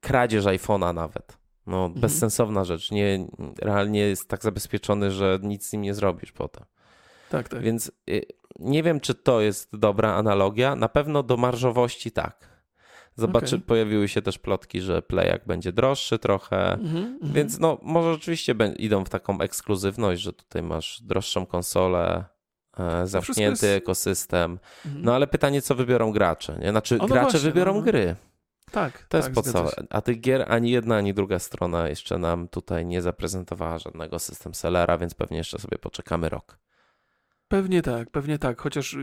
kradzież 0.00 0.44
iPhone'a 0.44 0.94
nawet. 0.94 1.38
No, 1.66 1.84
mhm. 1.84 2.00
bezsensowna 2.00 2.64
rzecz. 2.64 2.90
Nie, 2.90 3.26
realnie 3.62 4.00
jest 4.00 4.28
tak 4.28 4.42
zabezpieczony, 4.42 5.10
że 5.10 5.38
nic 5.42 5.68
z 5.68 5.72
nim 5.72 5.82
nie 5.82 5.94
zrobisz 5.94 6.32
potem. 6.32 6.64
Tak, 7.30 7.48
tak. 7.48 7.62
Więc 7.62 7.92
y, 8.10 8.22
nie 8.58 8.82
wiem, 8.82 9.00
czy 9.00 9.14
to 9.14 9.40
jest 9.40 9.76
dobra 9.76 10.14
analogia. 10.14 10.76
Na 10.76 10.88
pewno 10.88 11.22
do 11.22 11.36
marżowości 11.36 12.10
tak. 12.10 12.55
Zobaczy, 13.16 13.56
okay. 13.56 13.66
pojawiły 13.66 14.08
się 14.08 14.22
też 14.22 14.38
plotki, 14.38 14.80
że 14.80 15.02
Playak 15.02 15.46
będzie 15.46 15.72
droższy 15.72 16.18
trochę, 16.18 16.72
mm 16.72 16.86
-hmm, 16.86 17.18
więc 17.22 17.58
no 17.58 17.78
może 17.82 18.12
rzeczywiście 18.12 18.54
idą 18.78 19.04
w 19.04 19.08
taką 19.08 19.40
ekskluzywność, 19.40 20.22
że 20.22 20.32
tutaj 20.32 20.62
masz 20.62 21.02
droższą 21.02 21.46
konsolę, 21.46 22.24
e, 22.78 23.06
zamknięty 23.06 23.66
jest... 23.66 23.82
ekosystem. 23.82 24.58
Mm 24.86 24.98
-hmm. 24.98 25.04
No 25.04 25.14
ale 25.14 25.26
pytanie, 25.26 25.62
co 25.62 25.74
wybiorą 25.74 26.12
gracze? 26.12 26.58
Nie? 26.60 26.70
Znaczy, 26.70 26.96
no 26.98 27.06
gracze 27.06 27.22
właśnie, 27.22 27.40
wybiorą 27.40 27.74
no. 27.74 27.82
gry. 27.82 28.16
Tak. 28.70 29.06
To 29.08 29.16
jest 29.16 29.28
tak, 29.28 29.34
podstawa. 29.34 29.70
A 29.90 30.00
tych 30.00 30.20
gier 30.20 30.52
ani 30.52 30.70
jedna, 30.70 30.96
ani 30.96 31.14
druga 31.14 31.38
strona 31.38 31.88
jeszcze 31.88 32.18
nam 32.18 32.48
tutaj 32.48 32.86
nie 32.86 33.02
zaprezentowała 33.02 33.78
żadnego 33.78 34.18
system 34.18 34.54
sellera, 34.54 34.98
więc 34.98 35.14
pewnie 35.14 35.38
jeszcze 35.38 35.58
sobie 35.58 35.78
poczekamy 35.78 36.28
rok. 36.28 36.58
Pewnie 37.48 37.82
tak, 37.82 38.10
pewnie 38.10 38.38
tak. 38.38 38.60
Chociaż 38.60 38.96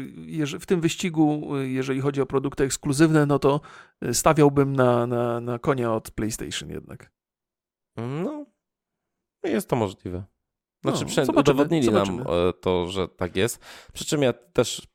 w 0.60 0.66
tym 0.66 0.82
wyścigu, 0.82 1.42
jeżeli 1.62 2.02
chodzi 2.02 2.22
o 2.22 2.26
produkty 2.26 2.64
ekskluzywne, 2.64 3.26
no 3.26 3.40
to 3.40 3.62
stawiałbym 4.14 4.76
na, 4.76 5.08
na, 5.08 5.40
na 5.40 5.60
konia 5.60 5.94
od 5.94 6.12
PlayStation 6.12 6.70
jednak. 6.70 7.12
No, 7.98 8.46
jest 9.44 9.70
to 9.70 9.76
możliwe. 9.76 10.24
Znaczy, 10.84 11.06
no, 11.28 11.40
udowodnili 11.40 11.86
zobaczymy. 11.86 12.18
nam 12.18 12.28
e, 12.28 12.54
to, 12.54 12.88
że 12.88 13.08
tak 13.08 13.36
jest. 13.36 13.60
Przy 13.94 14.06
czym 14.06 14.22
ja 14.22 14.34
też 14.34 14.88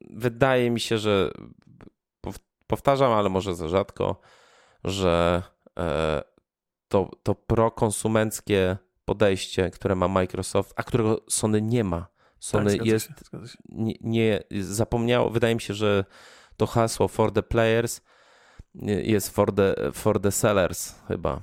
wydaje 0.00 0.70
mi 0.70 0.80
się, 0.80 0.98
że 0.98 1.30
powtarzam, 2.66 3.12
ale 3.12 3.28
może 3.28 3.54
za 3.54 3.68
rzadko, 3.68 4.20
że 4.84 5.42
e, 5.78 6.22
to, 6.88 7.10
to 7.22 7.34
prokonsumenckie 7.34 8.76
podejście, 9.04 9.70
które 9.70 9.94
ma 9.94 10.08
Microsoft, 10.08 10.72
a 10.76 10.82
którego 10.82 11.20
Sony 11.28 11.62
nie 11.62 11.84
ma. 11.84 12.11
Sony 12.42 12.76
tak, 12.78 12.86
jest, 12.86 13.08
nie, 13.68 13.94
nie 14.00 14.42
zapomniało, 14.60 15.30
wydaje 15.30 15.54
mi 15.54 15.60
się, 15.60 15.74
że 15.74 16.04
to 16.56 16.66
hasło 16.66 17.08
for 17.08 17.32
the 17.32 17.42
players 17.42 18.00
jest 18.84 19.34
for 19.34 19.54
the, 19.54 19.74
for 19.92 20.20
the 20.20 20.32
sellers 20.32 20.94
chyba. 21.08 21.40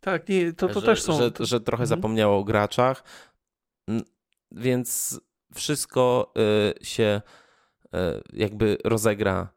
Tak, 0.00 0.28
nie, 0.28 0.52
to, 0.52 0.68
to 0.68 0.80
że, 0.80 0.86
też 0.86 1.02
są. 1.02 1.18
Że, 1.18 1.30
że 1.40 1.60
trochę 1.60 1.82
mhm. 1.82 1.86
zapomniało 1.86 2.38
o 2.38 2.44
graczach, 2.44 3.04
więc 4.50 5.20
wszystko 5.54 6.32
y, 6.80 6.84
się 6.84 7.22
y, 7.84 7.88
jakby 8.32 8.78
rozegra 8.84 9.48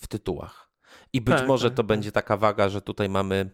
w 0.00 0.06
tytułach. 0.06 0.72
I 1.12 1.20
być 1.20 1.36
tak, 1.36 1.48
może 1.48 1.68
tak, 1.68 1.76
to 1.76 1.82
tak. 1.82 1.86
będzie 1.86 2.12
taka 2.12 2.36
waga, 2.36 2.68
że 2.68 2.82
tutaj 2.82 3.08
mamy 3.08 3.50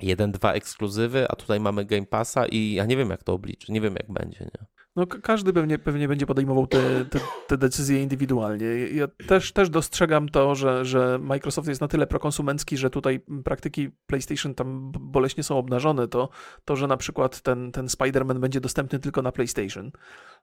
jeden, 0.00 0.32
dwa 0.32 0.52
ekskluzywy, 0.52 1.28
a 1.28 1.36
tutaj 1.36 1.60
mamy 1.60 1.84
Game 1.84 2.06
Passa 2.06 2.46
i 2.46 2.72
ja 2.72 2.86
nie 2.86 2.96
wiem, 2.96 3.10
jak 3.10 3.22
to 3.22 3.32
obliczy, 3.32 3.72
nie 3.72 3.80
wiem, 3.80 3.94
jak 3.94 4.12
będzie. 4.12 4.44
Nie? 4.44 4.75
No, 4.96 5.06
każdy 5.06 5.52
pewnie, 5.52 5.78
pewnie 5.78 6.08
będzie 6.08 6.26
podejmował 6.26 6.66
te, 6.66 7.04
te, 7.04 7.20
te, 7.46 7.58
decyzje 7.58 8.02
indywidualnie. 8.02 8.66
Ja 8.88 9.08
też, 9.26 9.52
też 9.52 9.70
dostrzegam 9.70 10.28
to, 10.28 10.54
że, 10.54 10.84
że 10.84 11.18
Microsoft 11.22 11.68
jest 11.68 11.80
na 11.80 11.88
tyle 11.88 12.06
prokonsumencki, 12.06 12.76
że 12.76 12.90
tutaj 12.90 13.20
praktyki 13.44 13.90
PlayStation 14.06 14.54
tam 14.54 14.92
boleśnie 15.00 15.42
są 15.42 15.58
obnażone. 15.58 16.08
To, 16.08 16.28
to 16.64 16.76
że 16.76 16.86
na 16.86 16.96
przykład 16.96 17.40
ten, 17.40 17.72
ten 17.72 17.86
Spider-Man 17.86 18.38
będzie 18.38 18.60
dostępny 18.60 18.98
tylko 18.98 19.22
na 19.22 19.32
PlayStation, 19.32 19.90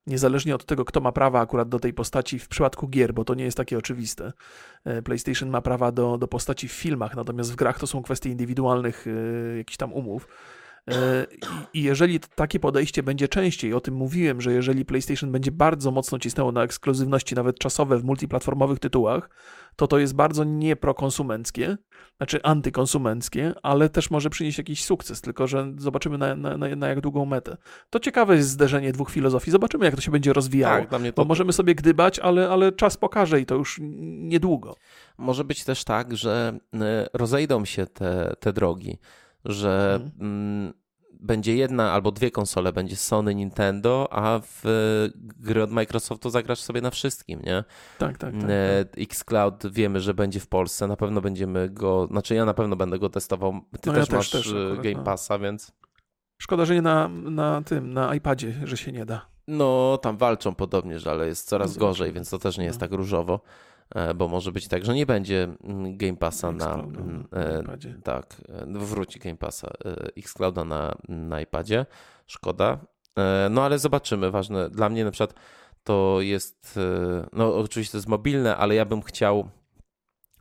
niezależnie 0.07 0.55
od 0.55 0.65
tego, 0.65 0.85
kto 0.85 1.01
ma 1.01 1.11
prawa 1.11 1.39
akurat 1.39 1.69
do 1.69 1.79
tej 1.79 1.93
postaci 1.93 2.39
w 2.39 2.47
przypadku 2.47 2.87
gier, 2.87 3.13
bo 3.13 3.25
to 3.25 3.33
nie 3.33 3.43
jest 3.43 3.57
takie 3.57 3.77
oczywiste. 3.77 4.33
E, 4.85 5.01
PlayStation 5.01 5.49
ma 5.49 5.61
prawa 5.61 5.91
do, 5.91 6.17
do 6.17 6.27
postaci 6.27 6.67
w 6.67 6.71
filmach, 6.71 7.15
natomiast 7.15 7.53
w 7.53 7.55
grach 7.55 7.79
to 7.79 7.87
są 7.87 8.03
kwestie 8.03 8.29
indywidualnych 8.29 9.05
yy, 9.05 9.57
jakichś 9.57 9.77
tam 9.77 9.93
umów. 9.93 10.27
E, 10.91 11.27
I 11.73 11.83
jeżeli 11.83 12.19
takie 12.19 12.59
podejście 12.59 13.03
będzie 13.03 13.27
częściej, 13.27 13.73
o 13.73 13.81
tym 13.81 13.93
mówiłem, 13.93 14.41
że 14.41 14.53
jeżeli 14.53 14.85
PlayStation 14.85 15.31
będzie 15.31 15.51
bardzo 15.51 15.91
mocno 15.91 16.19
cisnęło 16.19 16.51
na 16.51 16.63
ekskluzywności, 16.63 17.35
nawet 17.35 17.59
czasowe 17.59 17.97
w 17.97 18.03
multiplatformowych 18.03 18.79
tytułach, 18.79 19.29
to 19.75 19.87
to 19.87 19.99
jest 19.99 20.15
bardzo 20.15 20.43
nieprokonsumenckie, 20.43 21.77
znaczy 22.17 22.43
antykonsumenckie, 22.43 23.53
ale 23.63 23.89
też 23.89 24.11
może 24.11 24.29
przynieść 24.29 24.57
jakiś 24.57 24.83
sukces, 24.83 25.21
tylko 25.21 25.47
że 25.47 25.73
zobaczymy 25.77 26.17
na, 26.17 26.35
na, 26.35 26.57
na, 26.57 26.75
na 26.75 26.87
jak 26.87 27.01
długą 27.01 27.25
metę. 27.25 27.57
To 27.89 27.99
ciekawe 27.99 28.35
jest 28.35 28.49
zderzenie 28.49 28.91
dwóch 28.91 29.11
filozofii, 29.11 29.51
zobaczymy 29.51 29.85
jak 29.85 29.95
to 29.95 30.01
się 30.01 30.11
będzie 30.11 30.33
rozwijało, 30.33 30.79
tak, 30.79 30.89
dla 30.89 30.99
mnie 30.99 31.13
to... 31.13 31.21
bo 31.21 31.27
możemy 31.27 31.53
sobie 31.53 31.75
gdybać, 31.75 32.19
ale, 32.19 32.49
ale 32.49 32.71
czas 32.71 32.97
pokaże 32.97 33.41
i 33.41 33.45
to 33.45 33.55
już 33.55 33.79
niedługo. 34.21 34.75
Może 35.17 35.43
być 35.43 35.63
też 35.63 35.83
tak, 35.83 36.17
że 36.17 36.59
e, 36.73 37.07
rozejdą 37.13 37.65
się 37.65 37.85
te, 37.85 38.35
te 38.39 38.53
drogi 38.53 38.97
że 39.45 39.99
mhm. 40.03 40.11
mm, 40.21 40.73
będzie 41.23 41.55
jedna 41.55 41.91
albo 41.91 42.11
dwie 42.11 42.31
konsole, 42.31 42.73
będzie 42.73 42.95
Sony, 42.95 43.35
Nintendo, 43.35 44.07
a 44.11 44.39
w 44.39 44.63
gry 45.15 45.63
od 45.63 45.71
Microsoftu 45.71 46.29
zagrasz 46.29 46.59
sobie 46.59 46.81
na 46.81 46.89
wszystkim, 46.89 47.41
nie? 47.41 47.63
Tak, 47.97 48.17
tak, 48.17 48.33
tak. 48.33 48.49
E, 48.49 48.85
tak. 48.85 49.01
Xcloud 49.01 49.67
wiemy, 49.71 49.99
że 49.99 50.13
będzie 50.13 50.39
w 50.39 50.47
Polsce, 50.47 50.87
na 50.87 50.95
pewno 50.95 51.21
będziemy 51.21 51.69
go, 51.69 52.07
znaczy 52.11 52.35
ja 52.35 52.45
na 52.45 52.53
pewno 52.53 52.75
będę 52.75 52.99
go 52.99 53.09
testował, 53.09 53.53
ty 53.81 53.89
no 53.89 53.95
też 53.95 54.09
ja 54.09 54.15
masz 54.15 54.29
też, 54.29 54.47
akurat, 54.47 54.81
Game 54.81 54.95
no. 54.95 55.03
Passa, 55.03 55.33
no. 55.33 55.39
więc... 55.39 55.71
Szkoda, 56.37 56.65
że 56.65 56.75
nie 56.75 56.81
na, 56.81 57.07
na 57.09 57.61
tym, 57.61 57.93
na 57.93 58.15
iPadzie, 58.15 58.53
że 58.63 58.77
się 58.77 58.91
nie 58.91 59.05
da. 59.05 59.25
No, 59.47 59.99
tam 60.01 60.17
walczą 60.17 60.55
podobnie, 60.55 60.99
że 60.99 61.11
ale 61.11 61.27
jest 61.27 61.47
coraz 61.47 61.75
no, 61.75 61.79
gorzej, 61.79 62.13
więc 62.13 62.29
to 62.29 62.39
też 62.39 62.57
nie 62.57 62.65
jest 62.65 62.79
no. 62.79 62.87
tak 62.87 62.97
różowo. 62.97 63.39
E, 63.93 64.13
bo 64.13 64.27
może 64.27 64.51
być 64.51 64.67
tak, 64.67 64.85
że 64.85 64.93
nie 64.93 65.05
będzie 65.05 65.43
mm, 65.63 65.97
Game 65.97 66.17
Passa 66.17 66.51
na, 66.51 66.73
mm, 66.73 67.27
e, 67.33 67.63
tak, 68.03 68.41
e, 68.49 68.65
wróci 68.65 69.19
Game 69.19 69.37
Passa 69.37 69.71
Xclouda 70.17 70.63
na, 70.65 70.95
na 71.09 71.41
iPadzie, 71.41 71.85
szkoda. 72.27 72.77
No 73.49 73.63
ale 73.63 73.79
zobaczymy, 73.79 74.31
ważne 74.31 74.69
dla 74.69 74.89
mnie 74.89 75.05
na 75.05 75.11
przykład 75.11 75.33
to 75.83 76.17
jest, 76.21 76.79
no 77.33 77.55
oczywiście 77.55 77.91
to 77.91 77.97
jest 77.97 78.07
mobilne, 78.07 78.57
ale 78.57 78.75
ja 78.75 78.85
bym 78.85 79.01
chciał, 79.01 79.49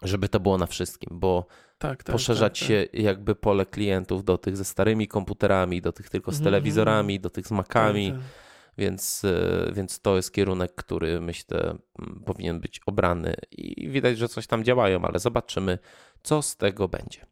żeby 0.02 0.28
to 0.28 0.40
było 0.40 0.58
na 0.58 0.66
wszystkim, 0.66 1.18
bo 1.18 1.46
tak, 1.78 2.02
tak, 2.04 2.12
poszerzać 2.14 2.60
tak, 2.60 2.68
się 2.68 2.86
tak. 2.92 3.00
jakby 3.00 3.34
pole 3.34 3.66
klientów 3.66 4.24
do 4.24 4.38
tych 4.38 4.56
ze 4.56 4.64
starymi 4.64 5.08
komputerami, 5.08 5.82
do 5.82 5.92
tych 5.92 6.10
tylko 6.10 6.30
z 6.30 6.34
mhm, 6.34 6.44
telewizorami, 6.44 7.20
do 7.20 7.30
tych 7.30 7.46
z 7.46 7.50
Macami 7.50 8.10
tak, 8.12 8.20
tak. 8.20 8.28
Więc, 8.78 9.24
e, 9.24 9.72
więc 9.72 10.00
to 10.00 10.16
jest 10.16 10.32
kierunek, 10.32 10.74
który 10.74 11.20
myślę 11.20 11.78
powinien 12.24 12.60
być 12.60 12.80
obrany 12.86 13.34
i 13.50 13.88
widać, 13.88 14.18
że 14.18 14.28
coś 14.28 14.46
tam 14.46 14.64
działają, 14.64 15.04
ale 15.04 15.18
zobaczymy, 15.18 15.78
co 16.22 16.42
z 16.42 16.56
tego 16.56 16.88
będzie. 16.88 17.26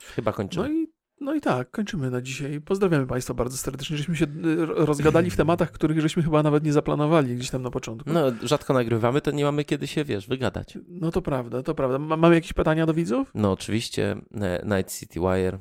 Chyba 0.00 0.32
kończymy. 0.32 0.68
No 0.68 0.74
i, 0.74 0.88
no 1.20 1.34
i 1.34 1.40
tak, 1.40 1.70
kończymy 1.70 2.10
na 2.10 2.22
dzisiaj. 2.22 2.60
Pozdrawiamy 2.60 3.06
Państwa 3.06 3.34
bardzo 3.34 3.56
serdecznie, 3.56 3.96
żeśmy 3.96 4.16
się 4.16 4.24
e, 4.24 4.66
rozgadali 4.66 5.30
w 5.30 5.36
tematach, 5.36 5.72
których 5.72 6.00
żeśmy 6.00 6.22
chyba 6.22 6.42
nawet 6.42 6.64
nie 6.64 6.72
zaplanowali 6.72 7.36
gdzieś 7.36 7.50
tam 7.50 7.62
na 7.62 7.70
początku. 7.70 8.12
No, 8.12 8.32
rzadko 8.42 8.74
nagrywamy, 8.74 9.20
to 9.20 9.30
nie 9.30 9.44
mamy 9.44 9.64
kiedy 9.64 9.86
się, 9.86 10.04
wiesz, 10.04 10.26
wygadać. 10.26 10.78
No 10.88 11.10
to 11.10 11.22
prawda, 11.22 11.62
to 11.62 11.74
prawda. 11.74 11.98
Mamy 11.98 12.34
jakieś 12.34 12.52
pytania 12.52 12.86
do 12.86 12.94
widzów? 12.94 13.30
No 13.34 13.52
oczywiście. 13.52 14.16
E, 14.40 14.66
Night 14.76 14.98
City 14.98 15.20
Wire 15.20 15.58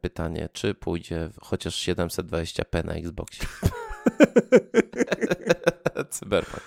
pytanie, 0.00 0.48
czy 0.52 0.74
pójdzie 0.74 1.30
chociaż 1.40 1.74
720p 1.88 2.84
na 2.84 2.92
Xboxie? 2.92 3.46
Cyberpunk. 6.10 6.62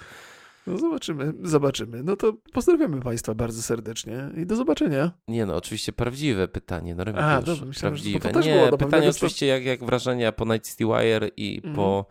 No 0.68 0.78
zobaczymy, 0.78 1.34
zobaczymy. 1.44 2.04
No 2.04 2.16
to 2.16 2.34
pozdrawiamy 2.54 3.02
Państwa 3.02 3.36
bardzo 3.36 3.62
serdecznie 3.62 4.30
i 4.38 4.46
do 4.46 4.56
zobaczenia. 4.56 5.12
Nie 5.28 5.46
no, 5.46 5.56
oczywiście 5.56 5.94
prawdziwe 5.94 6.48
pytanie. 6.48 6.96
No, 6.96 7.04
A, 7.04 7.42
dobrze, 7.42 7.66
myślałem, 7.66 7.94
prawdziwe. 7.94 8.44
Że 8.44 8.50
nie, 8.50 8.78
pytanie 8.78 9.10
oczywiście 9.10 9.46
jak, 9.46 9.66
jak 9.66 9.84
wrażenia 9.84 10.32
po 10.32 10.46
Night 10.46 10.70
City 10.70 10.86
Wire 10.86 11.30
i 11.38 11.62
mm. 11.64 11.76
po 11.76 12.06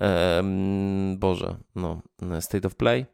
um, 0.00 1.18
Boże, 1.18 1.56
no, 1.74 2.02
State 2.40 2.68
of 2.68 2.74
Play. 2.74 3.06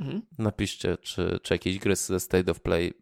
Mm. 0.00 0.22
Napiszcie, 0.38 0.96
czy, 0.96 1.38
czy 1.42 1.54
jakieś 1.54 1.78
gry 1.78 1.96
ze 1.96 2.20
State 2.20 2.50
of 2.50 2.60
Play 2.60 2.92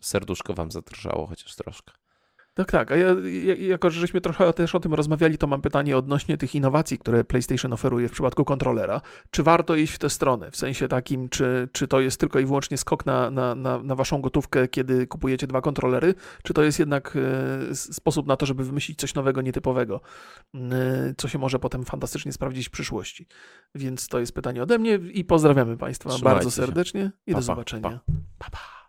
serduszko 0.00 0.54
wam 0.54 0.70
zadrżało 0.70 1.26
chociaż 1.26 1.54
troszkę. 1.54 1.92
Tak, 2.54 2.72
tak. 2.72 2.92
A 2.92 2.96
ja, 2.96 3.08
jako, 3.58 3.90
że 3.90 4.00
żeśmy 4.00 4.20
trochę 4.20 4.52
też 4.52 4.74
o 4.74 4.80
tym 4.80 4.94
rozmawiali, 4.94 5.38
to 5.38 5.46
mam 5.46 5.62
pytanie 5.62 5.96
odnośnie 5.96 6.36
tych 6.36 6.54
innowacji, 6.54 6.98
które 6.98 7.24
PlayStation 7.24 7.72
oferuje 7.72 8.08
w 8.08 8.12
przypadku 8.12 8.44
kontrolera. 8.44 9.00
Czy 9.30 9.42
warto 9.42 9.74
iść 9.74 9.92
w 9.92 9.98
tę 9.98 10.10
stronę? 10.10 10.50
W 10.50 10.56
sensie 10.56 10.88
takim, 10.88 11.28
czy, 11.28 11.68
czy 11.72 11.88
to 11.88 12.00
jest 12.00 12.20
tylko 12.20 12.38
i 12.38 12.46
wyłącznie 12.46 12.78
skok 12.78 13.06
na, 13.06 13.30
na, 13.30 13.54
na, 13.54 13.78
na 13.78 13.94
waszą 13.94 14.20
gotówkę, 14.20 14.68
kiedy 14.68 15.06
kupujecie 15.06 15.46
dwa 15.46 15.60
kontrolery? 15.60 16.14
Czy 16.42 16.54
to 16.54 16.62
jest 16.62 16.78
jednak 16.78 17.16
e, 17.70 17.74
sposób 17.74 18.26
na 18.26 18.36
to, 18.36 18.46
żeby 18.46 18.64
wymyślić 18.64 18.98
coś 18.98 19.14
nowego, 19.14 19.42
nietypowego, 19.42 20.00
e, 20.54 21.14
co 21.16 21.28
się 21.28 21.38
może 21.38 21.58
potem 21.58 21.84
fantastycznie 21.84 22.32
sprawdzić 22.32 22.68
w 22.68 22.70
przyszłości? 22.70 23.26
Więc 23.74 24.08
to 24.08 24.20
jest 24.20 24.32
pytanie 24.32 24.62
ode 24.62 24.78
mnie 24.78 24.94
i 24.94 25.24
pozdrawiamy 25.24 25.76
Państwa 25.76 26.10
Trzymajcie 26.10 26.34
bardzo 26.34 26.50
serdecznie 26.50 27.00
się. 27.00 27.10
i 27.26 27.32
pa, 27.32 27.38
do 27.38 27.42
zobaczenia. 27.42 28.00
Pa, 28.38 28.50
pa. 28.50 28.83